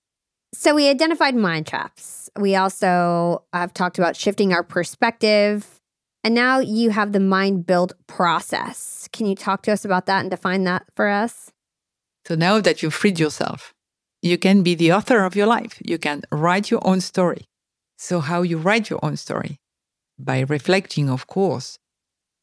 So 0.54 0.76
we 0.76 0.90
identified 0.90 1.36
mind 1.36 1.68
traps. 1.68 2.30
We 2.38 2.56
also 2.56 3.44
have 3.54 3.74
talked 3.74 3.98
about 3.98 4.16
shifting 4.16 4.54
our 4.54 4.64
perspective. 4.64 5.80
And 6.24 6.36
now 6.36 6.60
you 6.60 6.90
have 6.90 7.12
the 7.12 7.20
mind 7.20 7.66
build 7.66 7.94
process. 8.08 9.08
Can 9.14 9.26
you 9.26 9.36
talk 9.36 9.62
to 9.64 9.72
us 9.72 9.86
about 9.86 10.06
that 10.08 10.22
and 10.22 10.30
define 10.30 10.64
that 10.66 10.86
for 10.96 11.08
us? 11.08 11.52
So 12.26 12.36
now 12.36 12.60
that 12.60 12.84
you've 12.84 12.94
freed 12.94 13.20
yourself, 13.20 13.74
you 14.22 14.38
can 14.38 14.64
be 14.64 14.76
the 14.76 14.92
author 14.92 15.24
of 15.24 15.36
your 15.36 15.48
life. 15.48 15.82
You 15.84 15.98
can 15.98 16.24
write 16.32 16.70
your 16.70 16.86
own 16.86 17.00
story. 17.02 17.46
So, 17.98 18.20
how 18.20 18.42
you 18.42 18.58
write 18.58 18.90
your 18.90 19.00
own 19.04 19.18
story? 19.18 19.58
By 20.18 20.42
reflecting, 20.42 21.10
of 21.10 21.28
course, 21.28 21.78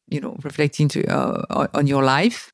you 0.07 0.19
know, 0.19 0.37
reflecting 0.43 0.87
to, 0.89 1.05
uh, 1.05 1.67
on 1.73 1.87
your 1.87 2.03
life. 2.03 2.51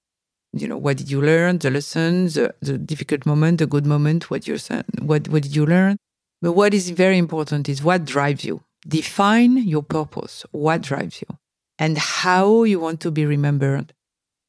You 0.54 0.68
know, 0.68 0.78
what 0.78 0.98
did 0.98 1.10
you 1.10 1.22
learn? 1.22 1.58
The 1.58 1.72
lessons, 1.72 2.36
the, 2.36 2.54
the 2.62 2.78
difficult 2.78 3.26
moment, 3.26 3.58
the 3.58 3.66
good 3.66 3.86
moment. 3.86 4.30
What 4.30 4.48
you 4.48 4.58
what 5.02 5.28
what 5.28 5.44
did 5.44 5.56
you 5.56 5.66
learn? 5.66 5.98
But 6.42 6.54
what 6.54 6.74
is 6.74 6.90
very 6.92 7.18
important 7.18 7.70
is 7.70 7.84
what 7.84 8.06
drives 8.06 8.46
you. 8.46 8.64
Define 8.88 9.58
your 9.58 9.82
purpose. 9.82 10.46
What 10.52 10.82
drives 10.82 11.22
you, 11.22 11.38
and 11.80 11.98
how 11.98 12.64
you 12.64 12.80
want 12.80 13.00
to 13.02 13.12
be 13.12 13.26
remembered 13.26 13.94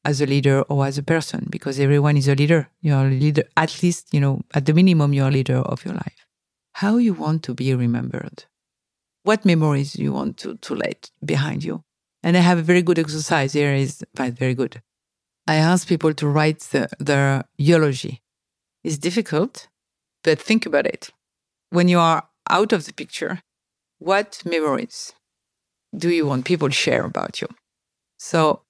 as 0.05 0.21
a 0.21 0.25
leader 0.25 0.61
or 0.63 0.85
as 0.85 0.97
a 0.97 1.03
person 1.03 1.47
because 1.49 1.79
everyone 1.79 2.15
is 2.15 2.27
a 2.27 2.35
leader. 2.35 2.69
You're 2.81 3.07
a 3.07 3.09
leader, 3.09 3.43
at 3.57 3.81
least, 3.81 4.13
you 4.13 4.21
know, 4.21 4.41
at 4.53 4.65
the 4.67 4.73
minimum, 4.73 5.13
you're 5.13 5.27
a 5.27 5.31
leader 5.31 5.57
of 5.57 5.83
your 5.83 5.95
life. 5.95 6.27
How 6.73 6.97
you 6.97 7.13
want 7.13 7.41
to 7.43 7.55
be 7.55 7.73
remembered. 7.73 8.45
What 9.23 9.43
memories 9.43 9.95
you 9.95 10.13
want 10.13 10.37
to, 10.37 10.57
to 10.57 10.75
let 10.75 11.09
behind 11.25 11.63
you. 11.63 11.83
And 12.21 12.37
I 12.37 12.41
have 12.41 12.59
a 12.59 12.61
very 12.61 12.83
good 12.83 12.99
exercise 12.99 13.53
here 13.53 13.73
is 13.73 14.03
very 14.15 14.53
good. 14.53 14.81
I 15.47 15.55
ask 15.55 15.87
people 15.87 16.13
to 16.13 16.27
write 16.27 16.59
the, 16.71 16.89
their 16.99 17.45
eulogy. 17.57 18.21
It's 18.83 18.97
difficult, 18.97 19.67
but 20.23 20.39
think 20.39 20.65
about 20.65 20.85
it. 20.87 21.09
When 21.69 21.87
you 21.87 21.99
are 21.99 22.27
out 22.49 22.73
of 22.73 22.85
the 22.85 22.93
picture, 22.93 23.41
what 23.99 24.41
memories 24.45 25.13
do 25.95 26.09
you 26.09 26.25
want 26.25 26.45
people 26.45 26.69
to 26.69 26.73
share 26.73 27.05
about 27.05 27.41
you? 27.41 27.47
So 28.17 28.61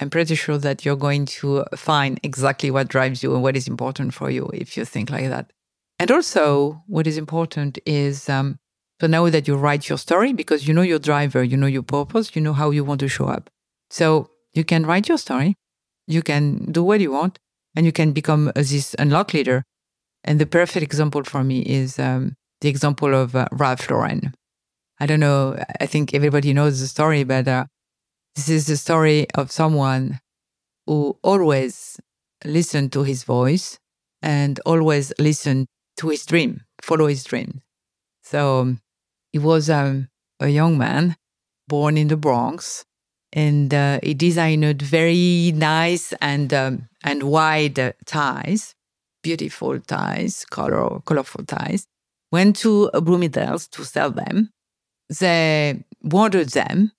I'm 0.00 0.10
pretty 0.10 0.34
sure 0.34 0.58
that 0.58 0.84
you're 0.84 0.96
going 0.96 1.26
to 1.26 1.64
find 1.76 2.18
exactly 2.22 2.70
what 2.70 2.88
drives 2.88 3.22
you 3.22 3.32
and 3.34 3.42
what 3.42 3.56
is 3.56 3.68
important 3.68 4.12
for 4.12 4.30
you 4.30 4.50
if 4.52 4.76
you 4.76 4.84
think 4.84 5.10
like 5.10 5.28
that. 5.28 5.52
And 5.98 6.10
also, 6.10 6.82
what 6.86 7.06
is 7.06 7.16
important 7.16 7.78
is 7.86 8.28
um, 8.28 8.58
to 8.98 9.06
know 9.06 9.30
that 9.30 9.46
you 9.46 9.56
write 9.56 9.88
your 9.88 9.98
story 9.98 10.32
because 10.32 10.66
you 10.66 10.74
know 10.74 10.82
your 10.82 10.98
driver, 10.98 11.44
you 11.44 11.56
know 11.56 11.68
your 11.68 11.82
purpose, 11.84 12.34
you 12.34 12.42
know 12.42 12.52
how 12.52 12.70
you 12.70 12.84
want 12.84 13.00
to 13.00 13.08
show 13.08 13.26
up. 13.26 13.48
So 13.90 14.30
you 14.52 14.64
can 14.64 14.84
write 14.84 15.08
your 15.08 15.18
story, 15.18 15.56
you 16.06 16.22
can 16.22 16.70
do 16.70 16.82
what 16.82 17.00
you 17.00 17.12
want, 17.12 17.38
and 17.74 17.86
you 17.86 17.92
can 17.92 18.12
become 18.12 18.52
this 18.54 18.94
unlock 18.98 19.32
leader. 19.34 19.64
And 20.24 20.38
the 20.38 20.46
perfect 20.46 20.82
example 20.82 21.22
for 21.24 21.44
me 21.44 21.60
is 21.60 21.98
um, 21.98 22.36
the 22.60 22.68
example 22.68 23.14
of 23.14 23.36
uh, 23.36 23.46
Ralph 23.52 23.90
Lauren. 23.90 24.34
I 25.00 25.06
don't 25.06 25.20
know, 25.20 25.56
I 25.80 25.86
think 25.86 26.14
everybody 26.14 26.52
knows 26.52 26.80
the 26.80 26.86
story, 26.86 27.24
but 27.24 27.48
uh, 27.48 27.66
this 28.36 28.48
is 28.48 28.66
the 28.66 28.76
story 28.76 29.26
of 29.34 29.50
someone 29.50 30.20
who 30.86 31.18
always 31.22 31.98
listened 32.44 32.92
to 32.92 33.02
his 33.02 33.24
voice 33.24 33.78
and 34.22 34.60
always 34.64 35.12
listened 35.18 35.66
to 35.98 36.08
his 36.08 36.24
dream, 36.24 36.62
follow 36.80 37.06
his 37.06 37.24
dream. 37.24 37.60
So 38.22 38.60
um, 38.60 38.80
he 39.32 39.38
was 39.38 39.68
um, 39.68 40.08
a 40.40 40.48
young 40.48 40.78
man 40.78 41.16
born 41.68 41.96
in 41.96 42.08
the 42.08 42.16
Bronx, 42.16 42.84
and 43.34 43.74
uh, 43.74 44.00
he 44.02 44.14
designed 44.14 44.80
very 44.80 45.52
nice 45.54 46.14
and 46.22 46.54
um, 46.54 46.88
and 47.02 47.24
wide 47.24 47.94
ties, 48.06 48.74
beautiful 49.22 49.78
ties, 49.80 50.46
color, 50.46 51.00
colorful 51.04 51.44
ties. 51.44 51.86
Went 52.32 52.56
to 52.56 52.90
Bloomingdale's 52.94 53.68
to 53.68 53.84
sell 53.84 54.10
them. 54.10 54.50
They 55.10 55.84
ordered 56.12 56.50
them 56.50 56.92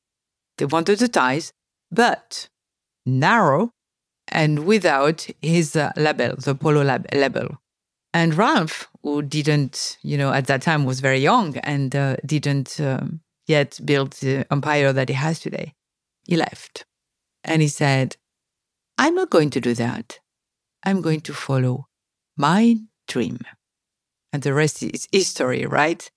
they 0.57 0.65
wanted 0.65 0.99
the 0.99 1.07
ties, 1.07 1.51
but 1.91 2.49
narrow 3.05 3.71
and 4.29 4.65
without 4.65 5.27
his 5.41 5.75
uh, 5.75 5.91
label, 5.95 6.35
the 6.37 6.55
Polo 6.55 6.83
lab- 6.83 7.13
label. 7.13 7.57
And 8.13 8.33
Ralph, 8.33 8.87
who 9.03 9.21
didn't, 9.21 9.97
you 10.01 10.17
know, 10.17 10.31
at 10.31 10.47
that 10.47 10.61
time 10.61 10.85
was 10.85 11.01
very 11.01 11.19
young 11.19 11.57
and 11.57 11.95
uh, 11.95 12.15
didn't 12.25 12.79
um, 12.79 13.19
yet 13.47 13.79
build 13.83 14.13
the 14.13 14.45
empire 14.51 14.93
that 14.93 15.09
he 15.09 15.15
has 15.15 15.39
today, 15.39 15.73
he 16.27 16.35
left. 16.35 16.85
And 17.43 17.61
he 17.61 17.67
said, 17.67 18.17
I'm 18.97 19.15
not 19.15 19.29
going 19.29 19.49
to 19.51 19.61
do 19.61 19.73
that. 19.75 20.19
I'm 20.83 21.01
going 21.01 21.21
to 21.21 21.33
follow 21.33 21.87
my 22.37 22.77
dream. 23.07 23.39
And 24.31 24.43
the 24.43 24.53
rest 24.53 24.83
is 24.83 25.07
history, 25.11 25.65
right? 25.65 26.09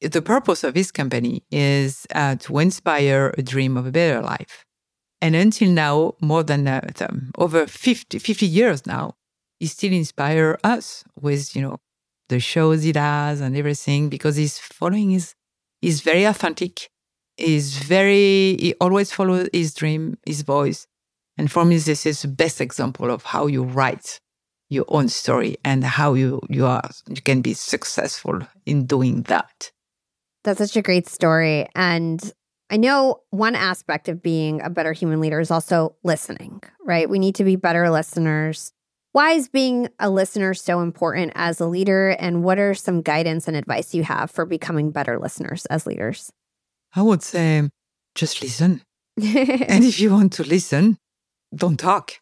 the 0.00 0.22
purpose 0.22 0.64
of 0.64 0.74
his 0.74 0.90
company 0.90 1.44
is 1.50 2.06
uh, 2.14 2.36
to 2.36 2.58
inspire 2.58 3.34
a 3.36 3.42
dream 3.42 3.76
of 3.76 3.86
a 3.86 3.92
better 3.92 4.22
life. 4.22 4.64
And 5.20 5.36
until 5.36 5.70
now, 5.70 6.14
more 6.20 6.42
than 6.42 6.66
uh, 6.66 6.80
over 7.36 7.66
50, 7.66 8.18
50 8.18 8.46
years 8.46 8.86
now, 8.86 9.16
he 9.58 9.66
still 9.66 9.92
inspires 9.92 10.58
us 10.64 11.04
with, 11.20 11.54
you 11.54 11.60
know, 11.60 11.78
the 12.30 12.40
shows 12.40 12.82
he 12.82 12.92
does 12.92 13.40
and 13.40 13.56
everything 13.56 14.08
because 14.08 14.36
he's 14.36 14.58
following 14.58 15.10
his, 15.10 15.34
he's 15.82 16.00
very 16.00 16.24
authentic. 16.24 16.88
He's 17.36 17.78
very, 17.78 18.56
he 18.58 18.74
always 18.80 19.12
follows 19.12 19.48
his 19.52 19.74
dream, 19.74 20.18
his 20.26 20.42
voice. 20.42 20.86
And 21.38 21.50
for 21.50 21.64
me, 21.64 21.78
this 21.78 22.04
is 22.04 22.22
the 22.22 22.28
best 22.28 22.60
example 22.60 23.10
of 23.10 23.22
how 23.22 23.46
you 23.46 23.64
write 23.64 24.20
your 24.68 24.84
own 24.88 25.08
story 25.08 25.56
and 25.64 25.82
how 25.82 26.14
you, 26.14 26.40
you 26.48 26.66
are, 26.66 26.88
you 27.08 27.22
can 27.22 27.40
be 27.40 27.54
successful 27.54 28.40
in 28.66 28.86
doing 28.86 29.22
that. 29.22 29.72
That's 30.44 30.58
such 30.58 30.76
a 30.76 30.82
great 30.82 31.08
story. 31.08 31.66
And 31.74 32.32
I 32.70 32.76
know 32.76 33.22
one 33.30 33.56
aspect 33.56 34.08
of 34.08 34.22
being 34.22 34.62
a 34.62 34.70
better 34.70 34.92
human 34.92 35.20
leader 35.20 35.40
is 35.40 35.50
also 35.50 35.96
listening, 36.04 36.62
right? 36.84 37.10
We 37.10 37.18
need 37.18 37.34
to 37.36 37.44
be 37.44 37.56
better 37.56 37.90
listeners. 37.90 38.72
Why 39.12 39.32
is 39.32 39.48
being 39.48 39.88
a 39.98 40.08
listener 40.08 40.54
so 40.54 40.80
important 40.80 41.32
as 41.34 41.60
a 41.60 41.66
leader? 41.66 42.10
And 42.10 42.44
what 42.44 42.60
are 42.60 42.74
some 42.74 43.02
guidance 43.02 43.48
and 43.48 43.56
advice 43.56 43.92
you 43.92 44.04
have 44.04 44.30
for 44.30 44.46
becoming 44.46 44.92
better 44.92 45.18
listeners 45.18 45.66
as 45.66 45.84
leaders? 45.84 46.30
I 46.94 47.02
would 47.02 47.22
say 47.22 47.68
just 48.14 48.42
listen. 48.42 48.82
and 49.16 49.84
if 49.84 50.00
you 50.00 50.10
want 50.10 50.32
to 50.34 50.44
listen, 50.44 50.98
don't 51.54 51.78
talk. 51.78 52.20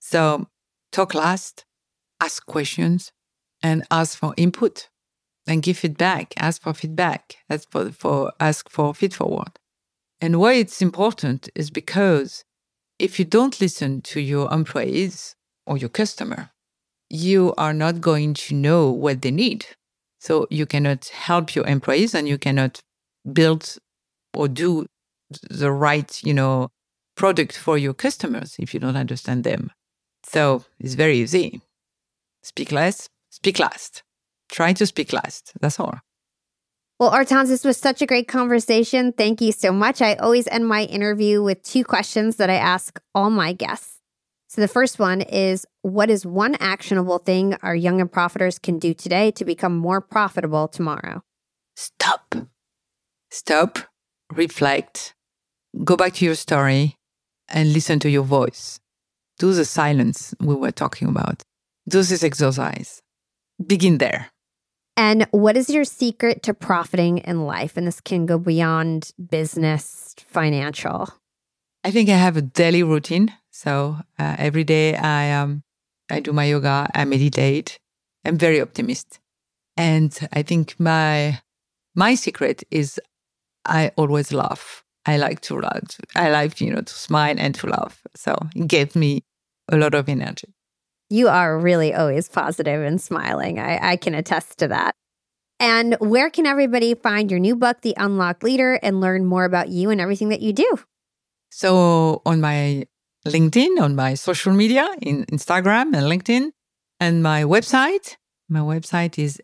So 0.00 0.46
talk 0.92 1.14
last, 1.14 1.64
ask 2.20 2.44
questions, 2.46 3.12
and 3.62 3.84
ask 3.90 4.16
for 4.16 4.34
input 4.36 4.88
and 5.46 5.62
give 5.62 5.78
feedback, 5.78 6.34
ask 6.36 6.62
for 6.62 6.74
feedback, 6.74 7.36
ask 7.48 7.70
for, 7.70 7.90
for 7.90 8.32
ask 8.38 8.68
for 8.70 8.94
feed 8.94 9.14
forward. 9.14 9.58
And 10.20 10.38
why 10.38 10.54
it's 10.54 10.82
important 10.82 11.48
is 11.54 11.70
because 11.70 12.44
if 12.98 13.18
you 13.18 13.24
don't 13.24 13.60
listen 13.60 14.02
to 14.02 14.20
your 14.20 14.52
employees 14.52 15.34
or 15.66 15.76
your 15.76 15.88
customer, 15.88 16.50
you 17.08 17.54
are 17.56 17.72
not 17.72 18.00
going 18.00 18.34
to 18.34 18.54
know 18.54 18.90
what 18.90 19.22
they 19.22 19.30
need. 19.30 19.66
So 20.20 20.46
you 20.50 20.66
cannot 20.66 21.06
help 21.06 21.54
your 21.54 21.66
employees 21.66 22.14
and 22.14 22.28
you 22.28 22.38
cannot 22.38 22.82
build 23.32 23.78
or 24.38 24.48
do 24.48 24.86
the 25.50 25.70
right, 25.70 26.10
you 26.24 26.32
know, 26.32 26.68
product 27.16 27.56
for 27.56 27.76
your 27.76 27.94
customers 27.94 28.56
if 28.58 28.72
you 28.72 28.80
don't 28.80 28.96
understand 28.96 29.44
them. 29.44 29.70
So 30.24 30.64
it's 30.78 30.94
very 30.94 31.18
easy. 31.18 31.60
Speak 32.42 32.72
less, 32.72 33.08
speak 33.30 33.58
last 33.58 34.02
try 34.50 34.72
to 34.72 34.86
speak 34.86 35.12
last. 35.12 35.52
That's 35.60 35.78
all. 35.78 36.00
Well, 36.98 37.10
Hortense, 37.10 37.48
this 37.48 37.64
was 37.64 37.76
such 37.76 38.02
a 38.02 38.06
great 38.06 38.26
conversation. 38.26 39.12
Thank 39.12 39.40
you 39.40 39.52
so 39.52 39.70
much. 39.70 40.02
I 40.02 40.14
always 40.14 40.48
end 40.48 40.66
my 40.66 40.82
interview 40.84 41.42
with 41.42 41.62
two 41.62 41.84
questions 41.84 42.36
that 42.36 42.50
I 42.50 42.56
ask 42.56 43.00
all 43.14 43.30
my 43.30 43.52
guests. 43.52 44.00
So 44.48 44.60
the 44.60 44.68
first 44.68 44.98
one 44.98 45.20
is 45.20 45.66
What 45.82 46.10
is 46.10 46.26
one 46.26 46.56
actionable 46.56 47.18
thing 47.18 47.54
our 47.62 47.74
young 47.74 48.00
and 48.00 48.10
profiters 48.10 48.60
can 48.60 48.78
do 48.78 48.94
today 48.94 49.30
to 49.32 49.44
become 49.44 49.76
more 49.76 50.00
profitable 50.00 50.66
tomorrow? 50.66 51.22
Stop. 51.76 52.34
Stop, 53.30 53.78
reflect, 54.32 55.14
go 55.84 55.96
back 55.96 56.14
to 56.14 56.24
your 56.24 56.34
story, 56.34 56.96
and 57.48 57.72
listen 57.72 57.98
to 58.00 58.10
your 58.10 58.24
voice. 58.24 58.78
Do 59.38 59.52
the 59.52 59.64
silence 59.64 60.34
we 60.40 60.54
were 60.54 60.72
talking 60.72 61.08
about. 61.08 61.42
Do 61.88 62.02
this 62.02 62.22
exercise. 62.22 63.00
Begin 63.64 63.98
there. 63.98 64.30
And 64.96 65.26
what 65.30 65.56
is 65.56 65.70
your 65.70 65.84
secret 65.84 66.42
to 66.42 66.54
profiting 66.54 67.18
in 67.18 67.46
life? 67.46 67.76
And 67.76 67.86
this 67.86 68.00
can 68.00 68.26
go 68.26 68.36
beyond 68.36 69.12
business, 69.30 70.14
financial. 70.26 71.08
I 71.84 71.92
think 71.92 72.08
I 72.08 72.16
have 72.16 72.36
a 72.36 72.42
daily 72.42 72.82
routine. 72.82 73.32
So 73.52 73.96
uh, 74.18 74.36
every 74.38 74.64
day 74.64 74.96
I 74.96 75.32
um 75.32 75.62
I 76.10 76.20
do 76.20 76.32
my 76.32 76.44
yoga, 76.44 76.90
I 76.94 77.04
meditate. 77.04 77.78
I'm 78.24 78.36
very 78.38 78.60
optimist, 78.60 79.20
and 79.76 80.16
I 80.32 80.42
think 80.42 80.78
my 80.78 81.40
my 81.94 82.14
secret 82.14 82.64
is 82.70 83.00
I 83.68 83.92
always 83.96 84.32
laugh. 84.32 84.84
I 85.06 85.16
like 85.16 85.40
to 85.42 85.58
laugh. 85.58 86.00
I 86.14 86.30
like 86.30 86.60
you 86.60 86.72
know 86.72 86.82
to 86.82 86.92
smile 86.92 87.34
and 87.38 87.54
to 87.56 87.66
laugh. 87.66 88.02
So 88.14 88.36
it 88.54 88.68
gives 88.68 88.94
me 88.94 89.22
a 89.70 89.76
lot 89.76 89.94
of 89.94 90.08
energy. 90.08 90.54
You 91.10 91.28
are 91.28 91.58
really 91.58 91.94
always 91.94 92.28
positive 92.28 92.82
and 92.82 93.00
smiling. 93.00 93.58
I, 93.58 93.92
I 93.92 93.96
can 93.96 94.14
attest 94.14 94.58
to 94.58 94.68
that. 94.68 94.94
And 95.60 95.96
where 96.00 96.30
can 96.30 96.46
everybody 96.46 96.94
find 96.94 97.30
your 97.30 97.40
new 97.40 97.56
book, 97.56 97.80
The 97.80 97.94
Unlocked 97.96 98.42
Leader, 98.44 98.78
and 98.82 99.00
learn 99.00 99.24
more 99.24 99.44
about 99.44 99.68
you 99.68 99.90
and 99.90 100.00
everything 100.00 100.28
that 100.28 100.40
you 100.40 100.52
do? 100.52 100.78
So, 101.50 102.22
on 102.26 102.40
my 102.40 102.86
LinkedIn, 103.26 103.80
on 103.80 103.96
my 103.96 104.14
social 104.14 104.52
media, 104.52 104.88
in 105.00 105.24
Instagram 105.26 105.96
and 105.96 106.06
LinkedIn, 106.06 106.50
and 107.00 107.22
my 107.22 107.42
website, 107.42 108.16
My 108.50 108.60
website 108.60 109.18
is 109.18 109.40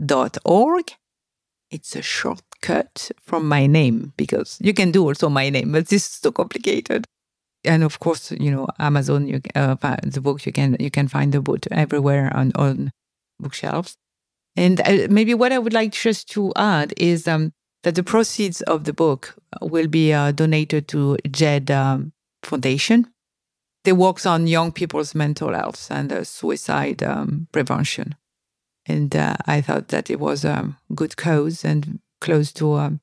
hlgconsulting.org. 0.00 0.92
It's 1.70 1.96
a 1.96 2.02
shortcut 2.02 3.10
from 3.20 3.48
my 3.48 3.66
name 3.66 4.12
because 4.16 4.56
you 4.60 4.72
can 4.72 4.92
do 4.92 5.04
also 5.04 5.28
my 5.28 5.50
name, 5.50 5.72
but 5.72 5.88
this 5.88 6.06
is 6.06 6.12
so 6.12 6.30
complicated. 6.30 7.04
And 7.64 7.82
of 7.82 7.98
course, 7.98 8.30
you 8.30 8.50
know, 8.50 8.68
Amazon, 8.78 9.26
you, 9.26 9.40
uh, 9.56 9.74
the 10.04 10.20
book, 10.20 10.46
you 10.46 10.52
can, 10.52 10.76
you 10.78 10.90
can 10.90 11.08
find 11.08 11.32
the 11.32 11.40
book 11.40 11.66
everywhere 11.72 12.34
on, 12.36 12.52
on 12.54 12.92
bookshelves. 13.40 13.96
And 14.56 14.80
uh, 14.80 15.08
maybe 15.10 15.34
what 15.34 15.52
I 15.52 15.58
would 15.58 15.72
like 15.72 15.92
just 15.92 16.30
to 16.30 16.52
add 16.54 16.94
is 16.96 17.26
um, 17.26 17.52
that 17.82 17.96
the 17.96 18.04
proceeds 18.04 18.62
of 18.62 18.84
the 18.84 18.92
book 18.92 19.34
will 19.60 19.88
be 19.88 20.12
uh, 20.12 20.30
donated 20.30 20.86
to 20.88 21.16
JED 21.28 21.70
um, 21.72 22.12
Foundation. 22.44 23.08
They 23.84 23.92
works 23.92 24.24
on 24.24 24.46
young 24.46 24.72
people's 24.72 25.14
mental 25.14 25.52
health 25.52 25.88
and 25.90 26.12
uh, 26.12 26.24
suicide 26.24 27.02
um, 27.02 27.48
prevention. 27.52 28.14
And 28.86 29.14
uh, 29.14 29.36
I 29.46 29.60
thought 29.60 29.88
that 29.88 30.10
it 30.10 30.20
was 30.20 30.44
a 30.44 30.76
good 30.94 31.16
cause 31.16 31.64
and 31.64 31.98
close 32.20 32.52
to 32.54 32.74
um, 32.74 33.00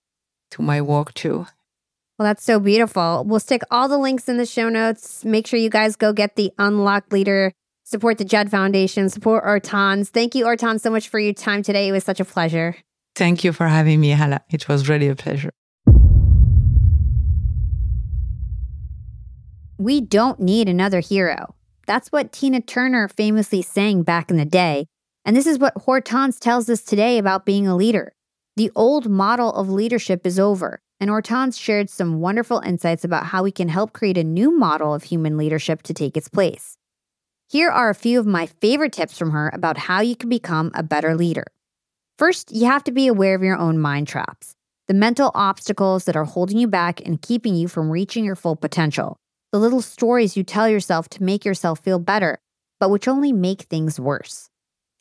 to 0.52 0.62
my 0.62 0.82
work 0.82 1.14
too. 1.14 1.48
Well, 2.18 2.28
that's 2.28 2.44
so 2.44 2.60
beautiful. 2.60 3.24
We'll 3.28 3.40
stick 3.40 3.64
all 3.72 3.88
the 3.88 3.98
links 3.98 4.30
in 4.30 4.38
the 4.38 4.46
show 4.46 4.70
notes. 4.70 5.26
Make 5.26 5.48
sure 5.48 5.60
you 5.60 5.70
guys 5.70 5.96
go 5.96 6.14
get 6.14 6.36
the 6.36 6.52
Unlocked 6.58 7.12
Leader 7.12 7.54
support 7.84 8.18
the 8.18 8.26
Judd 8.26 8.50
Foundation, 8.50 9.10
support 9.10 9.44
Hortense. 9.44 10.10
Thank 10.10 10.36
you, 10.36 10.46
Hortense, 10.46 10.82
so 10.82 10.90
much 10.90 11.10
for 11.10 11.20
your 11.20 11.34
time 11.34 11.64
today. 11.64 11.88
It 11.88 11.92
was 11.92 12.04
such 12.04 12.20
a 12.20 12.26
pleasure. 12.26 12.76
Thank 13.16 13.44
you 13.44 13.54
for 13.54 13.68
having 13.68 14.00
me, 14.00 14.12
Hala. 14.12 14.42
It 14.50 14.68
was 14.68 14.90
really 14.90 15.08
a 15.08 15.16
pleasure. 15.16 15.52
We 19.78 20.02
don't 20.02 20.40
need 20.40 20.70
another 20.70 21.02
hero. 21.02 21.56
That's 21.86 22.12
what 22.12 22.32
Tina 22.32 22.62
Turner 22.62 23.08
famously 23.08 23.62
sang 23.62 24.04
back 24.04 24.32
in 24.32 24.38
the 24.38 24.46
day. 24.46 24.88
And 25.26 25.36
this 25.36 25.48
is 25.48 25.58
what 25.58 25.78
Hortense 25.78 26.40
tells 26.40 26.70
us 26.70 26.82
today 26.82 27.18
about 27.18 27.46
being 27.46 27.68
a 27.68 27.76
leader. 27.76 28.14
The 28.56 28.72
old 28.76 29.10
model 29.10 29.54
of 29.54 29.70
leadership 29.70 30.28
is 30.28 30.38
over, 30.38 30.82
and 31.00 31.10
Hortense 31.10 31.58
shared 31.58 31.90
some 31.90 32.20
wonderful 32.20 32.60
insights 32.60 33.04
about 33.06 33.28
how 33.28 33.44
we 33.44 33.52
can 33.52 33.70
help 33.70 33.94
create 33.94 34.18
a 34.18 34.24
new 34.24 34.52
model 34.52 34.94
of 34.94 35.04
human 35.04 35.38
leadership 35.38 35.82
to 35.84 35.94
take 35.94 36.18
its 36.18 36.28
place. 36.28 36.78
Here 37.50 37.70
are 37.70 37.90
a 37.90 37.96
few 37.96 38.20
of 38.20 38.26
my 38.26 38.48
favorite 38.48 38.94
tips 38.94 39.18
from 39.18 39.32
her 39.32 39.50
about 39.54 39.78
how 39.78 40.02
you 40.02 40.16
can 40.16 40.30
become 40.30 40.72
a 40.74 40.84
better 40.84 41.16
leader. 41.16 41.46
First, 42.18 42.52
you 42.52 42.66
have 42.66 42.84
to 42.84 42.92
be 42.92 43.08
aware 43.08 43.36
of 43.36 43.44
your 43.44 43.58
own 43.58 43.80
mind 43.80 44.08
traps, 44.08 44.56
the 44.88 44.94
mental 44.94 45.32
obstacles 45.34 46.06
that 46.06 46.16
are 46.16 46.26
holding 46.26 46.58
you 46.58 46.68
back 46.68 47.02
and 47.06 47.22
keeping 47.22 47.56
you 47.56 47.68
from 47.68 47.90
reaching 47.90 48.26
your 48.26 48.36
full 48.36 48.56
potential, 48.56 49.18
the 49.52 49.60
little 49.60 49.82
stories 49.82 50.36
you 50.36 50.44
tell 50.44 50.68
yourself 50.68 51.10
to 51.10 51.24
make 51.24 51.46
yourself 51.46 51.80
feel 51.80 52.00
better, 52.00 52.40
but 52.80 52.90
which 52.90 53.08
only 53.08 53.32
make 53.32 53.64
things 53.64 54.00
worse. 54.00 54.50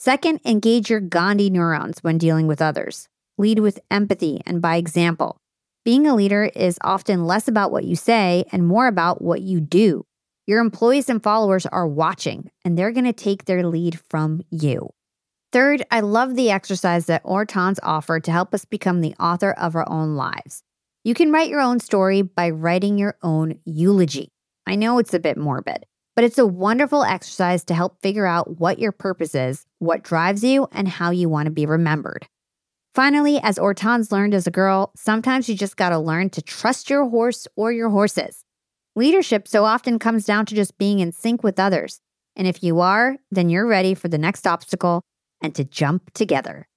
Second, 0.04 0.40
engage 0.44 0.90
your 0.90 0.98
Gandhi 0.98 1.48
neurons 1.48 2.02
when 2.02 2.18
dealing 2.18 2.48
with 2.48 2.60
others. 2.60 3.08
Lead 3.38 3.60
with 3.60 3.78
empathy 3.88 4.40
and 4.44 4.60
by 4.60 4.74
example. 4.74 5.36
Being 5.84 6.08
a 6.08 6.16
leader 6.16 6.50
is 6.56 6.76
often 6.80 7.24
less 7.24 7.46
about 7.46 7.70
what 7.70 7.84
you 7.84 7.94
say 7.94 8.44
and 8.50 8.66
more 8.66 8.88
about 8.88 9.22
what 9.22 9.42
you 9.42 9.60
do. 9.60 10.04
Your 10.44 10.58
employees 10.58 11.08
and 11.08 11.22
followers 11.22 11.66
are 11.66 11.86
watching, 11.86 12.50
and 12.64 12.76
they're 12.76 12.90
going 12.90 13.04
to 13.04 13.12
take 13.12 13.44
their 13.44 13.64
lead 13.64 14.00
from 14.10 14.42
you. 14.50 14.90
Third, 15.52 15.84
I 15.88 16.00
love 16.00 16.34
the 16.34 16.50
exercise 16.50 17.06
that 17.06 17.22
Hortense 17.22 17.78
offered 17.84 18.24
to 18.24 18.32
help 18.32 18.52
us 18.54 18.64
become 18.64 19.02
the 19.02 19.14
author 19.20 19.52
of 19.52 19.76
our 19.76 19.88
own 19.88 20.16
lives. 20.16 20.64
You 21.04 21.14
can 21.14 21.30
write 21.30 21.48
your 21.48 21.60
own 21.60 21.78
story 21.78 22.22
by 22.22 22.50
writing 22.50 22.98
your 22.98 23.16
own 23.22 23.60
eulogy. 23.64 24.32
I 24.66 24.74
know 24.74 24.98
it's 24.98 25.14
a 25.14 25.20
bit 25.20 25.36
morbid, 25.36 25.86
but 26.22 26.26
it's 26.26 26.38
a 26.38 26.46
wonderful 26.46 27.02
exercise 27.02 27.64
to 27.64 27.74
help 27.74 28.00
figure 28.00 28.26
out 28.26 28.60
what 28.60 28.78
your 28.78 28.92
purpose 28.92 29.34
is, 29.34 29.66
what 29.80 30.04
drives 30.04 30.44
you, 30.44 30.68
and 30.70 30.86
how 30.86 31.10
you 31.10 31.28
want 31.28 31.46
to 31.46 31.50
be 31.50 31.66
remembered. 31.66 32.28
Finally, 32.94 33.40
as 33.42 33.56
Hortense 33.56 34.12
learned 34.12 34.32
as 34.32 34.46
a 34.46 34.52
girl, 34.52 34.92
sometimes 34.94 35.48
you 35.48 35.56
just 35.56 35.76
got 35.76 35.88
to 35.88 35.98
learn 35.98 36.30
to 36.30 36.40
trust 36.40 36.88
your 36.88 37.08
horse 37.08 37.48
or 37.56 37.72
your 37.72 37.88
horses. 37.88 38.44
Leadership 38.94 39.48
so 39.48 39.64
often 39.64 39.98
comes 39.98 40.24
down 40.24 40.46
to 40.46 40.54
just 40.54 40.78
being 40.78 41.00
in 41.00 41.10
sync 41.10 41.42
with 41.42 41.58
others. 41.58 41.98
And 42.36 42.46
if 42.46 42.62
you 42.62 42.78
are, 42.78 43.16
then 43.32 43.50
you're 43.50 43.66
ready 43.66 43.92
for 43.94 44.06
the 44.06 44.16
next 44.16 44.46
obstacle 44.46 45.02
and 45.40 45.52
to 45.56 45.64
jump 45.64 46.14
together. 46.14 46.68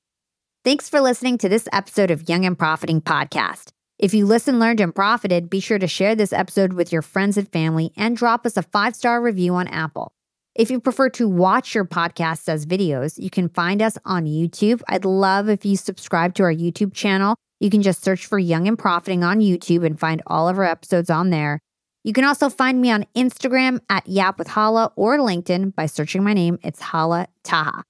Thanks 0.63 0.89
for 0.89 1.01
listening 1.01 1.37
to 1.37 1.49
this 1.49 1.69
episode 1.71 2.09
of 2.09 2.27
Young 2.27 2.45
and 2.45 2.57
Profiting 2.57 2.99
Podcast. 2.99 3.74
If 3.97 4.13
you 4.13 4.25
listened, 4.25 4.59
learned, 4.59 4.81
and 4.81 4.93
profited, 4.93 5.49
be 5.49 5.61
sure 5.61 5.79
to 5.79 5.87
share 5.87 6.15
this 6.15 6.33
episode 6.33 6.73
with 6.73 6.91
your 6.91 7.01
friends 7.01 7.37
and 7.37 7.49
family 7.49 7.93
and 7.95 8.17
drop 8.17 8.45
us 8.45 8.57
a 8.57 8.61
five 8.61 8.93
star 8.93 9.21
review 9.21 9.55
on 9.55 9.69
Apple. 9.69 10.11
If 10.53 10.69
you 10.69 10.81
prefer 10.81 11.09
to 11.11 11.29
watch 11.29 11.73
your 11.73 11.85
podcasts 11.85 12.49
as 12.49 12.65
videos, 12.65 13.17
you 13.17 13.29
can 13.29 13.47
find 13.47 13.81
us 13.81 13.97
on 14.03 14.25
YouTube. 14.25 14.81
I'd 14.89 15.05
love 15.05 15.47
if 15.47 15.65
you 15.65 15.77
subscribe 15.77 16.33
to 16.35 16.43
our 16.43 16.53
YouTube 16.53 16.93
channel. 16.93 17.35
You 17.61 17.69
can 17.69 17.81
just 17.81 18.03
search 18.03 18.25
for 18.25 18.37
Young 18.37 18.67
and 18.67 18.77
Profiting 18.77 19.23
on 19.23 19.39
YouTube 19.39 19.85
and 19.85 19.97
find 19.97 20.21
all 20.27 20.49
of 20.49 20.57
our 20.57 20.65
episodes 20.65 21.09
on 21.09 21.29
there. 21.29 21.59
You 22.03 22.11
can 22.11 22.25
also 22.25 22.49
find 22.49 22.81
me 22.81 22.91
on 22.91 23.05
Instagram 23.15 23.79
at 23.89 24.07
Yap 24.07 24.37
with 24.37 24.49
Hala 24.49 24.91
or 24.97 25.17
LinkedIn 25.17 25.73
by 25.73 25.85
searching 25.85 26.23
my 26.23 26.33
name. 26.33 26.59
It's 26.63 26.81
Hala 26.81 27.27
Taha. 27.43 27.83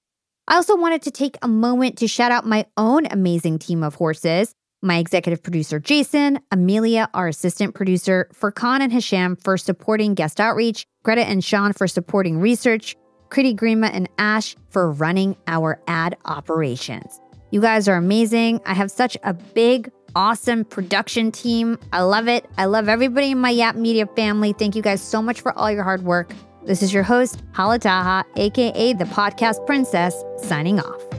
I 0.46 0.54
also 0.54 0.76
wanted 0.76 1.02
to 1.02 1.10
take 1.10 1.36
a 1.42 1.48
moment 1.48 1.98
to 1.98 2.06
shout 2.06 2.30
out 2.30 2.46
my 2.46 2.66
own 2.76 3.06
amazing 3.06 3.58
team 3.58 3.82
of 3.82 3.96
horses 3.96 4.54
my 4.86 4.98
executive 4.98 5.42
producer 5.42 5.78
Jason, 5.78 6.38
Amelia, 6.50 7.08
our 7.12 7.28
assistant 7.28 7.74
producer, 7.74 8.30
Furkan 8.32 8.80
and 8.80 8.92
Hisham 8.92 9.36
for 9.36 9.58
supporting 9.58 10.14
guest 10.14 10.40
outreach, 10.40 10.86
Greta 11.02 11.26
and 11.26 11.44
Sean 11.44 11.72
for 11.72 11.86
supporting 11.86 12.38
research, 12.38 12.96
Kriti 13.28 13.54
Grima 13.54 13.90
and 13.92 14.08
Ash 14.18 14.56
for 14.70 14.90
running 14.90 15.36
our 15.46 15.80
ad 15.88 16.16
operations. 16.24 17.20
You 17.50 17.60
guys 17.60 17.88
are 17.88 17.96
amazing. 17.96 18.60
I 18.66 18.74
have 18.74 18.90
such 18.90 19.16
a 19.22 19.34
big, 19.34 19.90
awesome 20.14 20.64
production 20.64 21.30
team. 21.30 21.78
I 21.92 22.02
love 22.02 22.28
it. 22.28 22.46
I 22.56 22.64
love 22.64 22.88
everybody 22.88 23.32
in 23.32 23.38
my 23.38 23.50
Yap 23.50 23.76
Media 23.76 24.06
family. 24.06 24.52
Thank 24.52 24.76
you 24.76 24.82
guys 24.82 25.02
so 25.02 25.20
much 25.20 25.40
for 25.40 25.56
all 25.58 25.70
your 25.70 25.82
hard 25.82 26.02
work. 26.02 26.32
This 26.64 26.82
is 26.82 26.92
your 26.92 27.04
host, 27.04 27.42
Hala 27.52 27.78
Taha, 27.78 28.24
aka 28.36 28.92
the 28.92 29.04
Podcast 29.04 29.64
Princess, 29.66 30.24
signing 30.38 30.80
off. 30.80 31.15